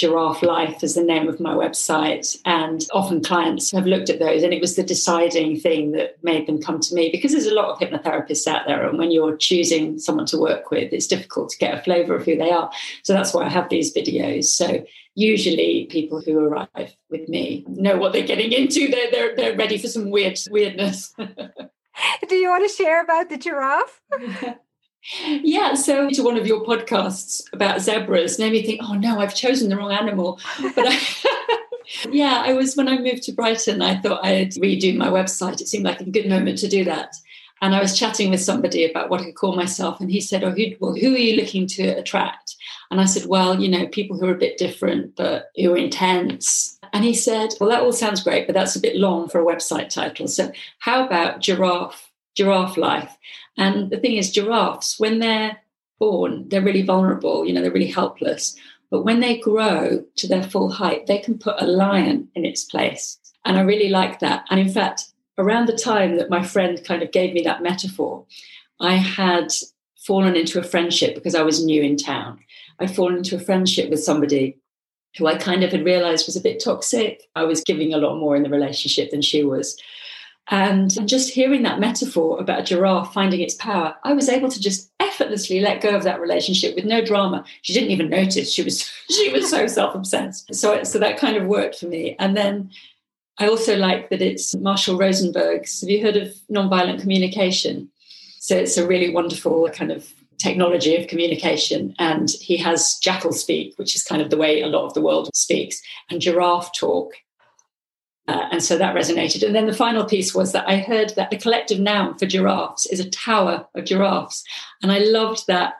Giraffe 0.00 0.42
Life 0.42 0.82
is 0.82 0.94
the 0.94 1.04
name 1.04 1.28
of 1.28 1.40
my 1.40 1.52
website. 1.52 2.40
And 2.46 2.86
often 2.94 3.22
clients 3.22 3.70
have 3.72 3.84
looked 3.84 4.08
at 4.08 4.18
those, 4.18 4.42
and 4.42 4.54
it 4.54 4.60
was 4.60 4.74
the 4.74 4.82
deciding 4.82 5.60
thing 5.60 5.92
that 5.92 6.16
made 6.24 6.46
them 6.46 6.58
come 6.58 6.80
to 6.80 6.94
me 6.94 7.10
because 7.12 7.32
there's 7.32 7.44
a 7.44 7.54
lot 7.54 7.68
of 7.68 7.78
hypnotherapists 7.78 8.46
out 8.46 8.62
there. 8.66 8.88
And 8.88 8.96
when 8.96 9.10
you're 9.10 9.36
choosing 9.36 9.98
someone 9.98 10.24
to 10.26 10.38
work 10.38 10.70
with, 10.70 10.90
it's 10.94 11.06
difficult 11.06 11.50
to 11.50 11.58
get 11.58 11.78
a 11.78 11.82
flavor 11.82 12.14
of 12.16 12.24
who 12.24 12.34
they 12.34 12.50
are. 12.50 12.70
So 13.02 13.12
that's 13.12 13.34
why 13.34 13.44
I 13.44 13.50
have 13.50 13.68
these 13.68 13.92
videos. 13.92 14.44
So 14.44 14.86
usually 15.14 15.84
people 15.90 16.22
who 16.22 16.38
arrive 16.38 16.96
with 17.10 17.28
me 17.28 17.66
know 17.68 17.98
what 17.98 18.14
they're 18.14 18.26
getting 18.26 18.52
into. 18.52 18.88
They're, 18.88 19.10
they're, 19.10 19.36
they're 19.36 19.56
ready 19.56 19.76
for 19.76 19.88
some 19.88 20.10
weird 20.10 20.38
weirdness. 20.50 21.12
Do 22.28 22.34
you 22.36 22.48
want 22.48 22.66
to 22.66 22.74
share 22.74 23.02
about 23.02 23.28
the 23.28 23.36
giraffe? 23.36 24.00
Yeah, 25.24 25.74
so 25.74 26.10
to 26.10 26.22
one 26.22 26.36
of 26.36 26.46
your 26.46 26.64
podcasts 26.64 27.42
about 27.52 27.80
zebras 27.80 28.38
made 28.38 28.52
me 28.52 28.62
think, 28.62 28.80
oh 28.82 28.94
no, 28.94 29.18
I've 29.18 29.34
chosen 29.34 29.68
the 29.68 29.76
wrong 29.76 29.92
animal. 29.92 30.38
But 30.74 30.86
I, 30.88 30.98
yeah, 32.10 32.42
I 32.44 32.52
was 32.52 32.76
when 32.76 32.88
I 32.88 32.98
moved 32.98 33.22
to 33.24 33.32
Brighton, 33.32 33.82
I 33.82 34.00
thought 34.00 34.24
I'd 34.24 34.52
redo 34.52 34.96
my 34.96 35.08
website. 35.08 35.60
It 35.60 35.68
seemed 35.68 35.84
like 35.84 36.00
a 36.00 36.10
good 36.10 36.28
moment 36.28 36.58
to 36.58 36.68
do 36.68 36.84
that. 36.84 37.16
And 37.62 37.74
I 37.74 37.80
was 37.80 37.98
chatting 37.98 38.30
with 38.30 38.42
somebody 38.42 38.90
about 38.90 39.10
what 39.10 39.20
I 39.20 39.24
could 39.24 39.34
call 39.34 39.54
myself, 39.54 40.00
and 40.00 40.10
he 40.10 40.20
said, 40.20 40.42
"Oh, 40.42 40.50
who, 40.50 40.64
well, 40.80 40.94
who 40.94 41.14
are 41.14 41.18
you 41.18 41.36
looking 41.36 41.66
to 41.68 41.88
attract?" 41.88 42.56
And 42.90 43.00
I 43.00 43.04
said, 43.04 43.26
"Well, 43.26 43.60
you 43.60 43.68
know, 43.68 43.86
people 43.88 44.16
who 44.16 44.26
are 44.26 44.34
a 44.34 44.38
bit 44.38 44.56
different, 44.56 45.14
but 45.14 45.50
who 45.56 45.74
are 45.74 45.76
intense." 45.76 46.78
And 46.94 47.04
he 47.04 47.12
said, 47.12 47.50
"Well, 47.60 47.68
that 47.68 47.82
all 47.82 47.92
sounds 47.92 48.22
great, 48.22 48.46
but 48.46 48.54
that's 48.54 48.76
a 48.76 48.80
bit 48.80 48.96
long 48.96 49.28
for 49.28 49.40
a 49.40 49.44
website 49.44 49.90
title. 49.90 50.26
So, 50.26 50.50
how 50.78 51.04
about 51.04 51.40
giraffe, 51.40 52.10
giraffe 52.34 52.78
life?" 52.78 53.14
And 53.60 53.90
the 53.90 53.98
thing 53.98 54.16
is, 54.16 54.32
giraffes, 54.32 54.98
when 54.98 55.18
they're 55.18 55.58
born, 55.98 56.48
they're 56.48 56.62
really 56.62 56.82
vulnerable, 56.82 57.44
you 57.44 57.52
know, 57.52 57.60
they're 57.60 57.70
really 57.70 57.86
helpless. 57.90 58.56
But 58.90 59.04
when 59.04 59.20
they 59.20 59.38
grow 59.38 60.02
to 60.16 60.26
their 60.26 60.42
full 60.42 60.70
height, 60.70 61.06
they 61.06 61.18
can 61.18 61.38
put 61.38 61.60
a 61.60 61.66
lion 61.66 62.28
in 62.34 62.46
its 62.46 62.64
place. 62.64 63.18
And 63.44 63.58
I 63.58 63.60
really 63.60 63.90
like 63.90 64.18
that. 64.20 64.46
And 64.50 64.58
in 64.58 64.70
fact, 64.70 65.04
around 65.36 65.66
the 65.66 65.76
time 65.76 66.16
that 66.16 66.30
my 66.30 66.42
friend 66.42 66.82
kind 66.84 67.02
of 67.02 67.12
gave 67.12 67.34
me 67.34 67.42
that 67.42 67.62
metaphor, 67.62 68.24
I 68.80 68.94
had 68.94 69.52
fallen 69.98 70.36
into 70.36 70.58
a 70.58 70.64
friendship 70.64 71.14
because 71.14 71.34
I 71.34 71.42
was 71.42 71.62
new 71.62 71.82
in 71.82 71.98
town. 71.98 72.40
I'd 72.78 72.96
fallen 72.96 73.18
into 73.18 73.36
a 73.36 73.40
friendship 73.40 73.90
with 73.90 74.02
somebody 74.02 74.56
who 75.18 75.26
I 75.26 75.36
kind 75.36 75.62
of 75.62 75.70
had 75.70 75.84
realized 75.84 76.26
was 76.26 76.36
a 76.36 76.40
bit 76.40 76.64
toxic. 76.64 77.24
I 77.36 77.44
was 77.44 77.62
giving 77.62 77.92
a 77.92 77.98
lot 77.98 78.16
more 78.16 78.36
in 78.36 78.42
the 78.42 78.48
relationship 78.48 79.10
than 79.10 79.20
she 79.20 79.44
was. 79.44 79.78
And 80.48 81.06
just 81.08 81.32
hearing 81.32 81.62
that 81.62 81.78
metaphor 81.78 82.40
about 82.40 82.60
a 82.60 82.64
giraffe 82.64 83.12
finding 83.12 83.40
its 83.40 83.54
power, 83.54 83.94
I 84.02 84.14
was 84.14 84.28
able 84.28 84.50
to 84.50 84.60
just 84.60 84.90
effortlessly 84.98 85.60
let 85.60 85.80
go 85.80 85.90
of 85.90 86.02
that 86.02 86.20
relationship 86.20 86.74
with 86.74 86.84
no 86.84 87.04
drama. 87.04 87.44
She 87.62 87.72
didn't 87.72 87.90
even 87.90 88.10
notice. 88.10 88.52
She 88.52 88.62
was 88.62 88.82
she 89.10 89.30
was 89.30 89.48
so 89.48 89.66
self-obsessed. 89.66 90.54
So 90.54 90.82
so 90.82 90.98
that 90.98 91.18
kind 91.18 91.36
of 91.36 91.46
worked 91.46 91.78
for 91.78 91.86
me. 91.86 92.16
And 92.18 92.36
then 92.36 92.70
I 93.38 93.48
also 93.48 93.76
like 93.76 94.10
that 94.10 94.20
it's 94.20 94.54
Marshall 94.56 94.98
Rosenberg's. 94.98 95.80
Have 95.80 95.90
you 95.90 96.02
heard 96.02 96.16
of 96.16 96.34
nonviolent 96.50 97.00
communication? 97.00 97.88
So 98.40 98.56
it's 98.56 98.76
a 98.76 98.86
really 98.86 99.10
wonderful 99.10 99.68
kind 99.70 99.92
of 99.92 100.12
technology 100.38 100.96
of 100.96 101.06
communication. 101.06 101.94
And 101.98 102.30
he 102.30 102.56
has 102.56 102.98
jackal 103.02 103.32
speak, 103.32 103.74
which 103.78 103.94
is 103.94 104.02
kind 104.02 104.20
of 104.20 104.30
the 104.30 104.36
way 104.36 104.62
a 104.62 104.66
lot 104.66 104.86
of 104.86 104.94
the 104.94 105.00
world 105.00 105.30
speaks, 105.34 105.80
and 106.10 106.20
giraffe 106.20 106.72
talk. 106.72 107.12
Uh, 108.30 108.46
and 108.52 108.62
so 108.62 108.78
that 108.78 108.94
resonated. 108.94 109.44
And 109.44 109.56
then 109.56 109.66
the 109.66 109.72
final 109.72 110.04
piece 110.04 110.32
was 110.32 110.52
that 110.52 110.68
I 110.68 110.78
heard 110.78 111.10
that 111.16 111.30
the 111.30 111.36
collective 111.36 111.80
noun 111.80 112.16
for 112.16 112.26
giraffes 112.26 112.86
is 112.86 113.00
a 113.00 113.10
tower 113.10 113.66
of 113.74 113.84
giraffes. 113.84 114.44
And 114.84 114.92
I 114.92 114.98
loved 114.98 115.48
that, 115.48 115.74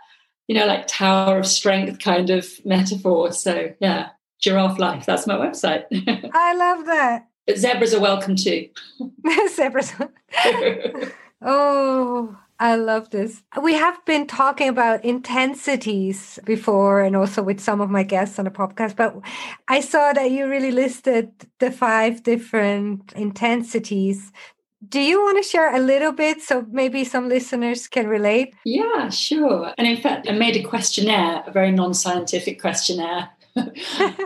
you 0.48 0.56
know, 0.56 0.66
like 0.66 0.88
tower 0.88 1.38
of 1.38 1.46
strength 1.46 2.00
kind 2.00 2.28
of 2.28 2.48
metaphor. 2.64 3.30
So, 3.30 3.72
yeah, 3.78 4.08
giraffe 4.40 4.80
life. 4.80 5.06
That's 5.06 5.28
my 5.28 5.36
website. 5.36 5.84
I 6.34 6.54
love 6.56 6.86
that. 6.86 7.28
But 7.46 7.58
zebras 7.58 7.94
are 7.94 8.00
welcome 8.00 8.34
too. 8.34 8.68
zebras. 9.54 9.92
oh, 11.42 12.36
I 12.60 12.76
love 12.76 13.08
this. 13.08 13.42
We 13.60 13.72
have 13.72 14.04
been 14.04 14.26
talking 14.26 14.68
about 14.68 15.02
intensities 15.02 16.38
before 16.44 17.00
and 17.00 17.16
also 17.16 17.42
with 17.42 17.58
some 17.58 17.80
of 17.80 17.88
my 17.88 18.02
guests 18.02 18.38
on 18.38 18.44
the 18.44 18.50
podcast, 18.50 18.96
but 18.96 19.16
I 19.66 19.80
saw 19.80 20.12
that 20.12 20.30
you 20.30 20.46
really 20.46 20.70
listed 20.70 21.30
the 21.58 21.70
five 21.70 22.22
different 22.22 23.14
intensities. 23.14 24.30
Do 24.86 25.00
you 25.00 25.22
want 25.22 25.42
to 25.42 25.48
share 25.48 25.74
a 25.74 25.80
little 25.80 26.12
bit 26.12 26.42
so 26.42 26.66
maybe 26.70 27.02
some 27.02 27.30
listeners 27.30 27.88
can 27.88 28.06
relate? 28.06 28.54
Yeah, 28.66 29.08
sure. 29.08 29.72
And 29.78 29.86
in 29.86 29.96
fact, 29.96 30.28
I 30.28 30.32
made 30.32 30.56
a 30.56 30.62
questionnaire, 30.62 31.42
a 31.46 31.50
very 31.50 31.70
non 31.70 31.94
scientific 31.94 32.60
questionnaire 32.60 33.30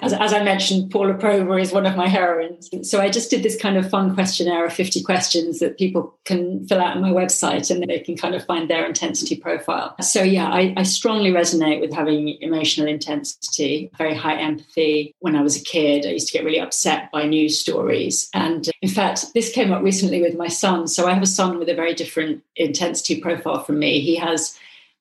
as, 0.03 0.13
as, 0.13 0.33
I 0.33 0.43
mentioned, 0.43 0.91
Paula 0.91 1.15
Prober 1.15 1.59
is 1.59 1.73
one 1.73 1.87
of 1.87 1.97
my 1.97 2.09
heroines. 2.09 2.69
So 2.89 3.01
I 3.01 3.09
just 3.09 3.31
did 3.31 3.43
this 3.43 3.61
kind 3.61 3.77
of 3.77 3.89
fun 3.89 4.15
questionnaire 4.15 4.67
of 4.67 4.73
50 4.73 5.03
questions 5.03 5.61
that 5.61 5.79
people 5.79 6.15
can 6.25 6.67
fill 6.67 6.81
out 6.81 6.97
on 6.97 7.03
my 7.03 7.11
website 7.11 7.71
and 7.71 7.83
they 7.89 8.01
can 8.01 8.17
kind 8.17 8.35
of 8.35 8.45
find 8.45 8.69
their 8.69 8.85
intensity 8.85 9.37
profile. 9.37 9.95
So 10.01 10.23
yeah, 10.23 10.49
I, 10.49 10.75
I 10.77 10.83
strongly 10.83 11.31
resonate 11.31 11.81
with 11.81 11.93
having 11.93 12.37
emotional 12.41 12.87
intensity, 12.87 13.91
very 13.97 14.15
high 14.15 14.37
empathy. 14.37 15.15
When 15.21 15.37
I 15.37 15.43
was 15.43 15.57
a 15.61 15.65
kid, 15.65 16.07
I 16.07 16.11
used 16.11 16.29
to 16.29 16.33
get 16.33 16.45
really 16.45 16.61
upset 16.61 17.11
by 17.11 17.25
news 17.25 17.59
stories. 17.59 18.29
And 18.35 18.69
in 18.83 18.91
fact, 18.91 19.33
this 19.35 19.53
came 19.53 19.73
up 19.73 19.83
recently 19.83 20.21
with 20.21 20.37
my 20.37 20.49
son. 20.49 20.87
So 20.87 21.07
I 21.07 21.15
have 21.15 21.23
a 21.23 21.27
son 21.27 21.59
with 21.59 21.69
a 21.69 21.75
very 21.75 21.95
different 21.95 22.43
intensity 22.57 23.21
profile 23.21 23.63
from 23.63 23.79
me. 23.79 24.01
He 24.01 24.17
has 24.17 24.59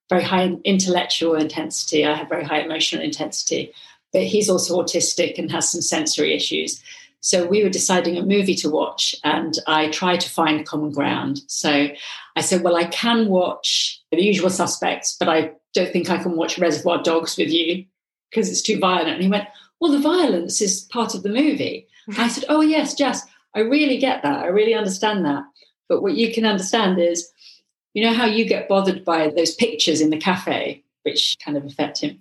very 0.09 0.23
high 0.23 0.55
intellectual 0.63 1.35
intensity. 1.35 2.05
I 2.05 2.15
have 2.15 2.29
very 2.29 2.43
high 2.43 2.59
emotional 2.59 3.03
intensity 3.03 3.73
but 4.13 4.23
he's 4.23 4.49
also 4.49 4.81
autistic 4.81 5.37
and 5.37 5.51
has 5.51 5.71
some 5.71 5.81
sensory 5.81 6.33
issues. 6.33 6.81
So 7.19 7.45
we 7.45 7.63
were 7.63 7.69
deciding 7.69 8.17
a 8.17 8.25
movie 8.25 8.55
to 8.55 8.69
watch, 8.69 9.15
and 9.23 9.57
I 9.65 9.89
tried 9.89 10.19
to 10.21 10.29
find 10.29 10.65
common 10.65 10.91
ground. 10.91 11.39
So 11.47 11.87
I 12.35 12.41
said, 12.41 12.63
Well, 12.63 12.75
I 12.75 12.85
can 12.85 13.29
watch 13.29 14.01
The 14.11 14.21
Usual 14.21 14.49
Suspects, 14.49 15.15
but 15.17 15.29
I 15.29 15.51
don't 15.73 15.91
think 15.91 16.09
I 16.09 16.21
can 16.21 16.35
watch 16.35 16.59
Reservoir 16.59 17.01
Dogs 17.01 17.37
with 17.37 17.49
you 17.49 17.85
because 18.29 18.49
it's 18.49 18.61
too 18.61 18.77
violent. 18.77 19.09
And 19.09 19.23
he 19.23 19.29
went, 19.29 19.47
Well, 19.79 19.91
the 19.91 19.99
violence 19.99 20.61
is 20.61 20.81
part 20.91 21.15
of 21.15 21.23
the 21.23 21.29
movie. 21.29 21.87
I 22.17 22.27
said, 22.27 22.45
Oh, 22.49 22.61
yes, 22.61 22.93
Jess, 22.93 23.25
I 23.55 23.61
really 23.61 23.97
get 23.97 24.21
that. 24.23 24.43
I 24.43 24.47
really 24.47 24.73
understand 24.73 25.25
that. 25.25 25.43
But 25.87 26.01
what 26.01 26.15
you 26.15 26.33
can 26.33 26.45
understand 26.45 26.99
is, 26.99 27.29
you 27.93 28.03
know 28.03 28.13
how 28.13 28.25
you 28.25 28.45
get 28.45 28.67
bothered 28.67 29.05
by 29.05 29.29
those 29.29 29.55
pictures 29.55 30.01
in 30.01 30.09
the 30.09 30.17
cafe, 30.17 30.83
which 31.03 31.37
kind 31.43 31.55
of 31.55 31.65
affect 31.65 32.01
him. 32.01 32.19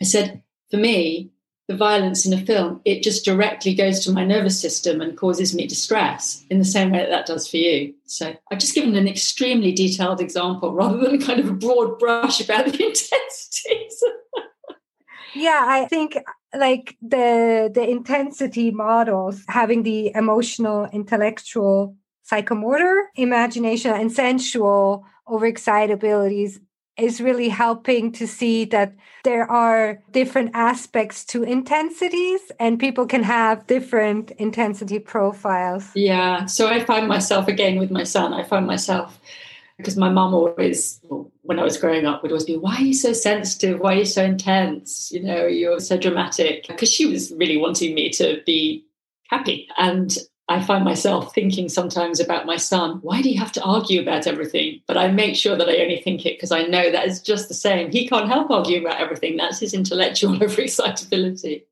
I 0.00 0.04
said, 0.04 0.42
for 0.70 0.76
me, 0.76 1.30
the 1.68 1.76
violence 1.76 2.24
in 2.24 2.32
a 2.32 2.44
film, 2.44 2.80
it 2.84 3.02
just 3.02 3.24
directly 3.24 3.74
goes 3.74 4.04
to 4.04 4.12
my 4.12 4.24
nervous 4.24 4.60
system 4.60 5.00
and 5.00 5.16
causes 5.16 5.54
me 5.54 5.66
distress 5.66 6.44
in 6.48 6.58
the 6.58 6.64
same 6.64 6.92
way 6.92 6.98
that 6.98 7.10
that 7.10 7.26
does 7.26 7.48
for 7.48 7.56
you. 7.56 7.92
So 8.04 8.34
I've 8.50 8.58
just 8.58 8.74
given 8.74 8.94
an 8.94 9.08
extremely 9.08 9.72
detailed 9.72 10.20
example 10.20 10.72
rather 10.72 10.98
than 10.98 11.20
kind 11.20 11.40
of 11.40 11.48
a 11.48 11.52
broad 11.52 11.98
brush 11.98 12.40
about 12.40 12.66
the 12.66 12.72
intensities. 12.86 14.04
yeah, 15.34 15.64
I 15.66 15.86
think 15.86 16.16
like 16.56 16.96
the 17.02 17.70
the 17.74 17.88
intensity 17.88 18.70
models 18.70 19.42
having 19.48 19.82
the 19.82 20.12
emotional, 20.14 20.86
intellectual, 20.92 21.96
psychomotor, 22.30 23.06
imagination, 23.16 23.92
and 23.92 24.12
sensual 24.12 25.04
overexcitabilities 25.28 26.60
is 26.98 27.20
really 27.20 27.48
helping 27.48 28.12
to 28.12 28.26
see 28.26 28.64
that 28.66 28.94
there 29.24 29.50
are 29.50 29.98
different 30.12 30.50
aspects 30.54 31.24
to 31.26 31.42
intensities 31.42 32.40
and 32.58 32.78
people 32.78 33.06
can 33.06 33.22
have 33.22 33.66
different 33.66 34.30
intensity 34.32 34.98
profiles. 34.98 35.90
Yeah. 35.94 36.46
So 36.46 36.68
I 36.68 36.84
find 36.84 37.08
myself 37.08 37.48
again 37.48 37.78
with 37.78 37.90
my 37.90 38.04
son, 38.04 38.32
I 38.32 38.44
find 38.44 38.66
myself 38.66 39.20
because 39.76 39.96
my 39.96 40.08
mum 40.08 40.32
always, 40.32 41.00
when 41.42 41.58
I 41.58 41.62
was 41.62 41.76
growing 41.76 42.06
up, 42.06 42.22
would 42.22 42.32
always 42.32 42.44
be, 42.44 42.56
Why 42.56 42.76
are 42.76 42.82
you 42.82 42.94
so 42.94 43.12
sensitive? 43.12 43.78
Why 43.80 43.94
are 43.94 43.98
you 43.98 44.04
so 44.06 44.24
intense? 44.24 45.12
You 45.12 45.22
know, 45.22 45.46
you're 45.46 45.80
so 45.80 45.98
dramatic. 45.98 46.66
Because 46.66 46.90
she 46.90 47.06
was 47.06 47.32
really 47.32 47.58
wanting 47.58 47.94
me 47.94 48.10
to 48.10 48.40
be 48.46 48.86
happy. 49.28 49.68
And 49.76 50.16
I 50.48 50.62
find 50.62 50.84
myself 50.84 51.34
thinking 51.34 51.68
sometimes 51.68 52.20
about 52.20 52.46
my 52.46 52.56
son, 52.56 52.98
why 53.02 53.20
do 53.20 53.28
you 53.28 53.38
have 53.38 53.52
to 53.52 53.62
argue 53.62 54.00
about 54.00 54.28
everything? 54.28 54.80
But 54.86 54.96
I 54.96 55.08
make 55.08 55.34
sure 55.34 55.56
that 55.56 55.68
I 55.68 55.78
only 55.78 56.00
think 56.00 56.24
it 56.24 56.36
because 56.36 56.52
I 56.52 56.62
know 56.62 56.90
that 56.92 57.06
is 57.06 57.20
just 57.20 57.48
the 57.48 57.54
same. 57.54 57.90
He 57.90 58.08
can't 58.08 58.28
help 58.28 58.50
arguing 58.50 58.86
about 58.86 59.00
everything. 59.00 59.36
That's 59.36 59.58
his 59.58 59.74
intellectual 59.74 60.34
overexcitability. 60.38 61.64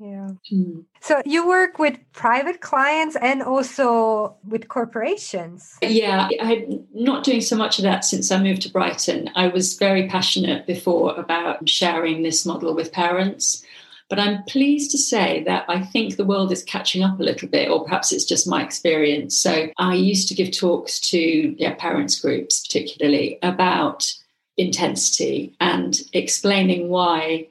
Yeah. 0.00 0.30
Hmm. 0.48 0.80
So 1.00 1.22
you 1.24 1.46
work 1.46 1.78
with 1.78 1.98
private 2.12 2.60
clients 2.60 3.16
and 3.16 3.42
also 3.42 4.36
with 4.46 4.68
corporations. 4.68 5.76
Yeah, 5.82 6.28
I'm 6.40 6.86
not 6.94 7.24
doing 7.24 7.40
so 7.40 7.56
much 7.56 7.78
of 7.78 7.84
that 7.84 8.04
since 8.04 8.30
I 8.30 8.40
moved 8.40 8.62
to 8.62 8.70
Brighton. 8.70 9.30
I 9.34 9.48
was 9.48 9.76
very 9.76 10.08
passionate 10.08 10.66
before 10.66 11.14
about 11.16 11.68
sharing 11.68 12.22
this 12.22 12.46
model 12.46 12.74
with 12.74 12.92
parents. 12.92 13.64
But 14.08 14.18
I'm 14.18 14.42
pleased 14.44 14.90
to 14.92 14.98
say 14.98 15.42
that 15.44 15.66
I 15.68 15.82
think 15.82 16.16
the 16.16 16.24
world 16.24 16.50
is 16.50 16.62
catching 16.62 17.02
up 17.02 17.20
a 17.20 17.22
little 17.22 17.48
bit, 17.48 17.70
or 17.70 17.84
perhaps 17.84 18.10
it's 18.10 18.24
just 18.24 18.48
my 18.48 18.64
experience. 18.64 19.36
So 19.36 19.68
I 19.76 19.94
used 19.94 20.28
to 20.28 20.34
give 20.34 20.50
talks 20.50 20.98
to 21.10 21.54
yeah, 21.58 21.74
parents 21.74 22.18
groups, 22.18 22.66
particularly 22.66 23.38
about 23.42 24.10
intensity 24.56 25.54
and 25.60 26.00
explaining 26.12 26.88
why 26.88 27.48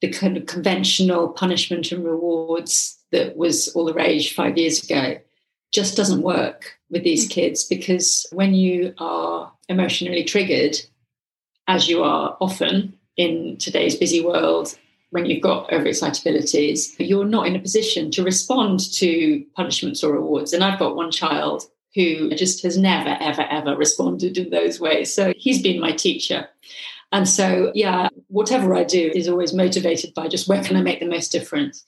the 0.00 0.10
kind 0.10 0.36
of 0.36 0.46
conventional 0.46 1.28
punishment 1.28 1.92
and 1.92 2.04
rewards 2.04 2.98
that 3.12 3.36
was 3.36 3.68
all 3.68 3.84
the 3.84 3.94
rage 3.94 4.34
five 4.34 4.58
years 4.58 4.82
ago 4.82 5.18
just 5.72 5.96
doesn't 5.96 6.22
work 6.22 6.78
with 6.90 7.04
these 7.04 7.26
mm. 7.26 7.30
kids 7.30 7.64
because 7.64 8.26
when 8.32 8.52
you 8.52 8.94
are 8.98 9.52
emotionally 9.68 10.24
triggered, 10.24 10.76
as 11.68 11.88
you 11.88 12.02
are 12.02 12.36
often 12.40 12.98
in 13.16 13.56
today's 13.58 13.96
busy 13.96 14.20
world, 14.20 14.76
when 15.12 15.26
you've 15.26 15.42
got 15.42 15.68
overexcitabilities, 15.70 16.94
you're 16.98 17.26
not 17.26 17.46
in 17.46 17.54
a 17.54 17.60
position 17.60 18.10
to 18.10 18.24
respond 18.24 18.80
to 18.94 19.44
punishments 19.54 20.02
or 20.02 20.12
rewards. 20.14 20.54
And 20.54 20.64
I've 20.64 20.78
got 20.78 20.96
one 20.96 21.10
child 21.10 21.64
who 21.94 22.30
just 22.30 22.62
has 22.62 22.78
never, 22.78 23.18
ever, 23.20 23.42
ever 23.42 23.76
responded 23.76 24.38
in 24.38 24.48
those 24.48 24.80
ways. 24.80 25.14
So 25.14 25.34
he's 25.36 25.60
been 25.60 25.80
my 25.80 25.92
teacher. 25.92 26.48
And 27.12 27.28
so, 27.28 27.70
yeah, 27.74 28.08
whatever 28.28 28.74
I 28.74 28.84
do 28.84 29.12
is 29.14 29.28
always 29.28 29.52
motivated 29.52 30.14
by 30.14 30.28
just 30.28 30.48
where 30.48 30.64
can 30.64 30.78
I 30.78 30.80
make 30.80 31.00
the 31.00 31.06
most 31.06 31.30
difference? 31.30 31.84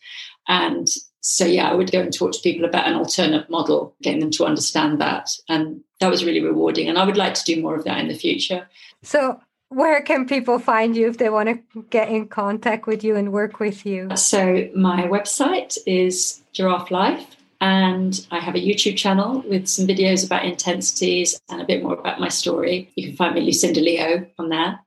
And 0.46 0.86
so, 1.22 1.46
yeah, 1.46 1.70
I 1.70 1.74
would 1.74 1.90
go 1.90 2.02
and 2.02 2.12
talk 2.12 2.32
to 2.32 2.40
people 2.42 2.66
about 2.66 2.86
an 2.86 2.92
alternate 2.92 3.48
model, 3.48 3.96
getting 4.02 4.20
them 4.20 4.32
to 4.32 4.44
understand 4.44 5.00
that. 5.00 5.30
And 5.48 5.80
that 6.00 6.10
was 6.10 6.26
really 6.26 6.42
rewarding. 6.42 6.90
And 6.90 6.98
I 6.98 7.06
would 7.06 7.16
like 7.16 7.32
to 7.32 7.44
do 7.44 7.62
more 7.62 7.74
of 7.74 7.84
that 7.84 8.00
in 8.00 8.08
the 8.08 8.14
future. 8.14 8.68
So, 9.02 9.40
where 9.74 10.00
can 10.02 10.26
people 10.26 10.58
find 10.58 10.96
you 10.96 11.08
if 11.08 11.18
they 11.18 11.28
want 11.28 11.48
to 11.48 11.82
get 11.90 12.08
in 12.08 12.28
contact 12.28 12.86
with 12.86 13.02
you 13.02 13.16
and 13.16 13.32
work 13.32 13.58
with 13.58 13.84
you? 13.84 14.08
So, 14.16 14.68
my 14.74 15.02
website 15.02 15.76
is 15.86 16.42
Giraffe 16.52 16.90
Life, 16.90 17.36
and 17.60 18.26
I 18.30 18.38
have 18.38 18.54
a 18.54 18.58
YouTube 18.60 18.96
channel 18.96 19.42
with 19.48 19.66
some 19.66 19.86
videos 19.86 20.24
about 20.24 20.44
intensities 20.44 21.38
and 21.50 21.60
a 21.60 21.64
bit 21.64 21.82
more 21.82 21.94
about 21.94 22.20
my 22.20 22.28
story. 22.28 22.90
You 22.94 23.08
can 23.08 23.16
find 23.16 23.34
me 23.34 23.40
Lucinda 23.40 23.80
Leo 23.80 24.26
on 24.38 24.48
there. 24.48 24.80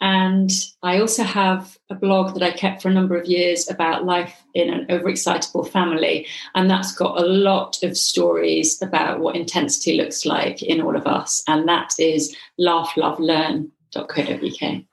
And 0.00 0.50
I 0.80 1.00
also 1.00 1.24
have 1.24 1.76
a 1.90 1.94
blog 1.94 2.34
that 2.34 2.42
I 2.42 2.52
kept 2.52 2.82
for 2.82 2.88
a 2.88 2.94
number 2.94 3.16
of 3.16 3.26
years 3.26 3.68
about 3.68 4.04
life 4.04 4.44
in 4.54 4.72
an 4.72 4.86
overexcitable 4.86 5.68
family. 5.70 6.24
And 6.54 6.70
that's 6.70 6.94
got 6.94 7.20
a 7.20 7.26
lot 7.26 7.82
of 7.82 7.96
stories 7.96 8.80
about 8.80 9.18
what 9.18 9.34
intensity 9.34 9.96
looks 9.96 10.24
like 10.24 10.62
in 10.62 10.80
all 10.80 10.94
of 10.94 11.08
us. 11.08 11.42
And 11.48 11.68
that 11.68 11.94
is 11.98 12.36
Laugh, 12.58 12.96
Love, 12.96 13.18
Learn 13.18 13.72
www.co.uk. 13.94 14.84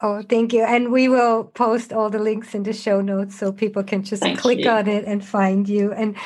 Oh, 0.00 0.22
thank 0.22 0.52
you. 0.52 0.62
And 0.62 0.92
we 0.92 1.08
will 1.08 1.44
post 1.44 1.92
all 1.92 2.10
the 2.10 2.18
links 2.18 2.54
in 2.54 2.64
the 2.64 2.72
show 2.72 3.00
notes 3.00 3.38
so 3.38 3.52
people 3.52 3.82
can 3.82 4.02
just 4.02 4.22
thank 4.22 4.38
click 4.38 4.60
you. 4.60 4.70
on 4.70 4.86
it 4.88 5.04
and 5.04 5.24
find 5.24 5.68
you. 5.68 5.92
And 5.92 6.16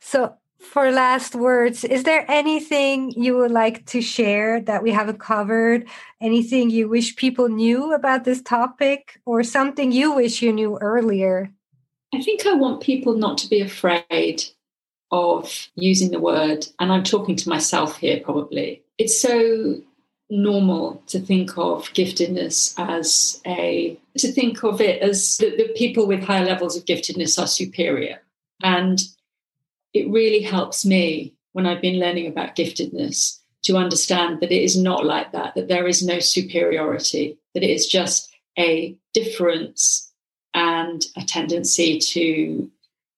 so, 0.00 0.34
for 0.58 0.90
last 0.90 1.34
words, 1.34 1.84
is 1.84 2.02
there 2.02 2.30
anything 2.30 3.12
you 3.12 3.36
would 3.36 3.50
like 3.50 3.86
to 3.86 4.02
share 4.02 4.60
that 4.62 4.82
we 4.82 4.90
haven't 4.90 5.18
covered? 5.18 5.86
Anything 6.20 6.70
you 6.70 6.88
wish 6.88 7.16
people 7.16 7.48
knew 7.48 7.94
about 7.94 8.24
this 8.24 8.42
topic 8.42 9.20
or 9.24 9.42
something 9.42 9.90
you 9.92 10.12
wish 10.12 10.42
you 10.42 10.52
knew 10.52 10.76
earlier? 10.78 11.50
I 12.12 12.20
think 12.20 12.46
I 12.46 12.54
want 12.54 12.82
people 12.82 13.14
not 13.14 13.38
to 13.38 13.48
be 13.48 13.60
afraid 13.60 14.44
of 15.12 15.68
using 15.76 16.10
the 16.10 16.20
word, 16.20 16.66
and 16.78 16.92
I'm 16.92 17.04
talking 17.04 17.36
to 17.36 17.48
myself 17.48 17.98
here 17.98 18.20
probably. 18.20 18.82
It's 18.98 19.18
so 19.18 19.80
normal 20.30 21.02
to 21.08 21.18
think 21.18 21.58
of 21.58 21.84
giftedness 21.92 22.74
as 22.78 23.40
a 23.46 23.98
to 24.16 24.30
think 24.32 24.62
of 24.62 24.80
it 24.80 25.02
as 25.02 25.36
that 25.38 25.56
the 25.56 25.72
people 25.76 26.06
with 26.06 26.22
higher 26.22 26.44
levels 26.44 26.76
of 26.76 26.84
giftedness 26.84 27.40
are 27.40 27.46
superior. 27.46 28.20
And 28.62 29.00
it 29.92 30.08
really 30.08 30.40
helps 30.40 30.84
me 30.84 31.34
when 31.52 31.66
i've 31.66 31.82
been 31.82 31.98
learning 31.98 32.26
about 32.26 32.56
giftedness 32.56 33.38
to 33.62 33.76
understand 33.76 34.40
that 34.40 34.52
it 34.52 34.62
is 34.62 34.76
not 34.76 35.04
like 35.04 35.32
that 35.32 35.54
that 35.54 35.68
there 35.68 35.86
is 35.86 36.04
no 36.04 36.18
superiority 36.18 37.38
that 37.54 37.62
it 37.62 37.70
is 37.70 37.86
just 37.86 38.32
a 38.58 38.96
difference 39.14 40.12
and 40.54 41.04
a 41.16 41.22
tendency 41.22 41.98
to 41.98 42.70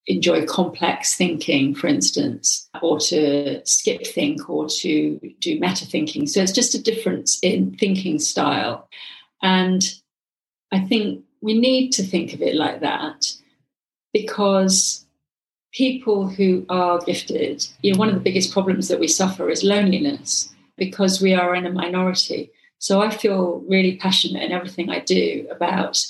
enjoy 0.07 0.44
complex 0.46 1.14
thinking, 1.14 1.74
for 1.74 1.86
instance, 1.86 2.68
or 2.80 2.98
to 2.98 3.64
skip 3.64 4.07
think 4.07 4.48
or 4.50 4.68
to 4.68 5.18
do 5.40 5.61
meta 5.61 5.86
thinking. 5.86 6.26
So 6.26 6.42
it's 6.42 6.53
just 6.53 6.74
a 6.74 6.82
difference 6.82 7.38
in 7.42 7.76
thinking 7.76 8.18
style. 8.18 8.88
And 9.42 9.82
I 10.72 10.80
think 10.80 11.24
we 11.40 11.59
need 11.59 11.90
to 11.92 12.03
think 12.03 12.32
of 12.32 12.42
it 12.42 12.57
like 12.57 12.80
that 12.80 13.32
because 14.12 15.07
people 15.72 16.28
who 16.28 16.66
are 16.68 17.00
gifted, 17.00 17.66
you 17.82 17.92
know, 17.92 17.98
one 17.98 18.09
of 18.09 18.14
the 18.14 18.20
biggest 18.20 18.53
problems 18.53 18.88
that 18.88 19.00
we 19.00 19.09
suffer 19.09 19.48
is 19.50 19.64
loneliness 19.64 20.53
because 20.76 21.20
we 21.20 21.34
are 21.34 21.55
in 21.55 21.66
a 21.66 21.72
minority. 21.72 22.50
So 22.78 23.00
I 23.00 23.11
feel 23.11 23.62
really 23.68 23.96
passionate 23.96 24.42
in 24.42 24.53
everything 24.53 24.90
I 24.90 24.98
do 24.98 25.46
about 25.50 26.05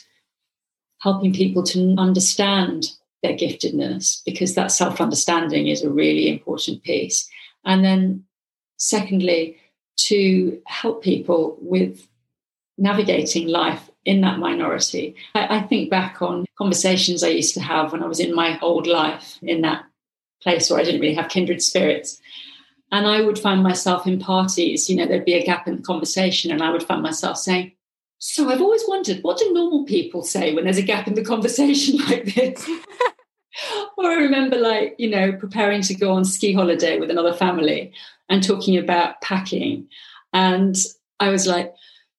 helping 1.00 1.32
people 1.32 1.62
to 1.64 1.94
understand 1.98 2.86
their 3.22 3.34
giftedness 3.34 4.22
because 4.24 4.54
that 4.54 4.72
self 4.72 5.00
understanding 5.00 5.68
is 5.68 5.82
a 5.82 5.90
really 5.90 6.28
important 6.28 6.82
piece. 6.82 7.28
And 7.64 7.84
then, 7.84 8.24
secondly, 8.78 9.56
to 9.96 10.60
help 10.66 11.02
people 11.02 11.56
with 11.60 12.08
navigating 12.78 13.48
life 13.48 13.90
in 14.04 14.20
that 14.22 14.38
minority. 14.38 15.14
I, 15.34 15.58
I, 15.58 15.62
think 15.62 15.90
back 15.90 16.20
on 16.20 16.44
conversations 16.58 17.22
I 17.22 17.28
used 17.28 17.54
to 17.54 17.60
have 17.60 17.92
when 17.92 18.02
I 18.02 18.06
was 18.06 18.18
in 18.18 18.34
my 18.34 18.58
old 18.60 18.86
life 18.86 19.38
in 19.42 19.60
that 19.60 19.84
place 20.42 20.68
where 20.68 20.80
I 20.80 20.82
didn't 20.82 21.00
really 21.00 21.14
have 21.14 21.28
kindred 21.28 21.62
spirits. 21.62 22.20
And 22.90 23.06
I 23.06 23.22
would 23.22 23.38
find 23.38 23.62
myself 23.62 24.06
in 24.06 24.18
parties, 24.18 24.90
you 24.90 24.96
know, 24.96 25.06
there'd 25.06 25.24
be 25.24 25.34
a 25.34 25.46
gap 25.46 25.66
in 25.66 25.76
the 25.76 25.82
conversation, 25.82 26.50
and 26.50 26.62
I 26.62 26.70
would 26.70 26.82
find 26.82 27.02
myself 27.02 27.38
saying, 27.38 27.72
So 28.18 28.50
I've 28.50 28.60
always 28.60 28.84
wondered, 28.86 29.22
what 29.22 29.38
do 29.38 29.50
normal 29.52 29.84
people 29.84 30.22
say 30.22 30.54
when 30.54 30.64
there's 30.64 30.78
a 30.78 30.82
gap 30.82 31.06
in 31.06 31.14
the 31.14 31.24
conversation 31.24 31.98
like 32.08 32.34
this? 32.34 32.68
Or 33.96 34.06
I 34.06 34.14
remember, 34.14 34.58
like, 34.58 34.94
you 34.98 35.10
know, 35.10 35.32
preparing 35.32 35.82
to 35.82 35.94
go 35.94 36.12
on 36.12 36.24
ski 36.24 36.52
holiday 36.52 36.98
with 36.98 37.10
another 37.10 37.34
family 37.34 37.92
and 38.28 38.42
talking 38.42 38.76
about 38.76 39.20
packing. 39.20 39.88
And 40.32 40.76
I 41.20 41.28
was 41.28 41.46
like, 41.46 41.74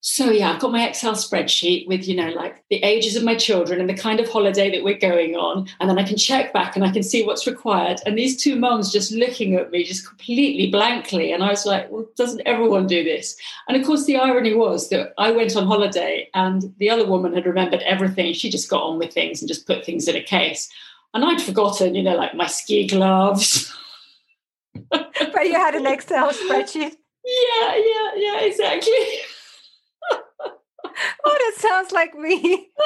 so 0.05 0.32
yeah, 0.32 0.51
I've 0.51 0.59
got 0.59 0.74
my 0.74 0.86
Excel 0.86 1.13
spreadsheet 1.13 1.88
with, 1.88 2.05
you 2.09 2.15
know, 2.17 2.28
like 2.32 2.61
the 2.69 2.84
ages 2.84 3.15
of 3.15 3.24
my 3.24 3.36
children 3.36 3.80
and 3.80 3.89
the 3.89 3.93
kind 3.93 4.19
of 4.19 4.28
holiday 4.28 4.69
that 4.69 4.84
we're 4.84 4.97
going 4.97 5.38
on. 5.38 5.69
And 5.80 5.89
then 5.89 5.97
I 5.97 6.03
can 6.03 6.17
check 6.17 6.51
back 6.51 6.76
and 6.76 6.84
I 6.84 6.91
can 6.91 7.03
see 7.03 7.26
what's 7.26 7.47
required. 7.47 8.01
And 8.05 8.17
these 8.17 8.36
two 8.36 8.57
moms 8.57 8.91
just 8.91 9.13
looking 9.13 9.55
at 9.55 9.71
me 9.71 9.86
just 9.86 10.05
completely 10.05 10.69
blankly. 10.69 11.32
And 11.32 11.41
I 11.41 11.51
was 11.51 11.65
like, 11.65 11.89
well, 11.89 12.05
doesn't 12.17 12.45
everyone 12.45 12.86
do 12.86 13.01
this? 13.01 13.38
And 13.69 13.78
of 13.78 13.88
course, 13.88 14.03
the 14.05 14.17
irony 14.17 14.53
was 14.53 14.89
that 14.89 15.13
I 15.17 15.32
went 15.32 15.55
on 15.55 15.67
holiday 15.67 16.30
and 16.34 16.76
the 16.80 16.89
other 16.89 17.07
woman 17.07 17.34
had 17.34 17.45
remembered 17.45 17.82
everything. 17.84 18.34
She 18.34 18.49
just 18.49 18.69
got 18.69 18.84
on 18.84 18.99
with 18.99 19.13
things 19.13 19.41
and 19.41 19.47
just 19.47 19.65
put 19.65 19.86
things 19.86 20.09
in 20.09 20.17
a 20.17 20.21
case. 20.21 20.69
And 21.14 21.24
I'd 21.24 21.41
forgotten, 21.41 21.95
you 21.95 22.03
know, 22.03 22.16
like 22.16 22.34
my 22.34 22.47
ski 22.47 22.88
gloves. 22.88 23.72
but 24.89 25.45
you 25.45 25.53
had 25.53 25.76
an 25.76 25.86
Excel 25.86 26.32
spreadsheet. 26.32 26.95
Yeah, 27.26 27.76
yeah, 27.76 28.11
yeah, 28.16 28.39
exactly. 28.41 28.91
oh, 30.11 30.51
that 31.26 31.53
sounds 31.57 31.91
like 31.91 32.16
me. 32.16 32.70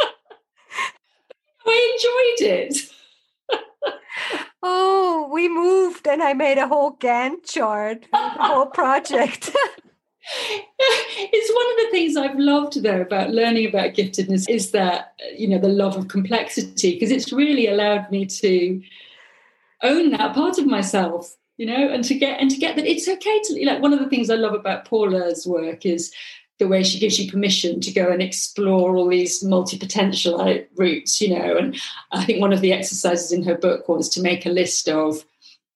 I 1.66 2.38
enjoyed 2.38 2.50
it. 2.50 2.78
oh, 4.62 5.30
we 5.32 5.48
moved 5.50 6.08
and 6.08 6.22
I 6.22 6.34
made 6.34 6.58
a 6.58 6.68
whole 6.68 6.98
Gantt 6.98 7.46
chart, 7.46 8.06
the 8.12 8.18
whole 8.18 8.68
project. 8.68 9.52
it's 10.80 11.54
one 11.54 11.72
of 11.72 11.78
the 11.78 11.92
things 11.92 12.18
I've 12.18 12.40
loved 12.40 12.82
though 12.84 13.02
about 13.02 13.32
learning 13.32 13.68
about 13.68 13.94
giftedness 13.94 14.50
is 14.50 14.72
that 14.72 15.14
you 15.36 15.48
know 15.48 15.60
the 15.60 15.70
love 15.70 15.96
of 15.96 16.08
complexity 16.08 16.94
because 16.94 17.12
it's 17.12 17.32
really 17.32 17.68
allowed 17.68 18.12
me 18.12 18.26
to 18.26 18.82
own 19.84 20.12
that 20.12 20.34
part 20.34 20.58
of 20.58 20.66
myself 20.66 21.36
you 21.58 21.66
know 21.66 21.90
and 21.90 22.04
to 22.04 22.16
get 22.16 22.42
and 22.42 22.52
to 22.52 22.58
get 22.58 22.76
that 22.76 22.86
it's 22.86 23.08
okay 23.08 23.42
to 23.44 23.66
like 23.66 23.82
one 23.82 23.94
of 23.94 24.00
the 24.00 24.10
things 24.10 24.30
I 24.30 24.36
love 24.36 24.54
about 24.54 24.86
Paula's 24.86 25.48
work 25.48 25.86
is 25.86 26.14
the 26.60 26.68
way 26.68 26.84
she 26.84 27.00
gives 27.00 27.20
you 27.20 27.32
permission 27.32 27.80
to 27.82 27.92
go 27.92 28.12
and 28.12 28.22
explore 28.22 28.96
all 28.96 29.08
these 29.08 29.44
multi-potential 29.44 30.64
routes, 30.76 31.22
you 31.22 31.38
know. 31.38 31.56
And 31.56 31.80
I 32.12 32.26
think 32.26 32.42
one 32.42 32.54
of 32.54 32.62
the 32.62 32.74
exercises 32.74 33.32
in 33.32 33.44
her 33.44 33.56
book 33.56 33.88
was 33.88 34.10
to 34.10 34.22
make 34.22 34.46
a 34.46 34.50
list 34.50 34.90
of 34.90 35.24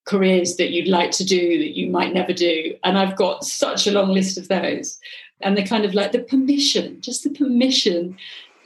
careers 0.06 0.56
that 0.58 0.72
you'd 0.72 0.88
like 0.88 1.12
to 1.12 1.24
do 1.24 1.58
that 1.60 1.78
you 1.78 1.90
might 1.90 2.14
never 2.14 2.34
do. 2.34 2.76
And 2.84 2.98
I've 2.98 3.16
got 3.16 3.44
such 3.44 3.88
a 3.88 3.92
long 3.92 4.10
list 4.10 4.38
of 4.38 4.48
those. 4.48 5.00
And 5.42 5.58
the 5.58 5.64
kind 5.64 5.86
of 5.86 5.94
like 5.94 6.12
the 6.12 6.20
permission, 6.20 7.02
just 7.02 7.24
the 7.24 7.30
permission 7.30 8.18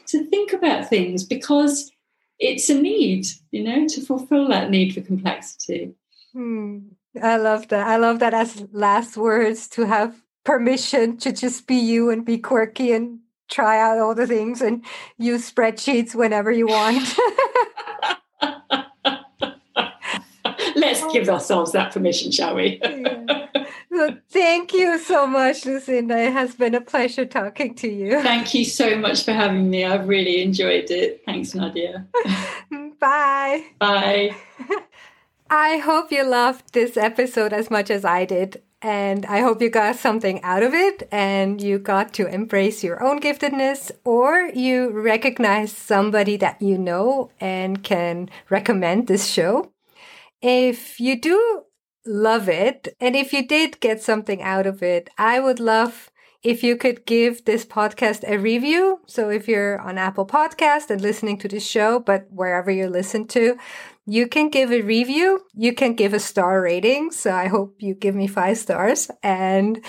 to 0.08 0.26
think 0.26 0.54
about 0.54 0.90
things 0.90 1.24
because 1.24 1.92
it's 2.40 2.70
a 2.70 2.80
need, 2.80 3.26
you 3.52 3.64
know, 3.64 3.88
to 3.88 4.02
fulfill 4.02 4.48
that 4.50 4.70
need 4.70 4.94
for 4.94 5.02
complexity. 5.02 5.94
Hmm. 6.34 6.80
I 7.22 7.38
love 7.38 7.70
that. 7.70 7.88
I 7.88 7.96
love 7.96 8.20
that 8.20 8.34
as 8.34 8.66
last 8.74 9.16
words 9.16 9.70
to 9.70 9.86
have 9.86 10.22
permission 10.44 11.18
to 11.18 11.32
just 11.32 11.66
be 11.66 11.76
you 11.76 12.10
and 12.10 12.26
be 12.26 12.38
quirky 12.38 12.92
and 12.92 13.20
try 13.50 13.80
out 13.80 14.00
all 14.00 14.14
the 14.14 14.28
things 14.28 14.62
and 14.62 14.84
use 15.18 15.50
spreadsheets 15.50 16.14
whenever 16.14 16.52
you 16.52 16.68
want. 16.68 17.16
Let's 21.06 21.14
give 21.14 21.30
ourselves 21.30 21.72
that 21.74 21.94
permission, 21.94 22.32
shall 22.32 22.56
we? 22.56 22.80
yeah. 22.82 23.48
so 23.92 24.18
thank 24.30 24.74
you 24.74 24.98
so 25.00 25.28
much, 25.28 25.66
Lucinda. 25.66 26.18
It 26.18 26.34
has 26.34 26.56
been 26.56 26.76
a 26.76 26.82
pleasure 26.82 27.26
talking 27.26 27.76
to 27.76 27.88
you. 27.88 28.22
Thank 28.22 28.54
you 28.54 28.66
so 28.66 28.98
much 28.98 29.24
for 29.24 29.34
having 29.34 29.70
me. 29.70 29.86
I've 29.86 30.08
really 30.08 30.42
enjoyed 30.42 30.90
it. 30.90 31.22
Thanks, 31.26 31.54
Nadia. 31.54 32.06
Bye. 33.00 33.66
Bye. 33.80 34.36
I 35.50 35.78
hope 35.78 36.12
you 36.12 36.24
loved 36.24 36.74
this 36.74 36.98
episode 36.98 37.54
as 37.54 37.70
much 37.70 37.92
as 37.92 38.04
I 38.04 38.26
did. 38.26 38.64
And 38.82 39.26
I 39.26 39.40
hope 39.40 39.62
you 39.62 39.70
got 39.70 39.96
something 39.96 40.42
out 40.44 40.62
of 40.62 40.74
it 40.74 41.08
and 41.12 41.60
you 41.62 41.80
got 41.80 42.14
to 42.16 42.28
embrace 42.28 42.84
your 42.84 43.04
own 43.04 43.20
giftedness 43.20 43.92
or 44.04 44.50
you 44.54 44.92
recognize 44.92 45.72
somebody 45.72 46.38
that 46.38 46.62
you 46.62 46.78
know 46.78 47.32
and 47.40 47.84
can 47.84 48.30
recommend 48.50 49.08
this 49.08 49.28
show. 49.28 49.72
If 50.42 51.00
you 51.00 51.20
do 51.20 51.64
love 52.06 52.48
it 52.50 52.96
and 53.00 53.16
if 53.16 53.34
you 53.34 53.48
did 53.48 53.80
get 53.80 54.02
something 54.02 54.42
out 54.42 54.68
of 54.68 54.84
it, 54.84 55.10
I 55.18 55.40
would 55.40 55.60
love 55.60 56.12
if 56.44 56.62
you 56.62 56.78
could 56.78 57.08
give 57.08 57.44
this 57.46 57.66
podcast 57.66 58.24
a 58.28 58.38
review. 58.38 59.00
So 59.08 59.30
if 59.30 59.48
you're 59.48 59.80
on 59.80 59.98
Apple 59.98 60.28
Podcast 60.28 60.92
and 60.92 61.02
listening 61.02 61.40
to 61.40 61.48
this 61.48 61.66
show, 61.66 62.00
but 62.00 62.28
wherever 62.30 62.70
you 62.70 62.88
listen 62.88 63.26
to, 63.30 63.58
you 64.06 64.28
can 64.28 64.50
give 64.50 64.72
a 64.72 64.82
review. 64.82 65.44
You 65.56 65.74
can 65.74 65.96
give 65.96 66.14
a 66.14 66.20
star 66.20 66.62
rating. 66.62 67.10
So 67.10 67.34
I 67.34 67.48
hope 67.48 67.78
you 67.80 67.96
give 67.96 68.14
me 68.14 68.28
five 68.28 68.60
stars 68.60 69.10
and 69.24 69.84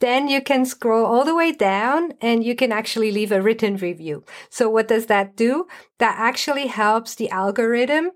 then 0.00 0.28
you 0.28 0.42
can 0.42 0.66
scroll 0.66 1.06
all 1.06 1.24
the 1.24 1.34
way 1.34 1.52
down 1.52 2.12
and 2.20 2.44
you 2.44 2.54
can 2.54 2.72
actually 2.72 3.10
leave 3.10 3.32
a 3.32 3.40
written 3.40 3.76
review. 3.76 4.24
So 4.50 4.68
what 4.68 4.88
does 4.88 5.06
that 5.06 5.36
do? 5.36 5.66
That 5.98 6.16
actually 6.18 6.66
helps 6.66 7.14
the 7.14 7.30
algorithm. 7.30 8.10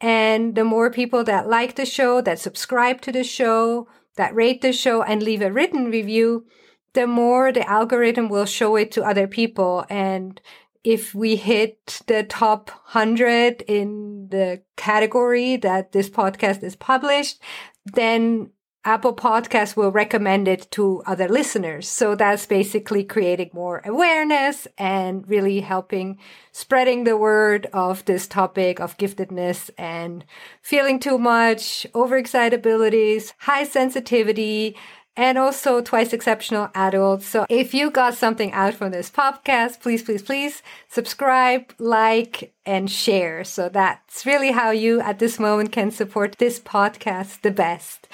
And 0.00 0.54
the 0.54 0.64
more 0.64 0.90
people 0.90 1.24
that 1.24 1.48
like 1.48 1.76
the 1.76 1.84
show, 1.84 2.20
that 2.22 2.38
subscribe 2.38 3.00
to 3.02 3.12
the 3.12 3.24
show, 3.24 3.88
that 4.16 4.34
rate 4.34 4.62
the 4.62 4.72
show 4.72 5.02
and 5.02 5.22
leave 5.22 5.42
a 5.42 5.52
written 5.52 5.90
review, 5.90 6.46
the 6.94 7.06
more 7.06 7.52
the 7.52 7.68
algorithm 7.68 8.28
will 8.28 8.46
show 8.46 8.76
it 8.76 8.90
to 8.92 9.04
other 9.04 9.26
people. 9.26 9.84
And 9.88 10.40
if 10.82 11.14
we 11.14 11.36
hit 11.36 12.02
the 12.06 12.22
top 12.22 12.70
100 12.70 13.62
in 13.62 14.28
the 14.30 14.62
category 14.76 15.56
that 15.56 15.92
this 15.92 16.08
podcast 16.08 16.62
is 16.62 16.76
published, 16.76 17.40
then 17.84 18.50
Apple 18.84 19.14
Podcasts 19.14 19.76
will 19.76 19.92
recommend 19.92 20.48
it 20.48 20.66
to 20.70 21.02
other 21.06 21.28
listeners. 21.28 21.86
So 21.86 22.14
that's 22.14 22.46
basically 22.46 23.04
creating 23.04 23.50
more 23.52 23.82
awareness 23.84 24.66
and 24.78 25.28
really 25.28 25.60
helping 25.60 26.18
spreading 26.52 27.04
the 27.04 27.16
word 27.16 27.66
of 27.74 28.04
this 28.06 28.26
topic 28.26 28.80
of 28.80 28.96
giftedness 28.96 29.68
and 29.76 30.24
feeling 30.62 30.98
too 30.98 31.18
much, 31.18 31.86
overexcitabilities, 31.92 33.34
high 33.38 33.64
sensitivity, 33.64 34.76
and 35.14 35.36
also 35.36 35.82
twice 35.82 36.14
exceptional 36.14 36.70
adults. 36.74 37.26
So 37.26 37.44
if 37.50 37.74
you 37.74 37.90
got 37.90 38.14
something 38.14 38.52
out 38.52 38.72
from 38.72 38.92
this 38.92 39.10
podcast, 39.10 39.80
please, 39.80 40.02
please, 40.02 40.22
please 40.22 40.62
subscribe, 40.88 41.74
like, 41.78 42.54
and 42.64 42.90
share. 42.90 43.44
So 43.44 43.68
that's 43.68 44.24
really 44.24 44.52
how 44.52 44.70
you 44.70 45.00
at 45.00 45.18
this 45.18 45.38
moment 45.38 45.72
can 45.72 45.90
support 45.90 46.36
this 46.38 46.58
podcast 46.58 47.42
the 47.42 47.50
best. 47.50 48.08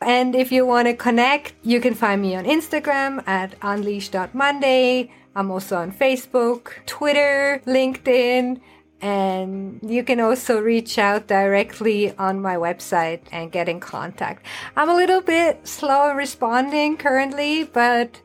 And 0.00 0.36
if 0.36 0.52
you 0.52 0.64
want 0.64 0.86
to 0.86 0.94
connect, 0.94 1.54
you 1.62 1.80
can 1.80 1.94
find 1.94 2.22
me 2.22 2.36
on 2.36 2.44
Instagram 2.44 3.26
at 3.26 3.56
unleash.monday. 3.62 5.10
I'm 5.34 5.50
also 5.50 5.76
on 5.76 5.92
Facebook, 5.92 6.84
Twitter, 6.86 7.60
LinkedIn, 7.66 8.60
and 9.00 9.80
you 9.82 10.04
can 10.04 10.20
also 10.20 10.60
reach 10.60 10.98
out 10.98 11.26
directly 11.26 12.16
on 12.16 12.40
my 12.40 12.54
website 12.54 13.20
and 13.32 13.50
get 13.50 13.68
in 13.68 13.80
contact. 13.80 14.44
I'm 14.76 14.88
a 14.88 14.94
little 14.94 15.20
bit 15.20 15.66
slow 15.66 16.12
responding 16.12 16.96
currently, 16.96 17.64
but 17.64 18.20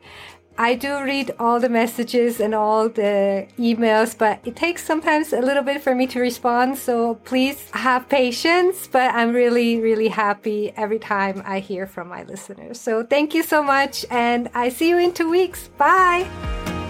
I 0.57 0.75
do 0.75 1.01
read 1.03 1.31
all 1.39 1.59
the 1.59 1.69
messages 1.69 2.39
and 2.39 2.53
all 2.53 2.89
the 2.89 3.47
emails, 3.57 4.17
but 4.17 4.39
it 4.45 4.55
takes 4.55 4.83
sometimes 4.83 5.33
a 5.33 5.41
little 5.41 5.63
bit 5.63 5.81
for 5.81 5.95
me 5.95 6.07
to 6.07 6.19
respond. 6.19 6.77
So 6.77 7.15
please 7.25 7.69
have 7.71 8.07
patience. 8.07 8.87
But 8.87 9.13
I'm 9.15 9.33
really, 9.33 9.79
really 9.79 10.09
happy 10.09 10.71
every 10.77 10.99
time 10.99 11.41
I 11.45 11.59
hear 11.59 11.87
from 11.87 12.07
my 12.07 12.23
listeners. 12.23 12.79
So 12.79 13.03
thank 13.03 13.33
you 13.33 13.43
so 13.43 13.63
much. 13.63 14.05
And 14.11 14.49
I 14.53 14.69
see 14.69 14.89
you 14.89 14.97
in 14.97 15.13
two 15.13 15.29
weeks. 15.29 15.69
Bye. 15.69 16.82